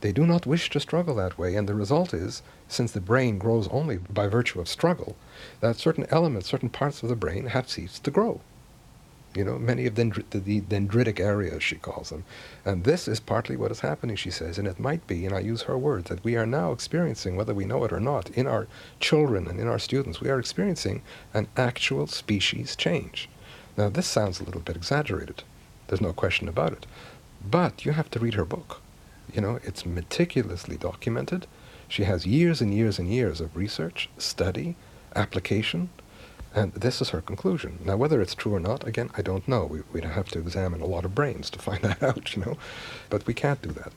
They 0.00 0.10
do 0.10 0.26
not 0.26 0.46
wish 0.48 0.68
to 0.70 0.80
struggle 0.80 1.14
that 1.14 1.38
way, 1.38 1.54
and 1.54 1.68
the 1.68 1.76
result 1.76 2.12
is, 2.12 2.42
since 2.66 2.90
the 2.90 3.00
brain 3.00 3.38
grows 3.38 3.68
only 3.68 3.98
by 3.98 4.26
virtue 4.26 4.60
of 4.60 4.66
struggle, 4.66 5.14
that 5.60 5.76
certain 5.76 6.06
elements, 6.10 6.48
certain 6.48 6.68
parts 6.68 7.04
of 7.04 7.08
the 7.08 7.14
brain 7.14 7.46
have 7.46 7.70
ceased 7.70 8.02
to 8.02 8.10
grow. 8.10 8.40
You 9.34 9.44
know, 9.44 9.58
many 9.58 9.86
of 9.86 9.94
the, 9.94 10.24
the 10.30 10.60
dendritic 10.60 11.18
areas, 11.18 11.62
she 11.62 11.76
calls 11.76 12.10
them. 12.10 12.24
And 12.64 12.84
this 12.84 13.08
is 13.08 13.18
partly 13.18 13.56
what 13.56 13.70
is 13.70 13.80
happening, 13.80 14.16
she 14.16 14.30
says. 14.30 14.58
And 14.58 14.68
it 14.68 14.78
might 14.78 15.06
be, 15.06 15.24
and 15.24 15.34
I 15.34 15.40
use 15.40 15.62
her 15.62 15.78
words, 15.78 16.10
that 16.10 16.22
we 16.22 16.36
are 16.36 16.46
now 16.46 16.72
experiencing, 16.72 17.36
whether 17.36 17.54
we 17.54 17.64
know 17.64 17.84
it 17.84 17.92
or 17.92 18.00
not, 18.00 18.28
in 18.30 18.46
our 18.46 18.68
children 19.00 19.48
and 19.48 19.58
in 19.58 19.68
our 19.68 19.78
students, 19.78 20.20
we 20.20 20.28
are 20.28 20.38
experiencing 20.38 21.02
an 21.32 21.48
actual 21.56 22.06
species 22.06 22.76
change. 22.76 23.28
Now, 23.76 23.88
this 23.88 24.06
sounds 24.06 24.40
a 24.40 24.44
little 24.44 24.60
bit 24.60 24.76
exaggerated. 24.76 25.42
There's 25.86 26.00
no 26.00 26.12
question 26.12 26.48
about 26.48 26.72
it. 26.72 26.86
But 27.42 27.84
you 27.84 27.92
have 27.92 28.10
to 28.10 28.20
read 28.20 28.34
her 28.34 28.44
book. 28.44 28.80
You 29.32 29.40
know, 29.40 29.60
it's 29.62 29.86
meticulously 29.86 30.76
documented. 30.76 31.46
She 31.88 32.04
has 32.04 32.26
years 32.26 32.60
and 32.60 32.72
years 32.74 32.98
and 32.98 33.08
years 33.08 33.40
of 33.40 33.56
research, 33.56 34.08
study, 34.18 34.76
application, 35.16 35.90
and 36.54 36.72
this 36.74 37.00
is 37.00 37.10
her 37.10 37.20
conclusion. 37.20 37.78
Now, 37.84 37.96
whether 37.96 38.20
it's 38.20 38.34
true 38.34 38.54
or 38.54 38.60
not, 38.60 38.86
again, 38.86 39.10
I 39.16 39.22
don't 39.22 39.48
know. 39.48 39.64
We, 39.64 39.82
would 39.92 40.04
have 40.04 40.28
to 40.30 40.38
examine 40.38 40.80
a 40.80 40.86
lot 40.86 41.04
of 41.04 41.14
brains 41.14 41.48
to 41.50 41.58
find 41.68 41.82
that 41.82 42.02
out, 42.02 42.36
you 42.36 42.44
know. 42.44 42.56
But 43.10 43.26
we 43.26 43.34
can't 43.34 43.62
do 43.62 43.70
that. 43.70 43.92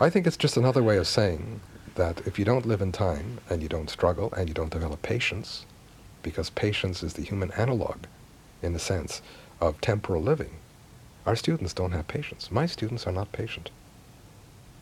I 0.00 0.10
think 0.10 0.26
it's 0.26 0.36
just 0.36 0.56
another 0.56 0.82
way 0.82 0.96
of 0.96 1.06
saying 1.06 1.60
that 1.94 2.26
if 2.26 2.38
you 2.38 2.44
don't 2.44 2.66
live 2.66 2.82
in 2.82 2.90
time 2.90 3.38
and 3.48 3.62
you 3.62 3.68
don't 3.68 3.90
struggle 3.90 4.32
and 4.36 4.48
you 4.48 4.54
don't 4.54 4.72
develop 4.72 5.02
patience, 5.02 5.64
because 6.22 6.50
patience 6.50 7.02
is 7.02 7.14
the 7.14 7.22
human 7.22 7.52
analog 7.52 7.98
in 8.62 8.72
the 8.72 8.78
sense 8.78 9.22
of 9.60 9.80
temporal 9.80 10.22
living, 10.22 10.56
our 11.26 11.36
students 11.36 11.72
don't 11.72 11.92
have 11.92 12.08
patience. 12.08 12.50
My 12.50 12.66
students 12.66 13.06
are 13.06 13.12
not 13.12 13.32
patient. 13.32 13.70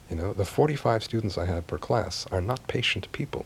You 0.08 0.16
know, 0.16 0.32
the 0.32 0.44
45 0.44 1.04
students 1.04 1.38
I 1.38 1.46
have 1.46 1.66
per 1.66 1.78
class 1.78 2.26
are 2.32 2.40
not 2.40 2.66
patient 2.68 3.10
people. 3.12 3.44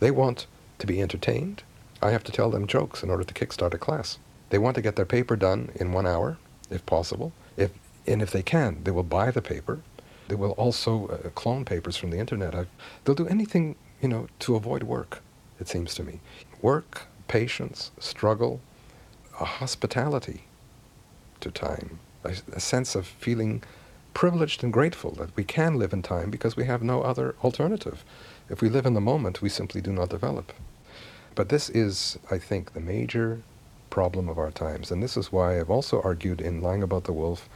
They 0.00 0.10
want 0.10 0.46
to 0.78 0.86
be 0.86 1.00
entertained, 1.00 1.62
I 2.02 2.10
have 2.10 2.24
to 2.24 2.32
tell 2.32 2.50
them 2.50 2.66
jokes 2.66 3.02
in 3.02 3.10
order 3.10 3.24
to 3.24 3.34
kickstart 3.34 3.74
a 3.74 3.78
class. 3.78 4.18
They 4.50 4.58
want 4.58 4.74
to 4.74 4.82
get 4.82 4.96
their 4.96 5.06
paper 5.06 5.36
done 5.36 5.70
in 5.76 5.92
one 5.92 6.06
hour, 6.06 6.36
if 6.68 6.84
possible. 6.84 7.32
If, 7.56 7.70
and 8.06 8.20
if 8.20 8.32
they 8.32 8.42
can, 8.42 8.82
they 8.82 8.90
will 8.90 9.04
buy 9.04 9.30
the 9.30 9.40
paper. 9.40 9.80
They 10.28 10.34
will 10.34 10.50
also 10.52 11.06
uh, 11.06 11.30
clone 11.30 11.64
papers 11.64 11.96
from 11.96 12.10
the 12.10 12.18
internet. 12.18 12.54
I've, 12.54 12.68
they'll 13.04 13.14
do 13.14 13.28
anything, 13.28 13.76
you 14.00 14.08
know, 14.08 14.26
to 14.40 14.56
avoid 14.56 14.82
work, 14.82 15.22
it 15.60 15.68
seems 15.68 15.94
to 15.94 16.02
me. 16.02 16.20
Work, 16.60 17.06
patience, 17.28 17.92
struggle, 17.98 18.60
a 19.40 19.44
hospitality 19.44 20.42
to 21.40 21.50
time, 21.50 21.98
a, 22.24 22.34
a 22.52 22.60
sense 22.60 22.94
of 22.94 23.06
feeling 23.06 23.62
privileged 24.12 24.62
and 24.62 24.72
grateful 24.72 25.12
that 25.12 25.34
we 25.36 25.44
can 25.44 25.76
live 25.78 25.92
in 25.92 26.02
time 26.02 26.30
because 26.30 26.56
we 26.56 26.64
have 26.66 26.82
no 26.82 27.02
other 27.02 27.34
alternative. 27.42 28.04
If 28.50 28.60
we 28.60 28.68
live 28.68 28.86
in 28.86 28.94
the 28.94 29.00
moment, 29.00 29.40
we 29.40 29.48
simply 29.48 29.80
do 29.80 29.92
not 29.92 30.10
develop. 30.10 30.52
But 31.34 31.48
this 31.48 31.70
is, 31.70 32.18
I 32.30 32.38
think, 32.38 32.72
the 32.72 32.80
major 32.80 33.42
problem 33.88 34.28
of 34.28 34.38
our 34.38 34.50
times. 34.50 34.90
And 34.90 35.02
this 35.02 35.16
is 35.16 35.32
why 35.32 35.58
I've 35.58 35.70
also 35.70 36.00
argued 36.02 36.40
in 36.40 36.60
Lying 36.60 36.82
About 36.82 37.04
the 37.04 37.12
Wolf 37.12 37.48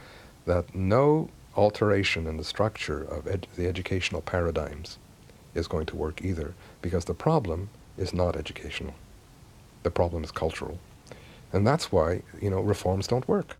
that 0.45 0.73
no 0.73 1.29
alteration 1.55 2.27
in 2.27 2.37
the 2.37 2.43
structure 2.43 3.03
of 3.03 3.27
ed- 3.27 3.47
the 3.55 3.67
educational 3.67 4.21
paradigms 4.21 4.97
is 5.55 5.67
going 5.67 5.87
to 5.87 5.95
work 5.95 6.23
either, 6.23 6.53
because 6.81 7.05
the 7.05 7.13
problem 7.13 7.69
is 7.97 8.13
not 8.13 8.35
educational. 8.35 8.93
The 9.83 9.91
problem 9.91 10.23
is 10.23 10.31
cultural. 10.31 10.79
And 11.51 11.65
that's 11.65 11.91
why, 11.91 12.21
you 12.41 12.49
know, 12.49 12.61
reforms 12.61 13.07
don't 13.07 13.27
work. 13.27 13.57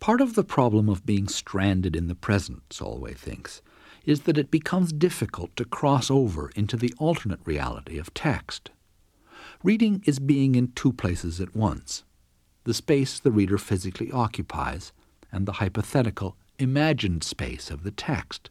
Part 0.00 0.20
of 0.20 0.34
the 0.34 0.44
problem 0.44 0.88
of 0.88 1.06
being 1.06 1.28
stranded 1.28 1.94
in 1.94 2.08
the 2.08 2.14
present, 2.14 2.62
Solway 2.72 3.14
thinks, 3.14 3.62
is 4.04 4.22
that 4.22 4.36
it 4.36 4.50
becomes 4.50 4.92
difficult 4.92 5.54
to 5.56 5.64
cross 5.64 6.10
over 6.10 6.50
into 6.56 6.76
the 6.76 6.92
alternate 6.98 7.40
reality 7.44 7.98
of 7.98 8.12
text. 8.12 8.70
Reading 9.64 10.02
is 10.04 10.18
being 10.18 10.56
in 10.56 10.72
two 10.72 10.92
places 10.92 11.40
at 11.40 11.56
once 11.56 12.04
the 12.64 12.74
space 12.74 13.18
the 13.18 13.32
reader 13.32 13.56
physically 13.56 14.12
occupies, 14.12 14.92
and 15.32 15.46
the 15.46 15.52
hypothetical, 15.52 16.36
imagined 16.58 17.24
space 17.24 17.70
of 17.70 17.82
the 17.82 17.90
text. 17.90 18.50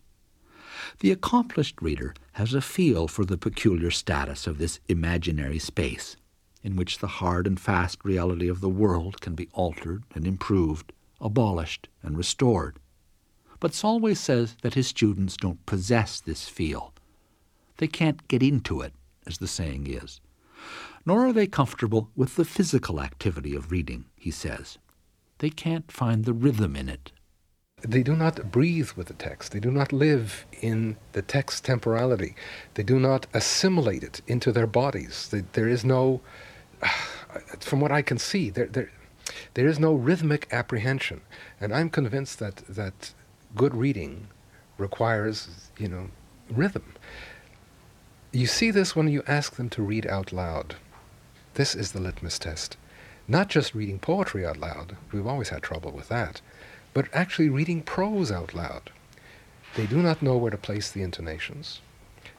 The 1.01 1.11
accomplished 1.11 1.79
reader 1.83 2.15
has 2.33 2.55
a 2.55 2.61
feel 2.61 3.07
for 3.07 3.25
the 3.25 3.37
peculiar 3.37 3.91
status 3.91 4.47
of 4.47 4.57
this 4.57 4.79
imaginary 4.87 5.59
space, 5.59 6.15
in 6.63 6.75
which 6.75 6.97
the 6.97 7.19
hard 7.21 7.45
and 7.45 7.59
fast 7.59 8.03
reality 8.03 8.47
of 8.47 8.59
the 8.59 8.67
world 8.67 9.21
can 9.21 9.35
be 9.35 9.49
altered 9.53 10.01
and 10.15 10.25
improved, 10.25 10.93
abolished 11.21 11.89
and 12.01 12.17
restored. 12.17 12.79
But 13.59 13.75
Solway 13.75 14.15
says 14.15 14.57
that 14.63 14.73
his 14.73 14.87
students 14.87 15.37
don't 15.37 15.63
possess 15.67 16.19
this 16.19 16.49
feel. 16.49 16.91
They 17.77 17.87
can't 17.87 18.27
get 18.27 18.41
into 18.41 18.81
it, 18.81 18.93
as 19.27 19.37
the 19.37 19.47
saying 19.47 19.85
is 19.85 20.19
nor 21.05 21.27
are 21.27 21.33
they 21.33 21.47
comfortable 21.47 22.09
with 22.15 22.35
the 22.35 22.45
physical 22.45 23.01
activity 23.01 23.55
of 23.55 23.71
reading, 23.71 24.05
he 24.15 24.31
says. 24.31 24.77
They 25.39 25.49
can't 25.49 25.91
find 25.91 26.25
the 26.25 26.33
rhythm 26.33 26.75
in 26.75 26.87
it. 26.87 27.11
They 27.81 28.01
do 28.01 28.15
not 28.15 28.49
breathe 28.49 28.91
with 28.91 29.07
the 29.07 29.13
text. 29.13 29.51
They 29.51 29.59
do 29.59 29.69
not 29.69 29.91
live 29.91 30.45
in 30.61 30.95
the 31.11 31.21
text 31.21 31.65
temporality. 31.65 32.33
They 32.75 32.83
do 32.83 32.97
not 32.97 33.27
assimilate 33.33 34.03
it 34.03 34.21
into 34.25 34.53
their 34.53 34.67
bodies. 34.67 35.27
They, 35.29 35.41
there 35.51 35.67
is 35.67 35.83
no, 35.83 36.21
from 37.59 37.81
what 37.81 37.91
I 37.91 38.01
can 38.01 38.17
see, 38.17 38.49
there, 38.49 38.67
there, 38.67 38.89
there 39.53 39.67
is 39.67 39.79
no 39.79 39.93
rhythmic 39.93 40.47
apprehension. 40.51 41.21
And 41.59 41.73
I'm 41.73 41.89
convinced 41.89 42.39
that, 42.39 42.57
that 42.69 43.13
good 43.53 43.75
reading 43.75 44.27
requires, 44.77 45.69
you 45.77 45.89
know, 45.89 46.09
rhythm. 46.49 46.93
You 48.31 48.47
see 48.47 48.71
this 48.71 48.95
when 48.95 49.09
you 49.09 49.23
ask 49.27 49.57
them 49.57 49.69
to 49.71 49.83
read 49.83 50.07
out 50.07 50.31
loud. 50.31 50.75
This 51.55 51.75
is 51.75 51.91
the 51.91 51.99
litmus 51.99 52.39
test. 52.39 52.77
Not 53.27 53.47
just 53.47 53.75
reading 53.75 53.99
poetry 53.99 54.45
out 54.45 54.57
loud, 54.57 54.97
we've 55.11 55.27
always 55.27 55.49
had 55.49 55.61
trouble 55.61 55.91
with 55.91 56.09
that, 56.09 56.41
but 56.93 57.07
actually 57.13 57.49
reading 57.49 57.81
prose 57.81 58.31
out 58.31 58.53
loud. 58.53 58.89
They 59.75 59.85
do 59.85 60.01
not 60.01 60.21
know 60.21 60.37
where 60.37 60.51
to 60.51 60.57
place 60.57 60.91
the 60.91 61.03
intonations. 61.03 61.81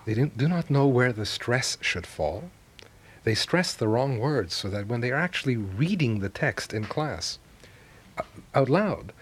They 0.05 0.15
do 0.15 0.49
not 0.49 0.71
know 0.71 0.87
where 0.87 1.13
the 1.13 1.27
stress 1.27 1.79
should 1.81 2.07
fall. 2.07 2.51
They 3.25 3.35
stress 3.35 3.73
the 3.73 3.89
wrong 3.89 4.19
words 4.19 4.55
so 4.55 4.69
that 4.69 4.87
when 4.87 5.01
they 5.01 5.11
are 5.11 5.21
actually 5.21 5.57
reading 5.57 6.19
the 6.19 6.29
text 6.29 6.75
in 6.75 6.85
class 6.85 7.39
uh, 8.19 8.23
out 8.55 8.69
loud, 8.69 9.13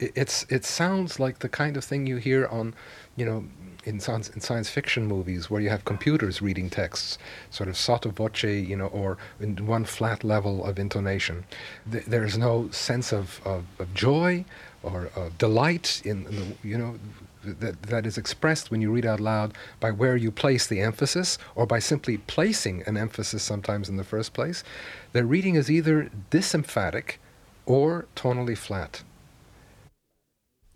it's, 0.00 0.44
it 0.48 0.64
sounds 0.64 1.20
like 1.20 1.38
the 1.38 1.48
kind 1.48 1.76
of 1.76 1.84
thing 1.84 2.06
you 2.06 2.16
hear 2.16 2.46
on, 2.46 2.74
you 3.14 3.24
know, 3.24 3.44
in 3.84 4.00
science, 4.00 4.28
in 4.30 4.40
science 4.40 4.68
fiction 4.68 5.06
movies 5.06 5.50
where 5.50 5.60
you 5.60 5.70
have 5.70 5.84
computers 5.84 6.42
reading 6.42 6.70
texts, 6.70 7.18
sort 7.50 7.68
of 7.68 7.76
sotto 7.76 8.10
voce, 8.10 8.44
you 8.44 8.76
know, 8.76 8.86
or 8.86 9.18
in 9.40 9.66
one 9.66 9.84
flat 9.84 10.24
level 10.24 10.64
of 10.64 10.78
intonation. 10.78 11.44
Th- 11.90 12.04
there's 12.04 12.36
no 12.36 12.70
sense 12.70 13.12
of, 13.12 13.40
of, 13.44 13.64
of 13.78 13.92
joy 13.94 14.44
or 14.82 15.10
of 15.16 15.36
delight 15.38 16.02
in, 16.04 16.26
in, 16.26 16.36
the, 16.36 16.68
you 16.68 16.78
know, 16.78 16.98
that, 17.44 17.82
that 17.82 18.06
is 18.06 18.16
expressed 18.16 18.70
when 18.70 18.80
you 18.80 18.90
read 18.90 19.04
out 19.04 19.20
loud 19.20 19.54
by 19.80 19.90
where 19.90 20.16
you 20.16 20.30
place 20.30 20.66
the 20.66 20.80
emphasis 20.80 21.38
or 21.54 21.66
by 21.66 21.78
simply 21.78 22.18
placing 22.18 22.82
an 22.86 22.96
emphasis 22.96 23.42
sometimes 23.42 23.88
in 23.88 23.96
the 23.96 24.04
first 24.04 24.32
place. 24.32 24.64
Their 25.12 25.26
reading 25.26 25.54
is 25.54 25.70
either 25.70 26.10
disemphatic 26.30 27.18
or 27.66 28.06
tonally 28.16 28.56
flat. 28.56 29.02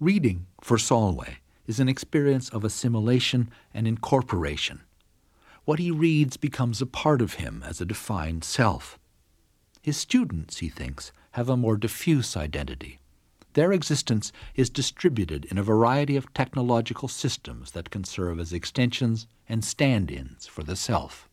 Reading, 0.00 0.46
for 0.60 0.78
Solway, 0.78 1.38
is 1.68 1.78
an 1.78 1.88
experience 1.88 2.48
of 2.48 2.64
assimilation 2.64 3.50
and 3.72 3.86
incorporation. 3.86 4.80
What 5.64 5.78
he 5.78 5.92
reads 5.92 6.38
becomes 6.38 6.80
a 6.80 6.86
part 6.86 7.20
of 7.20 7.34
him 7.34 7.62
as 7.64 7.80
a 7.80 7.84
defined 7.84 8.42
self. 8.42 8.98
His 9.82 9.98
students, 9.98 10.58
he 10.58 10.70
thinks, 10.70 11.12
have 11.32 11.48
a 11.48 11.56
more 11.56 11.76
diffuse 11.76 12.36
identity. 12.36 12.98
Their 13.52 13.72
existence 13.72 14.32
is 14.54 14.70
distributed 14.70 15.44
in 15.46 15.58
a 15.58 15.62
variety 15.62 16.16
of 16.16 16.32
technological 16.32 17.08
systems 17.08 17.72
that 17.72 17.90
can 17.90 18.04
serve 18.04 18.40
as 18.40 18.52
extensions 18.52 19.26
and 19.48 19.64
stand 19.64 20.10
ins 20.10 20.46
for 20.46 20.62
the 20.62 20.76
self. 20.76 21.28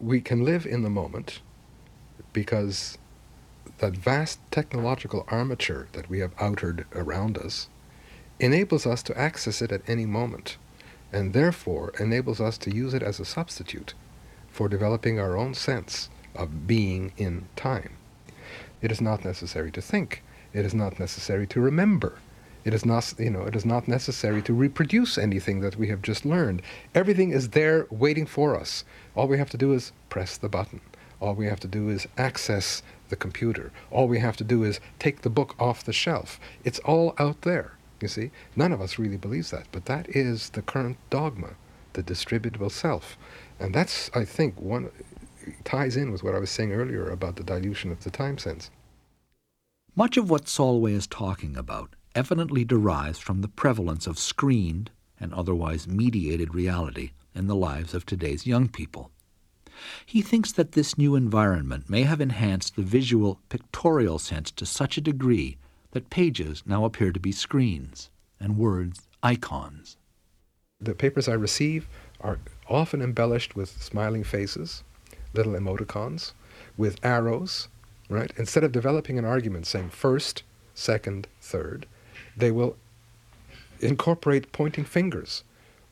We 0.00 0.20
can 0.20 0.44
live 0.44 0.66
in 0.66 0.82
the 0.82 0.90
moment 0.90 1.40
because 2.32 2.96
that 3.78 3.96
vast 3.96 4.40
technological 4.50 5.24
armature 5.28 5.88
that 5.92 6.08
we 6.08 6.20
have 6.20 6.36
outered 6.36 6.84
around 6.94 7.36
us 7.36 7.68
enables 8.42 8.86
us 8.86 9.02
to 9.04 9.18
access 9.18 9.62
it 9.62 9.70
at 9.70 9.88
any 9.88 10.04
moment, 10.04 10.56
and 11.12 11.32
therefore 11.32 11.92
enables 12.00 12.40
us 12.40 12.58
to 12.58 12.74
use 12.74 12.92
it 12.92 13.02
as 13.02 13.20
a 13.20 13.24
substitute 13.24 13.94
for 14.50 14.68
developing 14.68 15.18
our 15.18 15.36
own 15.36 15.54
sense 15.54 16.10
of 16.34 16.66
being 16.66 17.12
in 17.16 17.46
time. 17.56 17.96
It 18.80 18.90
is 18.90 19.00
not 19.00 19.24
necessary 19.24 19.70
to 19.72 19.80
think. 19.80 20.22
It 20.52 20.64
is 20.64 20.74
not 20.74 20.98
necessary 20.98 21.46
to 21.48 21.60
remember. 21.60 22.18
It 22.64 22.74
is 22.74 22.84
not, 22.84 23.14
you 23.18 23.30
know, 23.30 23.42
it 23.42 23.56
is 23.56 23.64
not 23.64 23.88
necessary 23.88 24.42
to 24.42 24.52
reproduce 24.52 25.18
anything 25.18 25.60
that 25.60 25.76
we 25.76 25.88
have 25.88 26.02
just 26.02 26.24
learned. 26.24 26.62
Everything 26.94 27.30
is 27.30 27.50
there 27.50 27.86
waiting 27.90 28.26
for 28.26 28.58
us. 28.58 28.84
All 29.14 29.28
we 29.28 29.38
have 29.38 29.50
to 29.50 29.56
do 29.56 29.72
is 29.72 29.92
press 30.08 30.36
the 30.36 30.48
button. 30.48 30.80
All 31.20 31.34
we 31.34 31.46
have 31.46 31.60
to 31.60 31.68
do 31.68 31.88
is 31.88 32.08
access 32.18 32.82
the 33.08 33.16
computer. 33.16 33.72
All 33.90 34.08
we 34.08 34.18
have 34.18 34.36
to 34.38 34.44
do 34.44 34.64
is 34.64 34.80
take 34.98 35.22
the 35.22 35.30
book 35.30 35.54
off 35.60 35.84
the 35.84 35.92
shelf. 35.92 36.40
It's 36.64 36.78
all 36.80 37.14
out 37.18 37.42
there, 37.42 37.72
you 38.02 38.08
see. 38.08 38.30
None 38.56 38.72
of 38.72 38.80
us 38.80 38.98
really 38.98 39.16
believes 39.16 39.50
that, 39.50 39.66
but 39.72 39.86
that 39.86 40.08
is 40.14 40.50
the 40.50 40.62
current 40.62 40.98
dogma, 41.10 41.54
the 41.92 42.02
distributable 42.02 42.70
self. 42.70 43.16
And 43.58 43.74
that's, 43.74 44.10
I 44.14 44.24
think, 44.24 44.60
one 44.60 44.90
ties 45.64 45.96
in 45.96 46.12
with 46.12 46.22
what 46.22 46.34
I 46.34 46.38
was 46.38 46.50
saying 46.50 46.72
earlier 46.72 47.08
about 47.08 47.36
the 47.36 47.44
dilution 47.44 47.90
of 47.90 48.04
the 48.04 48.10
time 48.10 48.38
sense. 48.38 48.70
Much 49.94 50.16
of 50.16 50.30
what 50.30 50.48
Solway 50.48 50.92
is 50.92 51.06
talking 51.06 51.56
about 51.56 51.94
evidently 52.14 52.64
derives 52.64 53.18
from 53.18 53.40
the 53.40 53.48
prevalence 53.48 54.06
of 54.06 54.18
screened 54.18 54.90
and 55.20 55.32
otherwise 55.34 55.86
mediated 55.86 56.54
reality 56.54 57.12
in 57.34 57.46
the 57.46 57.54
lives 57.54 57.94
of 57.94 58.04
today's 58.04 58.46
young 58.46 58.68
people. 58.68 59.10
He 60.04 60.22
thinks 60.22 60.52
that 60.52 60.72
this 60.72 60.98
new 60.98 61.14
environment 61.16 61.88
may 61.88 62.02
have 62.02 62.20
enhanced 62.20 62.76
the 62.76 62.82
visual, 62.82 63.40
pictorial 63.48 64.18
sense 64.18 64.50
to 64.52 64.66
such 64.66 64.96
a 64.96 65.02
degree 65.02 65.56
that 65.92 66.10
pages 66.10 66.62
now 66.66 66.84
appear 66.84 67.12
to 67.12 67.20
be 67.20 67.32
screens 67.32 68.10
and 68.40 68.58
words 68.58 69.08
icons. 69.22 69.96
The 70.80 70.94
papers 70.94 71.28
I 71.28 71.34
receive 71.34 71.86
are 72.20 72.38
often 72.68 73.00
embellished 73.00 73.54
with 73.54 73.80
smiling 73.80 74.24
faces, 74.24 74.82
little 75.32 75.52
emoticons, 75.52 76.32
with 76.76 76.98
arrows, 77.04 77.68
right? 78.08 78.32
Instead 78.36 78.64
of 78.64 78.72
developing 78.72 79.18
an 79.18 79.24
argument 79.24 79.66
saying 79.66 79.90
first, 79.90 80.42
second, 80.74 81.28
third, 81.40 81.86
they 82.36 82.50
will 82.50 82.76
incorporate 83.80 84.52
pointing 84.52 84.84
fingers 84.84 85.44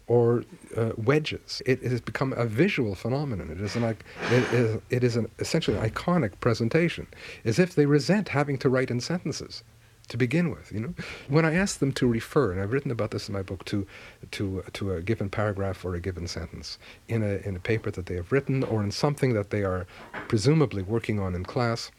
or 0.07 0.44
uh, 0.76 0.90
wedges. 0.96 1.62
It, 1.66 1.82
has 1.82 2.01
become 2.01 2.32
a 2.32 2.46
visual 2.46 2.94
phenomenon. 2.96 3.51
It 3.51 3.61
is, 3.61 3.76
an, 3.76 3.84
it 3.84 4.53
is, 4.53 4.80
it 4.90 5.05
is 5.05 5.16
an 5.16 5.30
essentially 5.38 5.76
an 5.76 5.88
iconic 5.88 6.32
presentation, 6.40 7.07
as 7.44 7.61
if 7.61 7.74
they 7.74 7.86
resent 7.86 8.30
having 8.30 8.59
to 8.59 8.68
write 8.68 8.90
in 8.90 9.01
sentences 9.01 9.62
to 10.11 10.16
begin 10.16 10.50
with. 10.50 10.70
You 10.70 10.80
know, 10.80 10.94
when 11.28 11.44
I 11.44 11.54
ask 11.54 11.78
them 11.78 11.92
to 11.92 12.06
refer, 12.06 12.52
and 12.52 12.61
I've 12.61 12.72
written 12.72 12.90
about 12.90 13.12
this 13.12 13.28
in 13.28 13.32
my 13.32 13.42
book, 13.42 13.64
to 13.66 13.86
to 14.32 14.62
to 14.74 14.92
a 14.92 15.00
given 15.00 15.30
paragraph 15.30 15.84
or 15.84 15.94
a 15.94 16.00
given 16.00 16.28
sentence 16.28 16.78
in 17.08 17.22
a 17.22 17.36
in 17.48 17.56
a 17.56 17.61
paper 17.61 17.90
that 17.92 18.06
they 18.06 18.16
have 18.16 18.30
written 18.30 18.62
or 18.62 18.82
in 18.82 18.90
something 18.90 19.32
that 19.32 19.50
they 19.50 19.64
are 19.64 19.86
presumably 20.28 20.82
working 20.82 21.18
on 21.18 21.34
in 21.34 21.44
class, 21.44 21.90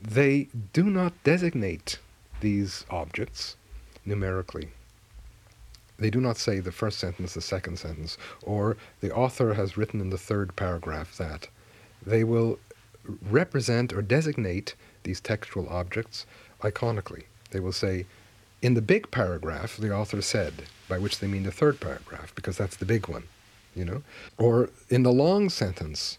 they 0.00 0.48
do 0.72 0.84
not 0.84 1.12
designate 1.24 1.98
these 2.40 2.86
objects 2.90 3.56
numerically. 4.04 4.68
They 5.98 6.10
do 6.10 6.20
not 6.20 6.36
say 6.36 6.60
the 6.60 6.72
first 6.72 6.98
sentence, 6.98 7.32
the 7.32 7.40
second 7.40 7.78
sentence, 7.78 8.18
or 8.42 8.76
the 9.00 9.12
author 9.14 9.54
has 9.54 9.78
written 9.78 10.00
in 10.00 10.10
the 10.10 10.18
third 10.18 10.54
paragraph 10.54 11.16
that. 11.16 11.48
They 12.04 12.22
will 12.22 12.58
represent 13.30 13.92
or 13.92 14.02
designate 14.02 14.74
these 15.04 15.20
textual 15.20 15.68
objects 15.68 16.26
iconically. 16.62 17.24
They 17.50 17.60
will 17.60 17.72
say, 17.72 18.06
in 18.62 18.74
the 18.74 18.82
big 18.82 19.10
paragraph, 19.10 19.76
the 19.76 19.94
author 19.94 20.20
said, 20.22 20.64
by 20.88 20.98
which 20.98 21.18
they 21.18 21.26
mean 21.26 21.42
the 21.42 21.52
third 21.52 21.80
paragraph, 21.80 22.34
because 22.34 22.56
that's 22.56 22.76
the 22.76 22.86
big 22.86 23.08
one, 23.08 23.24
you 23.74 23.84
know? 23.84 24.02
Or 24.38 24.70
in 24.88 25.02
the 25.02 25.12
long 25.12 25.50
sentence, 25.50 26.18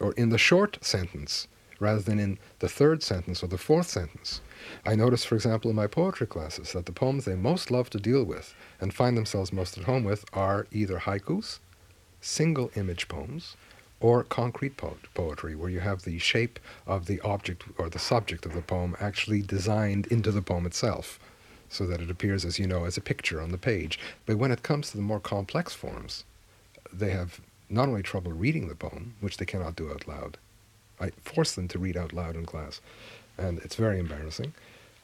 or 0.00 0.12
in 0.12 0.30
the 0.30 0.38
short 0.38 0.78
sentence, 0.82 1.46
rather 1.80 2.00
than 2.00 2.18
in 2.18 2.38
the 2.60 2.68
third 2.68 3.02
sentence 3.02 3.42
or 3.42 3.46
the 3.46 3.58
fourth 3.58 3.88
sentence. 3.88 4.40
I 4.84 4.94
notice, 4.94 5.24
for 5.24 5.34
example, 5.34 5.70
in 5.70 5.76
my 5.76 5.86
poetry 5.86 6.26
classes 6.26 6.72
that 6.72 6.86
the 6.86 6.92
poems 6.92 7.24
they 7.24 7.34
most 7.34 7.70
love 7.70 7.90
to 7.90 7.98
deal 7.98 8.22
with 8.22 8.54
and 8.80 8.94
find 8.94 9.16
themselves 9.16 9.52
most 9.52 9.78
at 9.78 9.84
home 9.84 10.04
with 10.04 10.24
are 10.32 10.66
either 10.70 10.98
haikus, 10.98 11.58
single 12.20 12.70
image 12.76 13.08
poems, 13.08 13.56
or 14.00 14.24
concrete 14.24 14.76
po- 14.76 14.96
poetry, 15.14 15.54
where 15.54 15.70
you 15.70 15.80
have 15.80 16.02
the 16.02 16.18
shape 16.18 16.58
of 16.86 17.06
the 17.06 17.20
object 17.20 17.64
or 17.78 17.88
the 17.88 17.98
subject 17.98 18.46
of 18.46 18.54
the 18.54 18.62
poem 18.62 18.96
actually 19.00 19.42
designed 19.42 20.06
into 20.06 20.32
the 20.32 20.42
poem 20.42 20.66
itself, 20.66 21.20
so 21.68 21.86
that 21.86 22.00
it 22.00 22.10
appears, 22.10 22.44
as 22.44 22.58
you 22.58 22.66
know, 22.66 22.84
as 22.84 22.96
a 22.96 23.02
picture 23.02 23.40
on 23.40 23.50
the 23.50 23.58
page. 23.58 23.98
But 24.26 24.38
when 24.38 24.50
it 24.50 24.62
comes 24.62 24.90
to 24.90 24.96
the 24.96 25.02
more 25.02 25.20
complex 25.20 25.74
forms, 25.74 26.24
they 26.92 27.10
have 27.10 27.40
not 27.68 27.88
only 27.88 28.02
trouble 28.02 28.32
reading 28.32 28.68
the 28.68 28.74
poem, 28.74 29.14
which 29.20 29.36
they 29.36 29.44
cannot 29.44 29.76
do 29.76 29.90
out 29.90 30.08
loud. 30.08 30.36
I 31.00 31.10
force 31.22 31.54
them 31.54 31.68
to 31.68 31.78
read 31.78 31.96
out 31.96 32.12
loud 32.12 32.34
in 32.34 32.44
class, 32.44 32.80
and 33.38 33.58
it's 33.60 33.76
very 33.76 33.98
embarrassing. 33.98 34.54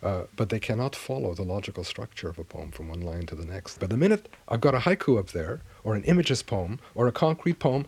Uh, 0.03 0.24
but 0.36 0.51
they 0.51 0.61
cannot 0.61 0.94
follow 0.94 1.32
the 1.34 1.42
logical 1.42 1.82
structure 1.82 2.28
of 2.28 2.38
a 2.38 2.44
poem 2.44 2.70
from 2.70 2.88
one 2.88 3.01
line 3.01 3.24
to 3.26 3.34
the 3.34 3.47
next. 3.47 3.80
But 3.80 3.88
the 3.88 3.97
minute 3.97 4.28
I've 4.47 4.61
got 4.61 4.74
a 4.74 4.80
haiku 4.80 5.18
up 5.18 5.28
there, 5.28 5.61
or 5.84 5.94
an 5.94 6.05
images 6.05 6.42
poem, 6.42 6.80
or 6.94 7.07
a 7.07 7.12
concrete 7.12 7.59
poem, 7.59 7.86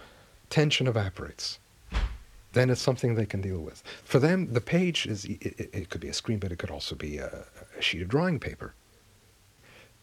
tension 0.51 0.87
evaporates. 0.87 1.59
Then 2.53 2.71
it's 2.71 2.81
something 2.81 3.15
they 3.15 3.27
can 3.27 3.41
deal 3.41 3.61
with. 3.61 3.83
For 4.05 4.19
them, 4.19 4.53
the 4.53 4.61
page 4.61 5.07
is, 5.07 5.25
it, 5.27 5.71
it 5.73 5.91
could 5.91 6.01
be 6.01 6.09
a 6.09 6.15
screen, 6.15 6.39
but 6.39 6.51
it 6.51 6.59
could 6.59 6.71
also 6.71 6.95
be 6.95 7.19
a, 7.19 7.45
a 7.79 7.83
sheet 7.83 8.03
of 8.03 8.09
drawing 8.09 8.41
paper. 8.41 8.75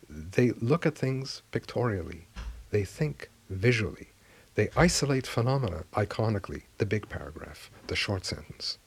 They 0.07 0.51
look 0.51 0.85
at 0.85 0.95
things 0.95 1.41
pictorially, 1.51 2.27
they 2.69 2.83
think 2.83 3.29
visually, 3.49 4.09
they 4.53 4.69
isolate 4.77 5.27
phenomena 5.27 5.83
iconically, 5.93 6.63
the 6.77 6.85
big 6.85 7.09
paragraph, 7.09 7.71
the 7.87 7.95
short 7.95 8.25
sentence. 8.25 8.77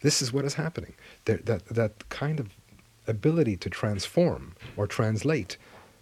This 0.00 0.20
is 0.20 0.32
what 0.32 0.44
is 0.44 0.54
happening. 0.54 0.94
That, 1.26 1.46
that 1.46 2.08
kind 2.08 2.40
of 2.40 2.50
ability 3.06 3.56
to 3.58 3.70
transform 3.70 4.56
or 4.76 4.86
translate 4.86 5.56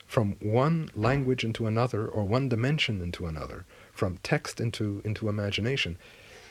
from 0.07 0.37
one 0.41 0.91
language 0.95 1.45
into 1.45 1.67
another 1.67 2.07
or 2.07 2.25
one 2.25 2.49
dimension 2.49 3.03
into 3.03 3.27
another 3.27 3.65
from 3.95 4.19
text 4.23 4.61
into, 4.61 5.01
into 5.05 5.29
imagination, 5.29 5.97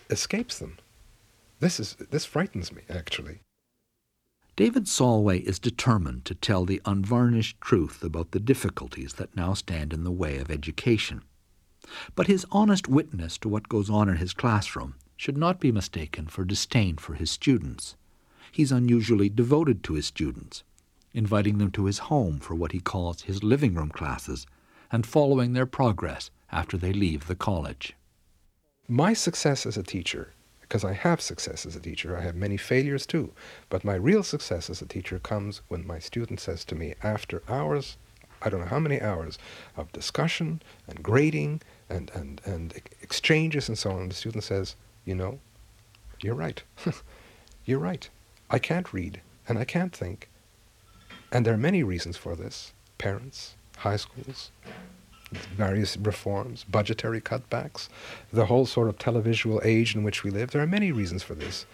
escapes 0.09 0.57
them. 0.57 0.77
This, 1.59 1.79
is, 1.79 1.95
this 2.09 2.25
frightens 2.25 2.71
me, 2.71 2.83
actually. 2.89 3.39
David 4.55 4.87
Solway 4.87 5.39
is 5.39 5.59
determined 5.59 6.25
to 6.25 6.35
tell 6.35 6.63
the 6.63 6.81
unvarnished 6.85 7.59
truth 7.59 8.03
about 8.03 8.31
the 8.31 8.39
difficulties 8.39 9.13
that 9.13 9.35
now 9.35 9.53
stand 9.53 9.93
in 9.93 10.03
the 10.03 10.11
way 10.11 10.37
of 10.37 10.51
education. 10.51 11.23
But 12.15 12.27
his 12.27 12.45
honest 12.51 12.87
witness 12.87 13.37
to 13.39 13.49
what 13.49 13.67
goes 13.67 13.89
on 13.89 14.09
in 14.09 14.17
his 14.17 14.33
classroom 14.33 14.95
should 15.17 15.37
not 15.37 15.59
be 15.59 15.71
mistaken 15.71 16.27
for 16.27 16.45
disdain 16.45 16.97
for 16.97 17.15
his 17.15 17.31
students. 17.31 17.95
He's 18.51 18.71
unusually 18.71 19.29
devoted 19.29 19.83
to 19.83 19.93
his 19.93 20.05
students, 20.05 20.63
inviting 21.13 21.57
them 21.57 21.71
to 21.71 21.85
his 21.85 21.97
home 21.97 22.39
for 22.39 22.55
what 22.55 22.71
he 22.71 22.79
calls 22.79 23.23
his 23.23 23.43
living 23.43 23.73
room 23.73 23.89
classes, 23.89 24.45
and 24.91 25.05
following 25.05 25.53
their 25.53 25.65
progress 25.65 26.29
after 26.53 26.77
they 26.77 26.93
leave 26.93 27.27
the 27.27 27.35
college. 27.35 27.93
My 28.87 29.13
success 29.13 29.65
as 29.65 29.75
a 29.75 29.83
teacher, 29.83 30.33
because 30.61 30.85
I 30.85 30.93
have 30.93 31.19
success 31.19 31.65
as 31.65 31.75
a 31.75 31.79
teacher, 31.79 32.15
I 32.15 32.21
have 32.21 32.35
many 32.35 32.57
failures 32.57 33.05
too, 33.05 33.33
but 33.69 33.83
my 33.83 33.95
real 33.95 34.23
success 34.23 34.69
as 34.69 34.81
a 34.81 34.85
teacher 34.85 35.19
comes 35.19 35.61
when 35.67 35.87
my 35.87 35.99
student 35.99 36.39
says 36.39 36.63
to 36.65 36.75
me, 36.75 36.93
after 37.01 37.41
hours, 37.49 37.97
I 38.41 38.49
don't 38.49 38.59
know 38.59 38.67
how 38.67 38.79
many 38.79 39.01
hours 39.01 39.39
of 39.77 39.91
discussion 39.93 40.61
and 40.87 41.01
grading 41.01 41.61
and, 41.89 42.11
and, 42.13 42.41
and 42.45 42.73
exchanges 43.01 43.67
and 43.67 43.77
so 43.77 43.91
on, 43.91 44.09
the 44.09 44.15
student 44.15 44.43
says, 44.43 44.75
You 45.05 45.15
know, 45.15 45.39
you're 46.21 46.35
right. 46.35 46.61
you're 47.65 47.79
right. 47.79 48.09
I 48.49 48.59
can't 48.59 48.93
read 48.93 49.21
and 49.47 49.57
I 49.57 49.63
can't 49.65 49.95
think. 49.95 50.29
And 51.31 51.45
there 51.45 51.53
are 51.53 51.57
many 51.57 51.83
reasons 51.83 52.17
for 52.17 52.35
this 52.35 52.73
parents, 52.97 53.55
high 53.77 53.97
schools, 53.97 54.51
various 55.55 55.97
reforms, 55.97 56.63
budgetary 56.63 57.21
cutbacks, 57.21 57.89
the 58.31 58.45
whole 58.45 58.65
sort 58.65 58.89
of 58.89 58.97
televisual 58.97 59.63
age 59.65 59.95
in 59.95 60.03
which 60.03 60.23
we 60.23 60.31
live. 60.31 60.51
There 60.51 60.61
are 60.61 60.67
many 60.67 60.91
reasons 60.91 61.23
for 61.23 61.35
this. 61.35 61.65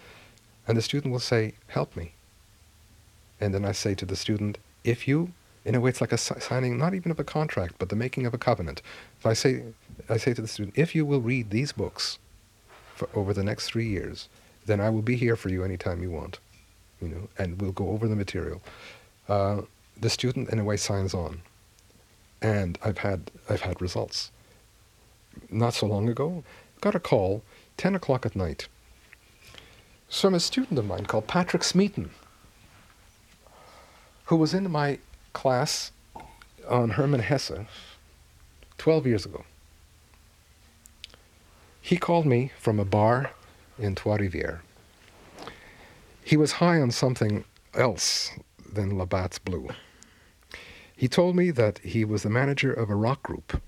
And 0.66 0.76
the 0.76 0.82
student 0.82 1.12
will 1.12 1.20
say, 1.20 1.54
Help 1.68 1.96
me. 1.96 2.12
And 3.40 3.54
then 3.54 3.64
I 3.64 3.72
say 3.72 3.94
to 3.94 4.06
the 4.06 4.16
student, 4.16 4.58
If 4.84 5.08
you, 5.08 5.32
in 5.64 5.74
a 5.74 5.80
way, 5.80 5.90
it's 5.90 6.00
like 6.00 6.12
a 6.12 6.18
signing 6.18 6.78
not 6.78 6.94
even 6.94 7.10
of 7.10 7.18
a 7.18 7.24
contract, 7.24 7.74
but 7.78 7.88
the 7.88 7.96
making 7.96 8.26
of 8.26 8.34
a 8.34 8.38
covenant. 8.38 8.82
If 9.18 9.26
I 9.26 9.32
say, 9.32 9.62
I 10.08 10.16
say 10.16 10.34
to 10.34 10.42
the 10.42 10.48
student, 10.48 10.76
If 10.76 10.94
you 10.94 11.04
will 11.04 11.20
read 11.20 11.50
these 11.50 11.72
books 11.72 12.18
for 12.94 13.08
over 13.14 13.32
the 13.32 13.44
next 13.44 13.66
three 13.66 13.88
years, 13.88 14.28
then 14.66 14.80
I 14.80 14.90
will 14.90 15.02
be 15.02 15.16
here 15.16 15.36
for 15.36 15.48
you 15.48 15.64
anytime 15.64 16.02
you 16.02 16.10
want, 16.10 16.38
you 17.00 17.08
know, 17.08 17.28
and 17.38 17.60
we'll 17.60 17.72
go 17.72 17.88
over 17.88 18.06
the 18.06 18.16
material. 18.16 18.60
Uh, 19.28 19.62
the 19.98 20.10
student, 20.10 20.50
in 20.50 20.58
a 20.58 20.64
way, 20.64 20.76
signs 20.76 21.14
on 21.14 21.42
and 22.42 22.78
I've 22.82 22.98
had 22.98 23.30
I've 23.48 23.62
had 23.62 23.80
results. 23.80 24.30
Not 25.50 25.74
so 25.74 25.86
long 25.86 26.08
ago, 26.08 26.44
got 26.80 26.94
a 26.94 27.00
call, 27.00 27.42
ten 27.76 27.94
o'clock 27.94 28.26
at 28.26 28.36
night, 28.36 28.68
from 30.08 30.34
a 30.34 30.40
student 30.40 30.78
of 30.78 30.86
mine 30.86 31.06
called 31.06 31.26
Patrick 31.26 31.62
Smeaton, 31.62 32.10
who 34.24 34.36
was 34.36 34.54
in 34.54 34.70
my 34.70 34.98
class 35.32 35.92
on 36.68 36.90
Hermann 36.90 37.20
Hesse 37.20 37.66
twelve 38.78 39.06
years 39.06 39.24
ago. 39.24 39.44
He 41.80 41.96
called 41.96 42.26
me 42.26 42.52
from 42.58 42.78
a 42.78 42.84
bar 42.84 43.30
in 43.78 43.94
Trois 43.94 44.18
Rivières. 44.18 44.60
He 46.22 46.36
was 46.36 46.52
high 46.52 46.80
on 46.80 46.90
something 46.90 47.44
else 47.74 48.30
than 48.72 48.98
Labatt's 48.98 49.38
Blue. 49.38 49.68
He 51.00 51.08
told 51.08 51.34
me 51.34 51.50
that 51.52 51.78
he 51.78 52.04
was 52.04 52.24
the 52.24 52.28
manager 52.28 52.74
of 52.74 52.90
a 52.90 52.94
rock 52.94 53.22
group 53.22 53.62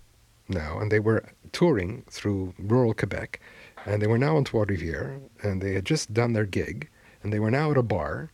now, 0.50 0.78
and 0.78 0.92
they 0.92 1.00
were 1.00 1.24
touring 1.50 2.02
through 2.10 2.52
rural 2.58 2.92
Quebec, 2.92 3.40
and 3.86 4.02
they 4.02 4.06
were 4.06 4.18
now 4.18 4.36
in 4.36 4.44
Trois 4.44 4.66
Rivières, 4.66 5.18
and 5.42 5.62
they 5.62 5.72
had 5.72 5.86
just 5.86 6.12
done 6.12 6.34
their 6.34 6.44
gig, 6.44 6.90
and 7.22 7.32
they 7.32 7.40
were 7.40 7.50
now 7.50 7.70
at 7.70 7.78
a 7.78 7.82
bar, 7.82 8.30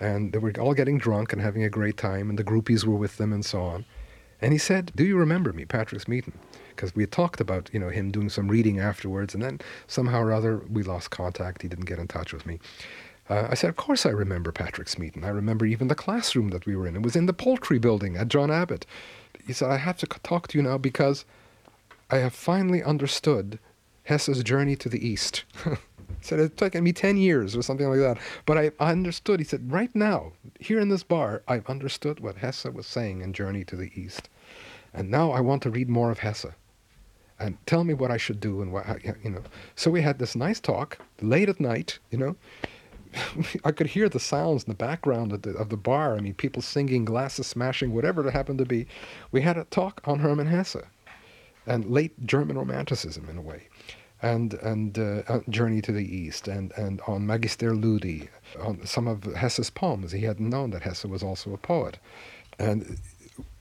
and 0.00 0.32
they 0.32 0.38
were 0.38 0.54
all 0.58 0.72
getting 0.72 0.96
drunk 0.96 1.34
and 1.34 1.42
having 1.42 1.62
a 1.62 1.68
great 1.68 1.98
time, 1.98 2.30
and 2.30 2.38
the 2.38 2.42
groupies 2.42 2.86
were 2.86 2.96
with 2.96 3.18
them 3.18 3.34
and 3.34 3.44
so 3.44 3.60
on. 3.60 3.84
And 4.40 4.52
he 4.52 4.58
said, 4.58 4.92
"Do 4.96 5.04
you 5.04 5.18
remember 5.18 5.52
me, 5.52 5.66
Patrick 5.66 6.00
Smeaton?" 6.00 6.32
Because 6.70 6.94
we 6.94 7.02
had 7.02 7.12
talked 7.12 7.42
about, 7.42 7.68
you 7.74 7.78
know, 7.78 7.90
him 7.90 8.10
doing 8.10 8.30
some 8.30 8.48
reading 8.48 8.78
afterwards, 8.78 9.34
and 9.34 9.42
then 9.42 9.60
somehow 9.86 10.22
or 10.22 10.32
other 10.32 10.62
we 10.70 10.82
lost 10.82 11.10
contact. 11.10 11.60
He 11.60 11.68
didn't 11.68 11.84
get 11.84 11.98
in 11.98 12.08
touch 12.08 12.32
with 12.32 12.46
me. 12.46 12.60
Uh, 13.28 13.48
I 13.50 13.54
said, 13.54 13.70
Of 13.70 13.76
course 13.76 14.06
I 14.06 14.10
remember 14.10 14.52
Patrick 14.52 14.88
Smeaton. 14.88 15.24
I 15.24 15.28
remember 15.28 15.66
even 15.66 15.88
the 15.88 15.94
classroom 15.94 16.48
that 16.50 16.66
we 16.66 16.76
were 16.76 16.86
in. 16.86 16.96
It 16.96 17.02
was 17.02 17.16
in 17.16 17.26
the 17.26 17.32
poultry 17.32 17.78
building 17.78 18.16
at 18.16 18.28
John 18.28 18.50
Abbott. 18.50 18.86
He 19.46 19.52
said, 19.52 19.70
I 19.70 19.76
have 19.76 19.98
to 19.98 20.06
talk 20.06 20.48
to 20.48 20.58
you 20.58 20.62
now 20.62 20.78
because 20.78 21.24
I 22.10 22.18
have 22.18 22.34
finally 22.34 22.82
understood 22.82 23.58
Hesse's 24.04 24.42
journey 24.42 24.76
to 24.76 24.88
the 24.88 25.06
East. 25.06 25.44
he 25.64 25.70
said, 26.22 26.40
It's 26.40 26.56
taken 26.56 26.82
me 26.84 26.92
10 26.92 27.18
years 27.18 27.54
or 27.54 27.62
something 27.62 27.88
like 27.88 28.00
that. 28.00 28.18
But 28.46 28.58
I 28.58 28.70
understood. 28.80 29.40
He 29.40 29.44
said, 29.44 29.70
Right 29.70 29.94
now, 29.94 30.32
here 30.58 30.80
in 30.80 30.88
this 30.88 31.02
bar, 31.02 31.42
I've 31.46 31.66
understood 31.66 32.20
what 32.20 32.36
Hesse 32.36 32.64
was 32.64 32.86
saying 32.86 33.20
in 33.20 33.32
Journey 33.32 33.64
to 33.64 33.76
the 33.76 33.92
East. 33.94 34.30
And 34.94 35.10
now 35.10 35.32
I 35.32 35.40
want 35.40 35.62
to 35.64 35.70
read 35.70 35.90
more 35.90 36.10
of 36.10 36.20
Hesse 36.20 36.46
and 37.38 37.56
tell 37.66 37.84
me 37.84 37.94
what 37.94 38.10
I 38.10 38.16
should 38.16 38.40
do 38.40 38.62
and 38.62 38.72
what 38.72 38.86
you 39.04 39.30
know. 39.30 39.42
So 39.76 39.90
we 39.90 40.02
had 40.02 40.18
this 40.18 40.34
nice 40.34 40.60
talk 40.60 40.98
late 41.20 41.48
at 41.48 41.60
night, 41.60 41.98
you 42.10 42.18
know, 42.18 42.36
I 43.64 43.72
could 43.72 43.88
hear 43.88 44.08
the 44.08 44.20
sounds 44.20 44.64
in 44.64 44.70
the 44.70 44.76
background 44.76 45.32
of 45.32 45.42
the, 45.42 45.50
of 45.50 45.68
the 45.68 45.76
bar. 45.76 46.16
I 46.16 46.20
mean, 46.20 46.34
people 46.34 46.62
singing, 46.62 47.04
glasses 47.04 47.46
smashing, 47.46 47.92
whatever 47.92 48.26
it 48.26 48.32
happened 48.32 48.58
to 48.58 48.66
be. 48.66 48.86
We 49.32 49.42
had 49.42 49.56
a 49.56 49.64
talk 49.64 50.00
on 50.04 50.20
Hermann 50.20 50.46
Hesse 50.46 50.76
and 51.66 51.84
late 51.86 52.26
German 52.26 52.56
Romanticism 52.56 53.28
in 53.28 53.38
a 53.38 53.42
way, 53.42 53.68
and 54.22 54.54
and 54.54 54.98
uh, 54.98 55.40
Journey 55.48 55.82
to 55.82 55.92
the 55.92 56.04
East, 56.04 56.48
and 56.48 56.72
and 56.76 57.00
on 57.06 57.26
Magister 57.26 57.74
Ludi, 57.74 58.28
on 58.60 58.84
some 58.86 59.06
of 59.06 59.24
Hesse's 59.24 59.70
poems. 59.70 60.12
He 60.12 60.22
hadn't 60.22 60.48
known 60.48 60.70
that 60.70 60.82
Hesse 60.82 61.04
was 61.04 61.22
also 61.22 61.52
a 61.52 61.58
poet, 61.58 61.98
and 62.58 62.98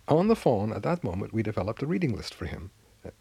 on 0.07 0.27
the 0.27 0.35
phone 0.35 0.71
at 0.71 0.83
that 0.83 1.03
moment 1.03 1.33
we 1.33 1.43
developed 1.43 1.83
a 1.83 1.87
reading 1.87 2.15
list 2.15 2.33
for 2.33 2.45
him 2.45 2.71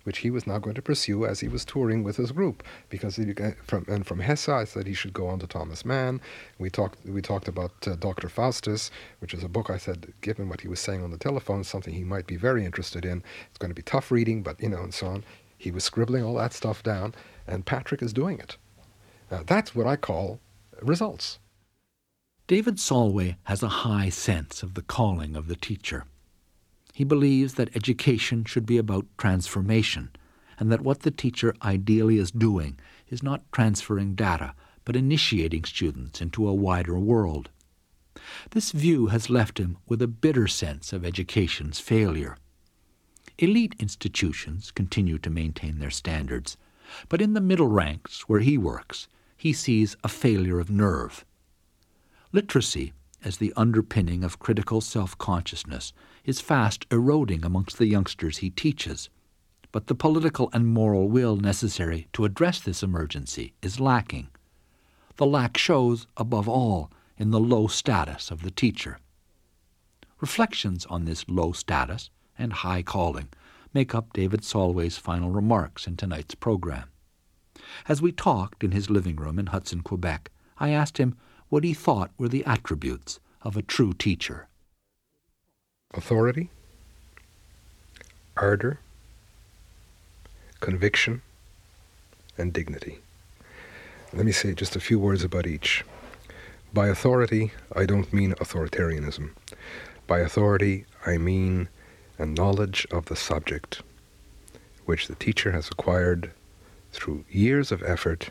which 0.04 0.18
he 0.18 0.30
was 0.30 0.46
now 0.46 0.58
going 0.58 0.74
to 0.74 0.82
pursue 0.82 1.24
as 1.24 1.40
he 1.40 1.48
was 1.48 1.64
touring 1.64 2.02
with 2.02 2.16
his 2.16 2.32
group. 2.32 2.62
Because 2.88 3.16
he, 3.16 3.32
from 3.64 3.84
and 3.88 4.06
from 4.06 4.20
Hesse, 4.20 4.48
I 4.48 4.64
said 4.64 4.86
he 4.86 4.94
should 4.94 5.12
go 5.12 5.28
on 5.28 5.38
to 5.40 5.46
Thomas 5.46 5.84
Mann. 5.84 6.20
We 6.58 6.70
talked 6.70 7.04
we 7.06 7.22
talked 7.22 7.48
about 7.48 7.72
uh, 7.86 7.96
Dr. 7.96 8.28
Faustus, 8.28 8.90
which 9.20 9.34
is 9.34 9.42
a 9.42 9.48
book 9.48 9.70
I 9.70 9.78
said, 9.78 10.12
given 10.20 10.48
what 10.48 10.60
he 10.60 10.68
was 10.68 10.80
saying 10.80 11.02
on 11.02 11.10
the 11.10 11.18
telephone, 11.18 11.64
something 11.64 11.94
he 11.94 12.04
might 12.04 12.26
be 12.26 12.36
very 12.36 12.64
interested 12.64 13.04
in. 13.04 13.22
It's 13.48 13.58
going 13.58 13.70
to 13.70 13.74
be 13.74 13.82
tough 13.82 14.10
reading, 14.10 14.42
but 14.42 14.60
you 14.60 14.68
know, 14.68 14.82
and 14.82 14.94
so 14.94 15.06
on. 15.06 15.24
He 15.58 15.70
was 15.70 15.84
scribbling 15.84 16.22
all 16.22 16.34
that 16.34 16.52
stuff 16.52 16.82
down, 16.82 17.14
and 17.46 17.64
Patrick 17.64 18.02
is 18.02 18.12
doing 18.12 18.38
it. 18.38 18.56
Now, 19.30 19.42
that's 19.44 19.74
what 19.74 19.86
I 19.86 19.96
call 19.96 20.40
results. 20.82 21.38
David 22.46 22.78
Solway 22.78 23.36
has 23.44 23.62
a 23.62 23.68
high 23.68 24.08
sense 24.08 24.62
of 24.62 24.74
the 24.74 24.82
calling 24.82 25.34
of 25.34 25.48
the 25.48 25.56
teacher. 25.56 26.04
He 26.96 27.04
believes 27.04 27.56
that 27.56 27.76
education 27.76 28.46
should 28.46 28.64
be 28.64 28.78
about 28.78 29.04
transformation, 29.18 30.08
and 30.58 30.72
that 30.72 30.80
what 30.80 31.00
the 31.00 31.10
teacher 31.10 31.54
ideally 31.62 32.16
is 32.16 32.30
doing 32.30 32.80
is 33.10 33.22
not 33.22 33.44
transferring 33.52 34.14
data, 34.14 34.54
but 34.86 34.96
initiating 34.96 35.64
students 35.64 36.22
into 36.22 36.48
a 36.48 36.54
wider 36.54 36.98
world. 36.98 37.50
This 38.52 38.72
view 38.72 39.08
has 39.08 39.28
left 39.28 39.58
him 39.58 39.76
with 39.86 40.00
a 40.00 40.08
bitter 40.08 40.48
sense 40.48 40.94
of 40.94 41.04
education's 41.04 41.80
failure. 41.80 42.38
Elite 43.36 43.74
institutions 43.78 44.70
continue 44.70 45.18
to 45.18 45.28
maintain 45.28 45.80
their 45.80 45.90
standards, 45.90 46.56
but 47.10 47.20
in 47.20 47.34
the 47.34 47.42
middle 47.42 47.68
ranks 47.68 48.22
where 48.22 48.40
he 48.40 48.56
works, 48.56 49.06
he 49.36 49.52
sees 49.52 49.98
a 50.02 50.08
failure 50.08 50.58
of 50.58 50.70
nerve. 50.70 51.26
Literacy, 52.32 52.94
as 53.22 53.36
the 53.36 53.52
underpinning 53.54 54.24
of 54.24 54.38
critical 54.38 54.80
self 54.80 55.18
consciousness, 55.18 55.92
is 56.26 56.40
fast 56.40 56.84
eroding 56.90 57.44
amongst 57.44 57.78
the 57.78 57.86
youngsters 57.86 58.38
he 58.38 58.50
teaches. 58.50 59.08
But 59.70 59.86
the 59.86 59.94
political 59.94 60.50
and 60.52 60.66
moral 60.66 61.08
will 61.08 61.36
necessary 61.36 62.08
to 62.12 62.24
address 62.24 62.60
this 62.60 62.82
emergency 62.82 63.54
is 63.62 63.80
lacking. 63.80 64.28
The 65.16 65.26
lack 65.26 65.56
shows, 65.56 66.06
above 66.16 66.48
all, 66.48 66.90
in 67.16 67.30
the 67.30 67.40
low 67.40 67.68
status 67.68 68.30
of 68.30 68.42
the 68.42 68.50
teacher. 68.50 68.98
Reflections 70.20 70.84
on 70.86 71.04
this 71.04 71.24
low 71.28 71.52
status 71.52 72.10
and 72.36 72.52
high 72.52 72.82
calling 72.82 73.28
make 73.72 73.94
up 73.94 74.12
David 74.12 74.42
Solway's 74.42 74.98
final 74.98 75.30
remarks 75.30 75.86
in 75.86 75.96
tonight's 75.96 76.34
program. 76.34 76.88
As 77.88 78.02
we 78.02 78.12
talked 78.12 78.64
in 78.64 78.72
his 78.72 78.90
living 78.90 79.16
room 79.16 79.38
in 79.38 79.46
Hudson, 79.46 79.82
Quebec, 79.82 80.30
I 80.58 80.70
asked 80.70 80.98
him 80.98 81.16
what 81.48 81.64
he 81.64 81.74
thought 81.74 82.10
were 82.18 82.28
the 82.28 82.44
attributes 82.44 83.20
of 83.42 83.56
a 83.56 83.62
true 83.62 83.92
teacher 83.92 84.48
authority, 85.94 86.50
ardor, 88.36 88.78
conviction, 90.60 91.22
and 92.36 92.52
dignity. 92.52 92.98
Let 94.12 94.26
me 94.26 94.32
say 94.32 94.54
just 94.54 94.76
a 94.76 94.80
few 94.80 94.98
words 94.98 95.24
about 95.24 95.46
each. 95.46 95.84
By 96.72 96.88
authority, 96.88 97.52
I 97.74 97.86
don't 97.86 98.12
mean 98.12 98.34
authoritarianism. 98.34 99.30
By 100.06 100.20
authority, 100.20 100.84
I 101.06 101.16
mean 101.18 101.68
a 102.18 102.26
knowledge 102.26 102.86
of 102.90 103.06
the 103.06 103.16
subject, 103.16 103.82
which 104.84 105.08
the 105.08 105.14
teacher 105.14 105.52
has 105.52 105.68
acquired 105.68 106.30
through 106.92 107.24
years 107.30 107.72
of 107.72 107.82
effort. 107.82 108.30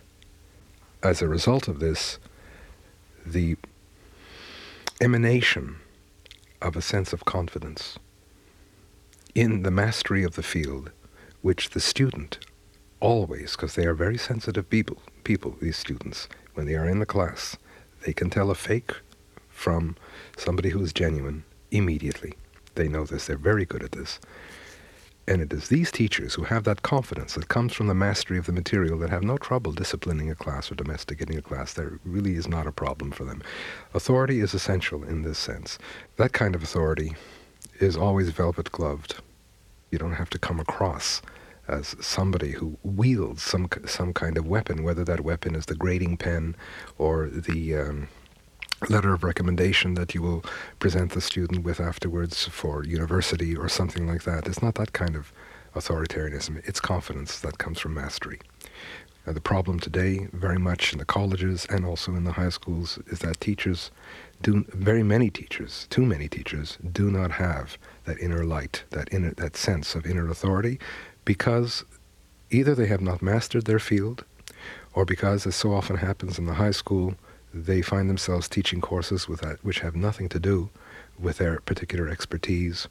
As 1.02 1.22
a 1.22 1.28
result 1.28 1.68
of 1.68 1.80
this, 1.80 2.20
the 3.26 3.58
emanation 5.02 5.78
of 6.66 6.76
a 6.76 6.82
sense 6.82 7.14
of 7.14 7.26
confidence 7.26 8.00
in 9.36 9.62
the 9.62 9.72
mastery 9.72 10.24
of 10.24 10.36
the 10.36 10.44
field, 10.44 10.92
which 11.42 11.70
the 11.70 11.80
student 11.80 12.40
always, 13.00 13.52
because 13.52 13.76
they 13.76 13.86
are 13.86 13.94
very 13.94 14.18
sensitive 14.18 14.68
people, 14.70 14.98
people, 15.24 15.56
these 15.62 15.78
students, 15.78 16.28
when 16.56 16.66
they 16.66 16.76
are 16.76 16.90
in 16.90 17.00
the 17.00 17.06
class, 17.06 17.56
they 18.06 18.14
can 18.14 18.30
tell 18.30 18.50
a 18.50 18.56
fake 18.56 18.94
from 19.50 19.96
somebody 20.38 20.70
who 20.70 20.82
is 20.82 20.92
genuine 20.92 21.44
immediately. 21.70 22.34
They 22.74 22.88
know 22.88 23.06
this, 23.06 23.28
they're 23.28 23.38
very 23.38 23.66
good 23.66 23.84
at 23.84 23.92
this. 23.92 24.20
And 25.28 25.42
it 25.42 25.52
is 25.52 25.70
these 25.70 25.92
teachers 25.92 26.36
who 26.36 26.44
have 26.44 26.66
that 26.66 26.84
confidence 26.84 27.34
that 27.34 27.48
comes 27.48 27.74
from 27.74 27.88
the 27.88 27.96
mastery 27.96 28.38
of 28.38 28.46
the 28.46 28.52
material 28.52 29.00
that 29.00 29.10
have 29.10 29.24
no 29.24 29.38
trouble 29.38 29.72
disciplining 29.72 30.30
a 30.30 30.36
class 30.36 30.72
or 30.72 30.76
domesticating 30.76 31.38
a 31.38 31.42
class. 31.42 31.74
There 31.74 32.00
really 32.06 32.36
is 32.36 32.48
not 32.48 32.68
a 32.68 32.72
problem 32.72 33.12
for 33.12 33.26
them. 33.26 33.42
Authority 33.96 34.40
is 34.40 34.54
essential 34.54 35.04
in 35.04 35.24
this 35.24 35.40
sense. 35.40 35.80
That 36.18 36.34
kind 36.34 36.54
of 36.54 36.62
authority 36.62 37.16
is 37.80 37.98
always 37.98 38.30
velvet 38.30 38.72
gloved. 38.72 39.16
You 39.90 39.98
don't 39.98 40.14
have 40.14 40.30
to 40.32 40.40
come 40.40 40.60
across 40.60 41.24
as 41.68 41.96
somebody 42.00 42.52
who 42.52 42.78
wields 42.84 43.42
some 43.42 43.68
some 43.88 44.14
kind 44.14 44.38
of 44.38 44.46
weapon, 44.46 44.84
whether 44.84 45.04
that 45.04 45.22
weapon 45.22 45.56
is 45.56 45.66
the 45.66 45.76
grading 45.76 46.18
pen 46.18 46.56
or 47.00 47.28
the 47.28 47.76
um, 47.76 48.08
letter 48.90 49.14
of 49.14 49.24
recommendation 49.24 49.94
that 49.96 50.14
you 50.14 50.22
will 50.22 50.44
present 50.80 51.12
the 51.12 51.22
student 51.22 51.64
with 51.64 51.80
afterwards 51.80 52.48
for 52.48 52.84
university 52.84 53.56
or 53.56 53.70
something 53.70 54.08
like 54.08 54.24
that. 54.24 54.48
It's 54.48 54.62
not 54.62 54.76
that 54.76 54.94
kind 54.94 55.16
of 55.16 55.32
authoritarianism. 55.76 56.62
It's 56.68 56.80
confidence 56.80 57.40
that 57.40 57.58
comes 57.58 57.80
from 57.80 57.94
mastery. 57.94 58.40
The 59.26 59.42
problem 59.42 59.80
today, 59.80 60.28
very 60.34 60.60
much 60.60 60.94
in 60.94 61.00
the 61.00 61.06
colleges 61.06 61.66
and 61.68 61.84
also 61.84 62.14
in 62.14 62.26
the 62.26 62.34
high 62.34 62.50
schools, 62.50 63.00
is 63.08 63.20
that 63.20 63.42
teachers 63.42 63.90
do 64.44 64.66
very 64.70 65.02
many 65.02 65.32
teachers, 65.32 65.88
too 65.90 66.06
many 66.06 66.28
teachers, 66.28 66.78
do 66.92 67.10
not 67.10 67.32
have 67.32 67.80
that 68.04 68.20
inner 68.20 68.46
light, 68.46 68.84
that 68.92 69.12
inner 69.12 69.34
that 69.34 69.58
sense 69.58 69.96
of 69.96 70.06
inner 70.06 70.30
authority, 70.30 70.80
because 71.24 71.84
either 72.52 72.76
they 72.76 72.86
have 72.86 73.02
not 73.02 73.24
mastered 73.24 73.66
their 73.66 73.80
field, 73.80 74.24
or 74.94 75.06
because, 75.06 75.48
as 75.48 75.56
so 75.56 75.74
often 75.74 75.98
happens 75.98 76.38
in 76.38 76.46
the 76.46 76.54
high 76.54 76.72
school, 76.72 77.16
they 77.56 77.82
find 77.82 78.10
themselves 78.10 78.50
teaching 78.50 78.82
courses 78.82 79.30
with 79.30 79.40
that, 79.40 79.64
which 79.64 79.80
have 79.80 79.96
nothing 79.96 80.28
to 80.30 80.40
do 80.40 80.70
with 81.18 81.38
their 81.38 81.62
particular 81.62 82.10
expertise, 82.10 82.90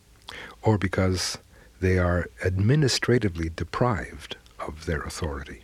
or 0.62 0.78
because 0.78 1.36
they 1.80 1.98
are 1.98 2.30
administratively 2.42 3.50
deprived 3.50 4.36
of 4.58 4.86
their 4.86 5.02
authority. 5.02 5.60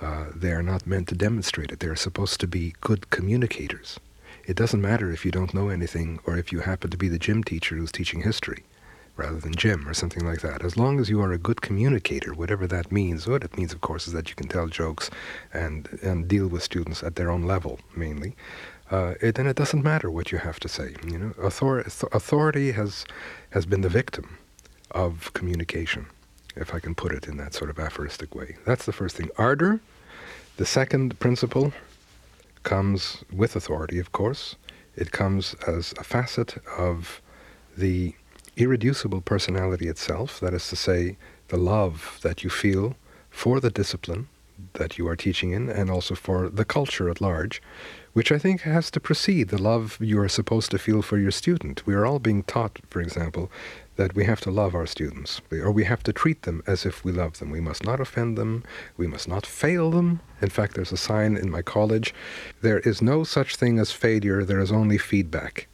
Uh, 0.00 0.26
they 0.34 0.52
are 0.52 0.62
not 0.62 0.86
meant 0.86 1.08
to 1.08 1.14
demonstrate 1.14 1.72
it. 1.72 1.80
They 1.80 1.86
are 1.86 1.96
supposed 1.96 2.38
to 2.40 2.46
be 2.46 2.74
good 2.82 3.08
communicators. 3.08 3.98
It 4.44 4.56
doesn't 4.56 4.82
matter 4.82 5.10
if 5.10 5.24
you 5.24 5.30
don't 5.30 5.54
know 5.54 5.70
anything 5.70 6.18
or 6.26 6.36
if 6.36 6.52
you 6.52 6.60
happen 6.60 6.90
to 6.90 6.98
be 6.98 7.08
the 7.08 7.18
gym 7.18 7.42
teacher 7.42 7.76
who's 7.76 7.92
teaching 7.92 8.22
history 8.22 8.64
rather 9.16 9.38
than 9.38 9.54
gym 9.54 9.86
or 9.88 9.94
something 9.94 10.24
like 10.24 10.40
that. 10.40 10.64
As 10.64 10.76
long 10.76 10.98
as 10.98 11.10
you 11.10 11.20
are 11.20 11.32
a 11.32 11.38
good 11.38 11.60
communicator, 11.60 12.32
whatever 12.32 12.66
that 12.66 12.90
means, 12.90 13.26
what 13.26 13.44
it 13.44 13.56
means, 13.56 13.72
of 13.72 13.80
course, 13.80 14.06
is 14.06 14.12
that 14.14 14.30
you 14.30 14.34
can 14.34 14.48
tell 14.48 14.68
jokes 14.68 15.10
and, 15.52 15.98
and 16.02 16.28
deal 16.28 16.48
with 16.48 16.62
students 16.62 17.02
at 17.02 17.16
their 17.16 17.30
own 17.30 17.42
level, 17.42 17.78
mainly. 17.94 18.34
Uh, 18.90 19.14
it, 19.20 19.34
then 19.34 19.46
it 19.46 19.56
doesn't 19.56 19.82
matter 19.82 20.10
what 20.10 20.32
you 20.32 20.38
have 20.38 20.60
to 20.60 20.68
say. 20.68 20.94
You 21.06 21.18
know, 21.18 21.32
Author- 21.42 21.80
authority 22.12 22.72
has 22.72 23.04
has 23.50 23.66
been 23.66 23.80
the 23.80 23.88
victim 23.88 24.38
of 24.90 25.32
communication, 25.32 26.06
if 26.56 26.74
I 26.74 26.80
can 26.80 26.94
put 26.94 27.12
it 27.12 27.26
in 27.26 27.36
that 27.38 27.54
sort 27.54 27.70
of 27.70 27.78
aphoristic 27.78 28.34
way. 28.34 28.56
That's 28.66 28.84
the 28.84 28.92
first 28.92 29.16
thing. 29.16 29.30
Ardor. 29.38 29.80
The 30.58 30.66
second 30.66 31.18
principle 31.18 31.72
comes 32.62 33.24
with 33.32 33.56
authority, 33.56 33.98
of 33.98 34.12
course. 34.12 34.56
It 34.94 35.10
comes 35.10 35.54
as 35.66 35.94
a 35.98 36.04
facet 36.04 36.58
of 36.76 37.22
the 37.76 38.14
irreducible 38.56 39.20
personality 39.20 39.88
itself, 39.88 40.40
that 40.40 40.54
is 40.54 40.68
to 40.68 40.76
say, 40.76 41.16
the 41.48 41.56
love 41.56 42.18
that 42.22 42.42
you 42.42 42.50
feel 42.50 42.96
for 43.30 43.60
the 43.60 43.70
discipline 43.70 44.28
that 44.74 44.98
you 44.98 45.06
are 45.08 45.16
teaching 45.16 45.50
in 45.50 45.68
and 45.68 45.90
also 45.90 46.14
for 46.14 46.48
the 46.48 46.64
culture 46.64 47.10
at 47.10 47.20
large, 47.20 47.60
which 48.12 48.30
I 48.30 48.38
think 48.38 48.62
has 48.62 48.90
to 48.92 49.00
precede 49.00 49.48
the 49.48 49.60
love 49.60 49.98
you 50.00 50.20
are 50.20 50.28
supposed 50.28 50.70
to 50.70 50.78
feel 50.78 51.02
for 51.02 51.18
your 51.18 51.30
student. 51.30 51.86
We 51.86 51.94
are 51.94 52.06
all 52.06 52.18
being 52.18 52.42
taught, 52.44 52.78
for 52.88 53.00
example, 53.00 53.50
that 53.96 54.14
we 54.14 54.24
have 54.24 54.40
to 54.42 54.50
love 54.50 54.74
our 54.74 54.86
students, 54.86 55.40
or 55.50 55.70
we 55.70 55.84
have 55.84 56.02
to 56.04 56.12
treat 56.12 56.42
them 56.42 56.62
as 56.66 56.86
if 56.86 57.04
we 57.04 57.12
love 57.12 57.38
them. 57.38 57.50
We 57.50 57.60
must 57.60 57.84
not 57.84 58.00
offend 58.00 58.38
them, 58.38 58.64
we 58.96 59.06
must 59.06 59.28
not 59.28 59.44
fail 59.44 59.90
them. 59.90 60.20
In 60.40 60.48
fact, 60.48 60.74
there's 60.74 60.92
a 60.92 60.96
sign 60.96 61.36
in 61.36 61.50
my 61.50 61.62
college 61.62 62.14
there 62.62 62.80
is 62.80 63.02
no 63.02 63.24
such 63.24 63.56
thing 63.56 63.78
as 63.78 63.92
failure, 63.92 64.44
there 64.44 64.60
is 64.60 64.72
only 64.72 64.98
feedback 64.98 65.68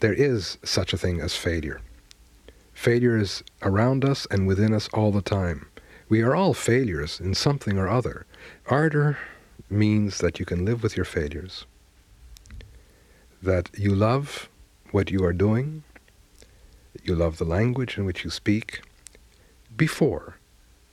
there 0.00 0.12
is 0.12 0.58
such 0.64 0.92
a 0.92 0.98
thing 0.98 1.20
as 1.20 1.36
failure. 1.36 1.80
Failure 2.72 3.18
is 3.18 3.42
around 3.62 4.04
us 4.04 4.26
and 4.30 4.46
within 4.46 4.72
us 4.72 4.88
all 4.92 5.12
the 5.12 5.22
time. 5.22 5.66
We 6.08 6.22
are 6.22 6.34
all 6.34 6.54
failures 6.54 7.20
in 7.20 7.34
something 7.34 7.78
or 7.78 7.88
other. 7.88 8.26
Ardor 8.66 9.18
means 9.68 10.18
that 10.18 10.40
you 10.40 10.46
can 10.46 10.64
live 10.64 10.82
with 10.82 10.96
your 10.96 11.04
failures, 11.04 11.66
that 13.42 13.70
you 13.78 13.94
love 13.94 14.48
what 14.90 15.10
you 15.10 15.24
are 15.24 15.32
doing, 15.32 15.84
you 17.04 17.14
love 17.14 17.38
the 17.38 17.44
language 17.44 17.96
in 17.96 18.04
which 18.04 18.24
you 18.24 18.30
speak, 18.30 18.80
before 19.76 20.36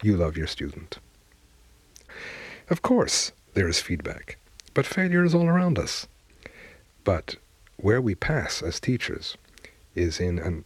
you 0.03 0.15
love 0.15 0.37
your 0.37 0.47
student. 0.47 0.99
Of 2.69 2.81
course, 2.81 3.31
there 3.53 3.67
is 3.67 3.79
feedback, 3.79 4.37
but 4.73 4.85
failure 4.85 5.23
is 5.23 5.33
all 5.33 5.47
around 5.47 5.79
us. 5.79 6.07
But 7.03 7.37
where 7.77 8.01
we 8.01 8.15
pass 8.15 8.61
as 8.61 8.79
teachers 8.79 9.37
is 9.95 10.19
in 10.19 10.39
an 10.39 10.65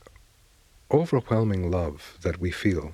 overwhelming 0.90 1.70
love 1.70 2.18
that 2.22 2.40
we 2.40 2.52
feel 2.52 2.94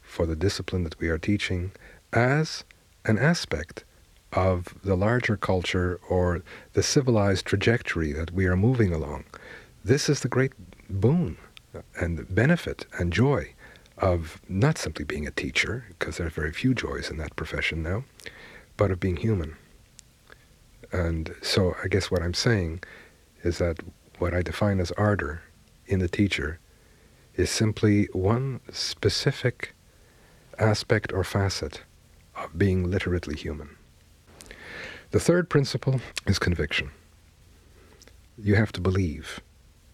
for 0.00 0.26
the 0.26 0.36
discipline 0.36 0.84
that 0.84 0.98
we 0.98 1.08
are 1.08 1.18
teaching 1.18 1.72
as 2.12 2.64
an 3.04 3.18
aspect 3.18 3.84
of 4.32 4.74
the 4.82 4.96
larger 4.96 5.36
culture 5.36 6.00
or 6.08 6.42
the 6.72 6.82
civilized 6.82 7.44
trajectory 7.44 8.12
that 8.12 8.32
we 8.32 8.46
are 8.46 8.56
moving 8.56 8.92
along. 8.92 9.24
This 9.84 10.08
is 10.08 10.20
the 10.20 10.28
great 10.28 10.52
boon 10.88 11.36
and 11.98 12.34
benefit 12.34 12.86
and 12.98 13.12
joy 13.12 13.54
of 13.98 14.40
not 14.48 14.78
simply 14.78 15.04
being 15.04 15.26
a 15.26 15.30
teacher, 15.30 15.84
because 15.90 16.16
there 16.16 16.26
are 16.26 16.30
very 16.30 16.52
few 16.52 16.74
joys 16.74 17.10
in 17.10 17.18
that 17.18 17.36
profession 17.36 17.82
now, 17.82 18.04
but 18.76 18.90
of 18.90 18.98
being 18.98 19.16
human. 19.16 19.56
And 20.90 21.34
so 21.42 21.74
I 21.82 21.88
guess 21.88 22.10
what 22.10 22.22
I'm 22.22 22.34
saying 22.34 22.82
is 23.42 23.58
that 23.58 23.78
what 24.18 24.34
I 24.34 24.42
define 24.42 24.80
as 24.80 24.92
ardor 24.92 25.42
in 25.86 25.98
the 25.98 26.08
teacher 26.08 26.58
is 27.34 27.50
simply 27.50 28.08
one 28.12 28.60
specific 28.70 29.74
aspect 30.58 31.12
or 31.12 31.24
facet 31.24 31.82
of 32.36 32.56
being 32.56 32.90
literately 32.90 33.36
human. 33.36 33.76
The 35.10 35.20
third 35.20 35.50
principle 35.50 36.00
is 36.26 36.38
conviction. 36.38 36.90
You 38.38 38.54
have 38.54 38.72
to 38.72 38.80
believe 38.80 39.40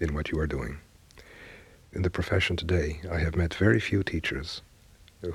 in 0.00 0.14
what 0.14 0.30
you 0.30 0.38
are 0.38 0.46
doing. 0.46 0.78
In 1.92 2.02
the 2.02 2.10
profession 2.10 2.56
today, 2.56 3.00
I 3.10 3.18
have 3.18 3.34
met 3.34 3.54
very 3.54 3.80
few 3.80 4.02
teachers 4.02 4.62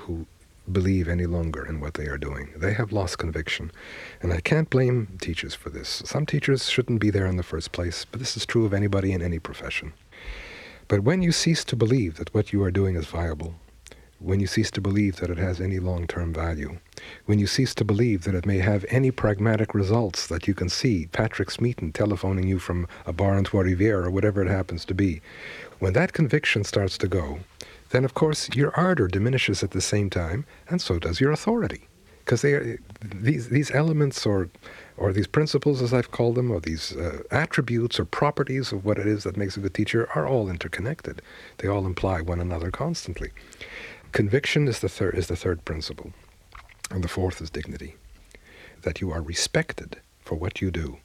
who 0.00 0.26
believe 0.70 1.08
any 1.08 1.26
longer 1.26 1.64
in 1.64 1.80
what 1.80 1.94
they 1.94 2.06
are 2.06 2.18
doing. 2.18 2.52
They 2.56 2.72
have 2.72 2.92
lost 2.92 3.18
conviction. 3.18 3.70
And 4.22 4.32
I 4.32 4.40
can't 4.40 4.70
blame 4.70 5.18
teachers 5.20 5.54
for 5.54 5.70
this. 5.70 6.02
Some 6.06 6.26
teachers 6.26 6.68
shouldn't 6.68 7.00
be 7.00 7.10
there 7.10 7.26
in 7.26 7.36
the 7.36 7.42
first 7.42 7.72
place, 7.72 8.04
but 8.04 8.20
this 8.20 8.36
is 8.36 8.46
true 8.46 8.64
of 8.64 8.74
anybody 8.74 9.12
in 9.12 9.22
any 9.22 9.38
profession. 9.38 9.92
But 10.88 11.00
when 11.00 11.22
you 11.22 11.32
cease 11.32 11.64
to 11.64 11.76
believe 11.76 12.16
that 12.16 12.32
what 12.34 12.52
you 12.52 12.62
are 12.62 12.70
doing 12.70 12.96
is 12.96 13.06
viable, 13.06 13.54
when 14.18 14.40
you 14.40 14.46
cease 14.46 14.70
to 14.70 14.80
believe 14.80 15.16
that 15.16 15.30
it 15.30 15.38
has 15.38 15.60
any 15.60 15.78
long 15.78 16.06
term 16.06 16.32
value, 16.32 16.78
when 17.26 17.38
you 17.38 17.46
cease 17.46 17.74
to 17.74 17.84
believe 17.84 18.24
that 18.24 18.34
it 18.34 18.46
may 18.46 18.58
have 18.58 18.84
any 18.88 19.10
pragmatic 19.10 19.74
results 19.74 20.26
that 20.28 20.48
you 20.48 20.54
can 20.54 20.68
see, 20.68 21.06
Patrick 21.06 21.50
Smeaton 21.50 21.92
telephoning 21.92 22.48
you 22.48 22.58
from 22.58 22.86
a 23.06 23.12
bar 23.12 23.36
in 23.36 23.44
Trois-Rivières 23.44 24.04
or 24.04 24.10
whatever 24.10 24.40
it 24.42 24.48
happens 24.48 24.84
to 24.86 24.94
be, 24.94 25.20
when 25.78 25.92
that 25.92 26.14
conviction 26.14 26.64
starts 26.64 26.96
to 26.98 27.08
go, 27.08 27.40
then 27.94 28.04
of 28.04 28.14
course 28.14 28.48
your 28.54 28.74
ardor 28.76 29.06
diminishes 29.06 29.62
at 29.62 29.70
the 29.70 29.80
same 29.80 30.10
time, 30.10 30.44
and 30.68 30.82
so 30.82 30.98
does 30.98 31.20
your 31.20 31.30
authority. 31.30 31.86
Because 32.24 32.42
these, 32.42 33.50
these 33.50 33.70
elements 33.70 34.26
or, 34.26 34.48
or 34.96 35.12
these 35.12 35.28
principles, 35.28 35.80
as 35.80 35.92
I've 35.92 36.10
called 36.10 36.34
them, 36.34 36.50
or 36.50 36.58
these 36.58 36.96
uh, 36.96 37.22
attributes 37.30 38.00
or 38.00 38.04
properties 38.04 38.72
of 38.72 38.84
what 38.84 38.98
it 38.98 39.06
is 39.06 39.22
that 39.22 39.36
makes 39.36 39.56
a 39.56 39.60
good 39.60 39.74
teacher 39.74 40.08
are 40.14 40.26
all 40.26 40.48
interconnected. 40.48 41.22
They 41.58 41.68
all 41.68 41.86
imply 41.86 42.20
one 42.20 42.40
another 42.40 42.72
constantly. 42.72 43.30
Conviction 44.10 44.66
is 44.66 44.80
the, 44.80 45.10
is 45.10 45.28
the 45.28 45.36
third 45.36 45.64
principle. 45.64 46.12
And 46.90 47.04
the 47.04 47.08
fourth 47.08 47.40
is 47.40 47.50
dignity. 47.50 47.94
That 48.82 49.00
you 49.00 49.12
are 49.12 49.22
respected 49.22 50.00
for 50.20 50.34
what 50.34 50.60
you 50.60 50.70
do. 50.70 50.96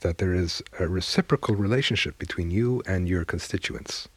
That 0.00 0.18
there 0.18 0.34
is 0.34 0.62
a 0.80 0.88
reciprocal 0.88 1.54
relationship 1.54 2.18
between 2.18 2.50
you 2.50 2.82
and 2.86 3.08
your 3.08 3.24
constituents 3.24 4.08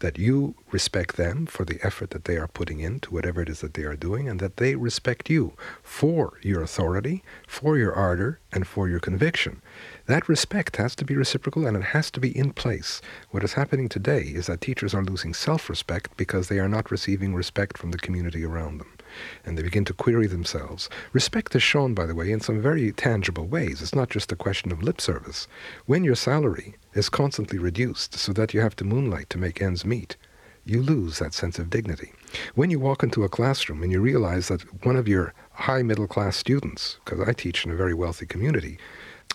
that 0.00 0.18
you 0.18 0.54
respect 0.70 1.16
them 1.16 1.46
for 1.46 1.64
the 1.64 1.78
effort 1.82 2.10
that 2.10 2.24
they 2.24 2.36
are 2.36 2.48
putting 2.48 2.80
into 2.80 3.12
whatever 3.12 3.42
it 3.42 3.48
is 3.48 3.60
that 3.60 3.74
they 3.74 3.82
are 3.82 3.96
doing, 3.96 4.28
and 4.28 4.40
that 4.40 4.56
they 4.56 4.74
respect 4.74 5.30
you 5.30 5.52
for 5.82 6.38
your 6.42 6.62
authority, 6.62 7.22
for 7.46 7.76
your 7.76 7.92
ardor, 7.94 8.38
and 8.52 8.66
for 8.66 8.88
your 8.88 9.00
conviction. 9.00 9.62
That 10.06 10.28
respect 10.28 10.76
has 10.76 10.94
to 10.96 11.04
be 11.04 11.16
reciprocal 11.16 11.66
and 11.66 11.76
it 11.76 11.82
has 11.84 12.10
to 12.12 12.20
be 12.20 12.36
in 12.36 12.52
place. 12.52 13.00
What 13.30 13.44
is 13.44 13.54
happening 13.54 13.88
today 13.88 14.22
is 14.22 14.46
that 14.46 14.60
teachers 14.60 14.94
are 14.94 15.04
losing 15.04 15.34
self 15.34 15.68
respect 15.68 16.16
because 16.16 16.48
they 16.48 16.58
are 16.58 16.68
not 16.68 16.90
receiving 16.90 17.34
respect 17.34 17.76
from 17.76 17.90
the 17.90 17.98
community 17.98 18.44
around 18.44 18.78
them 18.78 18.95
and 19.44 19.56
they 19.56 19.62
begin 19.62 19.84
to 19.86 19.94
query 19.94 20.26
themselves. 20.26 20.88
Respect 21.12 21.54
is 21.54 21.62
shown, 21.62 21.94
by 21.94 22.06
the 22.06 22.14
way, 22.14 22.30
in 22.30 22.40
some 22.40 22.60
very 22.60 22.92
tangible 22.92 23.46
ways. 23.46 23.82
It's 23.82 23.94
not 23.94 24.10
just 24.10 24.32
a 24.32 24.36
question 24.36 24.72
of 24.72 24.82
lip 24.82 25.00
service. 25.00 25.48
When 25.86 26.04
your 26.04 26.14
salary 26.14 26.76
is 26.94 27.08
constantly 27.08 27.58
reduced 27.58 28.14
so 28.14 28.32
that 28.32 28.54
you 28.54 28.60
have 28.60 28.76
to 28.76 28.84
moonlight 28.84 29.30
to 29.30 29.38
make 29.38 29.62
ends 29.62 29.84
meet, 29.84 30.16
you 30.64 30.82
lose 30.82 31.18
that 31.18 31.32
sense 31.32 31.58
of 31.58 31.70
dignity. 31.70 32.12
When 32.54 32.70
you 32.70 32.80
walk 32.80 33.02
into 33.02 33.22
a 33.22 33.28
classroom 33.28 33.82
and 33.82 33.92
you 33.92 34.00
realize 34.00 34.48
that 34.48 34.84
one 34.84 34.96
of 34.96 35.06
your 35.06 35.32
high 35.52 35.82
middle 35.82 36.08
class 36.08 36.36
students, 36.36 36.98
because 37.04 37.20
I 37.26 37.32
teach 37.32 37.64
in 37.64 37.70
a 37.70 37.76
very 37.76 37.94
wealthy 37.94 38.26
community, 38.26 38.78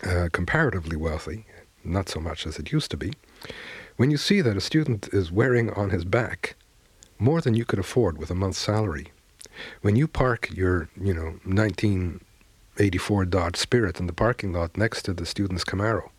uh, 0.06 0.28
comparatively 0.32 0.98
wealthy, 0.98 1.46
not 1.84 2.10
so 2.10 2.20
much 2.20 2.46
as 2.46 2.60
it 2.60 2.72
used 2.72 2.92
to 2.92 2.98
be, 2.98 3.14
when 3.96 4.12
you 4.12 4.18
see 4.18 4.42
that 4.42 4.58
a 4.58 4.62
student 4.62 5.08
is 5.14 5.32
wearing 5.32 5.72
on 5.72 5.90
his 5.90 6.06
back 6.06 6.56
more 7.18 7.40
than 7.40 7.56
you 7.56 7.66
could 7.66 7.80
afford 7.80 8.18
with 8.18 8.30
a 8.30 8.36
month's 8.36 8.60
salary 8.60 9.08
when 9.82 9.96
you 9.96 10.08
park 10.08 10.50
your, 10.54 10.90
you 11.00 11.14
know, 11.14 11.40
19 11.46 12.22
84 12.78 13.26
Dodge 13.26 13.58
Spirit 13.58 14.00
in 14.00 14.08
the 14.08 14.14
parking 14.14 14.54
lot 14.54 14.78
next 14.78 15.04
to 15.04 15.14
the 15.14 15.26
student's 15.26 15.64
Camaro. 15.64 16.10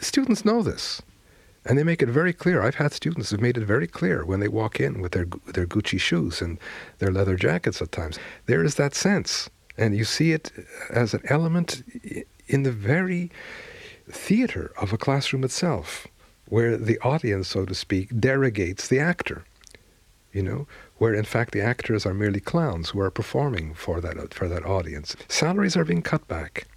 Students 0.00 0.44
know 0.44 0.62
this. 0.62 1.02
And 1.64 1.78
they 1.78 1.84
make 1.84 2.02
it 2.02 2.08
very 2.08 2.32
clear. 2.32 2.60
I've 2.60 2.74
had 2.74 2.92
students 2.92 3.30
who've 3.30 3.40
made 3.40 3.56
it 3.56 3.64
very 3.64 3.86
clear 3.86 4.24
when 4.24 4.40
they 4.40 4.48
walk 4.48 4.80
in 4.80 5.00
with 5.00 5.12
their 5.12 5.26
their 5.54 5.66
Gucci 5.66 6.00
shoes 6.00 6.42
and 6.42 6.58
their 6.98 7.12
leather 7.12 7.36
jackets 7.36 7.80
at 7.80 7.92
times. 7.92 8.18
There 8.46 8.64
is 8.64 8.74
that 8.74 8.96
sense, 8.96 9.48
and 9.78 9.96
you 9.96 10.04
see 10.04 10.32
it 10.32 10.50
as 10.90 11.14
an 11.14 11.22
element 11.28 11.84
in 12.48 12.64
the 12.64 12.72
very 12.72 13.30
theater 14.10 14.72
of 14.80 14.92
a 14.92 14.98
classroom 14.98 15.44
itself, 15.44 16.08
where 16.46 16.76
the 16.76 16.98
audience, 16.98 17.46
so 17.46 17.64
to 17.64 17.76
speak, 17.76 18.10
derogates 18.10 18.88
the 18.88 18.98
actor. 18.98 19.44
You 20.32 20.42
know, 20.42 20.66
where 21.02 21.14
in 21.14 21.24
fact 21.24 21.50
the 21.50 21.60
actors 21.60 22.06
are 22.06 22.14
merely 22.14 22.38
clowns 22.38 22.90
who 22.90 23.00
are 23.00 23.10
performing 23.10 23.74
for 23.74 24.00
that 24.00 24.32
for 24.32 24.46
that 24.46 24.64
audience. 24.64 25.16
Salaries 25.26 25.76
are 25.76 25.84
being 25.84 26.00
cut 26.00 26.24
back 26.28 26.68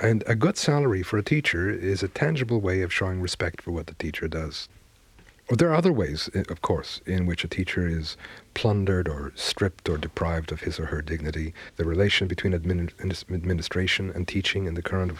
and 0.00 0.22
a 0.26 0.36
good 0.36 0.56
salary 0.56 1.02
for 1.02 1.18
a 1.18 1.22
teacher 1.22 1.68
is 1.68 2.04
a 2.04 2.08
tangible 2.08 2.60
way 2.60 2.82
of 2.82 2.92
showing 2.92 3.20
respect 3.20 3.60
for 3.60 3.72
what 3.72 3.86
the 3.88 3.94
teacher 3.94 4.28
does. 4.28 4.68
There 5.48 5.70
are 5.70 5.74
other 5.74 5.92
ways, 5.92 6.30
eh, 6.34 6.42
of 6.48 6.60
course, 6.60 7.00
in 7.06 7.26
which 7.26 7.44
a 7.44 7.48
teacher 7.48 7.86
is 7.88 8.16
plundered 8.54 9.08
or 9.08 9.32
stripped 9.34 9.88
or 9.88 9.98
deprived 9.98 10.50
of 10.52 10.60
his 10.60 10.78
or 10.78 10.86
her 10.86 11.02
dignity. 11.02 11.54
The 11.76 11.84
relation 11.84 12.28
between 12.28 12.52
admin- 12.52 12.92
administration 13.32 14.12
and 14.14 14.26
teaching 14.26 14.66
in 14.66 14.74
the 14.74 14.82
current 14.82 15.12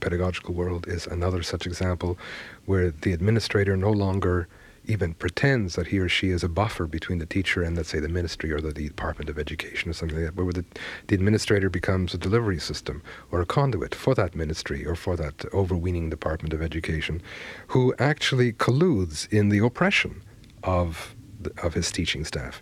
pedagogical 0.00 0.54
world 0.54 0.86
is 0.88 1.06
another 1.06 1.42
such 1.42 1.66
example 1.66 2.16
where 2.64 2.90
the 2.90 3.12
administrator 3.12 3.76
no 3.76 3.90
longer 3.90 4.48
even 4.84 5.14
pretends 5.14 5.76
that 5.76 5.88
he 5.88 5.98
or 5.98 6.08
she 6.08 6.30
is 6.30 6.42
a 6.42 6.48
buffer 6.48 6.86
between 6.86 7.18
the 7.18 7.26
teacher 7.26 7.62
and, 7.62 7.76
let's 7.76 7.88
say, 7.88 8.00
the 8.00 8.08
ministry 8.08 8.52
or 8.52 8.60
the, 8.60 8.72
the 8.72 8.88
Department 8.88 9.30
of 9.30 9.38
Education 9.38 9.90
or 9.90 9.92
something 9.92 10.16
like 10.16 10.34
that, 10.34 10.42
where 10.42 10.52
the, 10.52 10.64
the 11.06 11.14
administrator 11.14 11.70
becomes 11.70 12.14
a 12.14 12.18
delivery 12.18 12.58
system 12.58 13.02
or 13.30 13.40
a 13.40 13.46
conduit 13.46 13.94
for 13.94 14.14
that 14.14 14.34
ministry 14.34 14.84
or 14.84 14.96
for 14.96 15.16
that 15.16 15.44
overweening 15.52 16.10
Department 16.10 16.52
of 16.52 16.62
Education, 16.62 17.22
who 17.68 17.94
actually 17.98 18.52
colludes 18.52 19.28
in 19.32 19.48
the 19.48 19.58
oppression 19.58 20.22
of, 20.64 21.14
the, 21.40 21.52
of 21.62 21.74
his 21.74 21.90
teaching 21.92 22.24
staff 22.24 22.60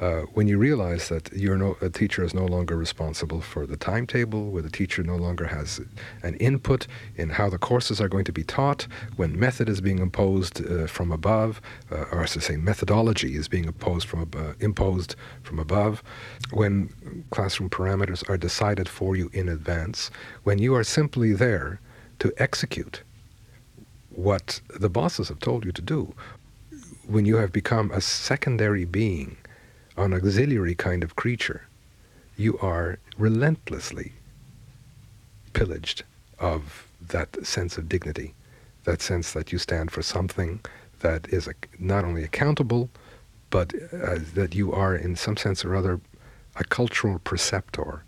uh, 0.00 0.22
when 0.34 0.46
you 0.46 0.58
realize 0.58 1.08
that 1.08 1.32
you're 1.32 1.56
no, 1.56 1.76
a 1.80 1.88
teacher 1.88 2.22
is 2.22 2.34
no 2.34 2.44
longer 2.44 2.76
responsible 2.76 3.40
for 3.40 3.66
the 3.66 3.76
timetable, 3.76 4.50
where 4.50 4.62
the 4.62 4.70
teacher 4.70 5.02
no 5.02 5.16
longer 5.16 5.46
has 5.46 5.80
an 6.22 6.34
input 6.36 6.86
in 7.16 7.30
how 7.30 7.48
the 7.48 7.58
courses 7.58 8.00
are 8.00 8.08
going 8.08 8.24
to 8.24 8.32
be 8.32 8.44
taught, 8.44 8.86
when 9.16 9.38
method 9.38 9.68
is 9.68 9.80
being 9.80 9.98
imposed 9.98 10.64
uh, 10.66 10.86
from 10.86 11.10
above, 11.10 11.60
uh, 11.90 12.04
or 12.12 12.22
as 12.24 12.36
I 12.36 12.40
say, 12.40 12.56
methodology 12.56 13.36
is 13.36 13.48
being 13.48 13.64
imposed 13.64 14.06
from, 14.06 14.22
ab- 14.22 14.56
imposed 14.60 15.16
from 15.42 15.58
above, 15.58 16.02
when 16.52 16.92
classroom 17.30 17.70
parameters 17.70 18.28
are 18.28 18.36
decided 18.36 18.88
for 18.88 19.16
you 19.16 19.30
in 19.32 19.48
advance, 19.48 20.10
when 20.42 20.58
you 20.58 20.74
are 20.74 20.84
simply 20.84 21.32
there 21.32 21.80
to 22.18 22.32
execute 22.36 23.02
what 24.10 24.60
the 24.78 24.88
bosses 24.88 25.28
have 25.28 25.38
told 25.38 25.64
you 25.64 25.72
to 25.72 25.82
do, 25.82 26.14
when 27.06 27.24
you 27.24 27.36
have 27.36 27.52
become 27.52 27.90
a 27.92 28.00
secondary 28.00 28.84
being 28.84 29.36
an 29.96 30.12
auxiliary 30.12 30.74
kind 30.74 31.02
of 31.02 31.16
creature, 31.16 31.66
you 32.36 32.58
are 32.58 32.98
relentlessly 33.16 34.12
pillaged 35.52 36.04
of 36.38 36.86
that 37.00 37.46
sense 37.46 37.78
of 37.78 37.88
dignity, 37.88 38.34
that 38.84 39.00
sense 39.00 39.32
that 39.32 39.52
you 39.52 39.58
stand 39.58 39.90
for 39.90 40.02
something 40.02 40.60
that 41.00 41.26
is 41.28 41.48
not 41.78 42.04
only 42.04 42.22
accountable, 42.22 42.90
but 43.48 43.72
uh, 43.92 44.18
that 44.34 44.54
you 44.54 44.72
are, 44.72 44.94
in 44.94 45.16
some 45.16 45.36
sense 45.36 45.64
or 45.64 45.74
other, 45.74 46.00
a 46.56 46.64
cultural 46.64 47.18
preceptor. 47.20 48.02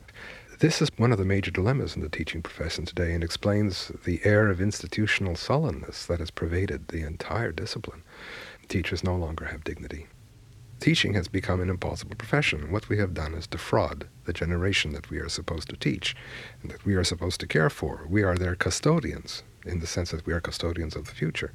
This 0.58 0.82
is 0.82 0.90
one 0.96 1.12
of 1.12 1.18
the 1.18 1.24
major 1.24 1.50
dilemmas 1.50 1.94
in 1.94 2.02
the 2.02 2.08
teaching 2.08 2.42
profession 2.42 2.84
today 2.84 3.14
and 3.14 3.22
explains 3.22 3.92
the 4.04 4.20
air 4.24 4.48
of 4.48 4.60
institutional 4.60 5.36
sullenness 5.36 6.04
that 6.06 6.18
has 6.18 6.30
pervaded 6.30 6.88
the 6.88 7.06
entire 7.06 7.52
discipline. 7.52 8.02
Teachers 8.68 9.04
no 9.04 9.16
longer 9.16 9.46
have 9.46 9.64
dignity 9.64 10.06
teaching 10.80 11.14
has 11.14 11.28
become 11.28 11.60
an 11.60 11.70
impossible 11.70 12.16
profession. 12.16 12.70
What 12.70 12.88
we 12.88 12.98
have 12.98 13.14
done 13.14 13.34
is 13.34 13.46
defraud 13.46 14.08
the 14.24 14.32
generation 14.32 14.92
that 14.92 15.10
we 15.10 15.18
are 15.18 15.28
supposed 15.28 15.68
to 15.70 15.76
teach 15.76 16.16
and 16.62 16.70
that 16.70 16.84
we 16.84 16.94
are 16.94 17.04
supposed 17.04 17.40
to 17.40 17.46
care 17.46 17.70
for. 17.70 18.06
We 18.08 18.22
are 18.22 18.36
their 18.36 18.54
custodians 18.54 19.42
in 19.64 19.80
the 19.80 19.86
sense 19.86 20.10
that 20.10 20.26
we 20.26 20.32
are 20.32 20.40
custodians 20.40 20.96
of 20.96 21.06
the 21.06 21.14
future. 21.14 21.52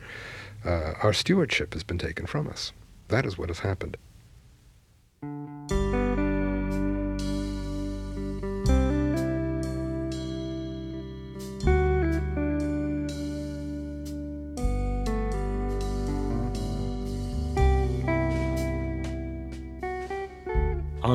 Uh, 0.65 0.93
our 1.01 1.13
stewardship 1.13 1.73
has 1.73 1.83
been 1.83 1.97
taken 1.97 2.25
from 2.25 2.47
us. 2.47 2.73
That 3.07 3.25
is 3.25 3.37
what 3.37 3.49
has 3.49 3.59
happened. 3.59 3.97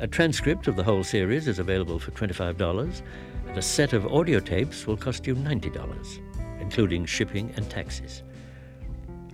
A 0.00 0.06
transcript 0.06 0.68
of 0.68 0.76
the 0.76 0.82
whole 0.82 1.02
series 1.02 1.48
is 1.48 1.58
available 1.58 1.98
for 1.98 2.10
$25, 2.10 3.00
and 3.48 3.56
a 3.56 3.62
set 3.62 3.94
of 3.94 4.12
audio 4.12 4.38
tapes 4.38 4.86
will 4.86 4.98
cost 4.98 5.26
you 5.26 5.34
$90, 5.34 6.20
including 6.60 7.06
shipping 7.06 7.50
and 7.56 7.70
taxes. 7.70 8.22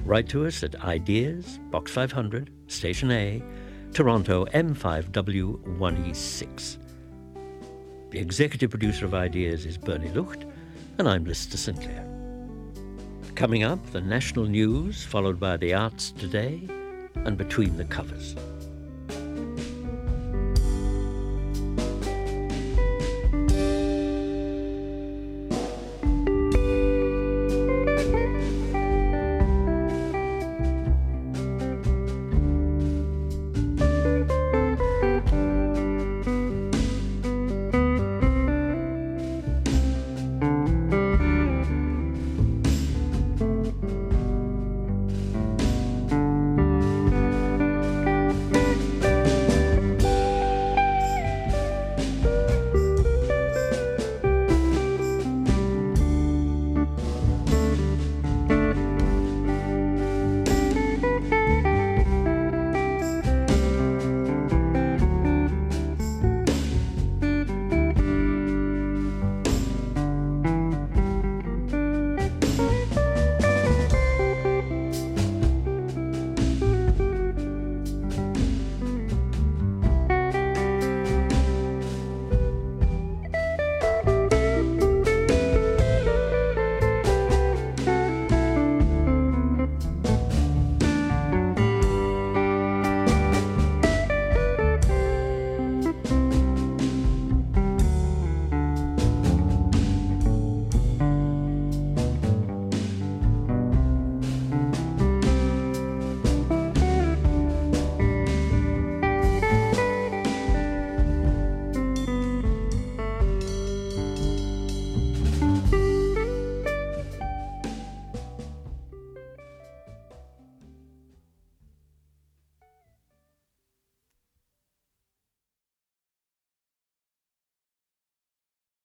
Write 0.05 0.29
to 0.29 0.47
us 0.47 0.63
at 0.63 0.81
Ideas, 0.85 1.59
Box 1.73 1.91
500, 1.91 2.53
Station 2.69 3.11
A, 3.11 3.43
Toronto 3.93 4.45
M5W1E6. 4.45 6.79
The 8.11 8.21
executive 8.21 8.71
producer 8.71 9.07
of 9.07 9.15
Ideas 9.15 9.67
is 9.67 9.77
Bernie 9.77 10.11
Lucht, 10.11 10.45
and 10.99 11.09
I'm 11.09 11.25
Lister 11.25 11.57
Sinclair. 11.57 12.08
Coming 13.39 13.63
up, 13.63 13.79
the 13.93 14.01
national 14.01 14.47
news, 14.47 15.05
followed 15.05 15.39
by 15.39 15.57
the 15.59 15.73
arts 15.73 16.11
today, 16.11 16.61
and 17.15 17.39
between 17.39 17.77
the 17.77 17.85
covers. 17.85 18.35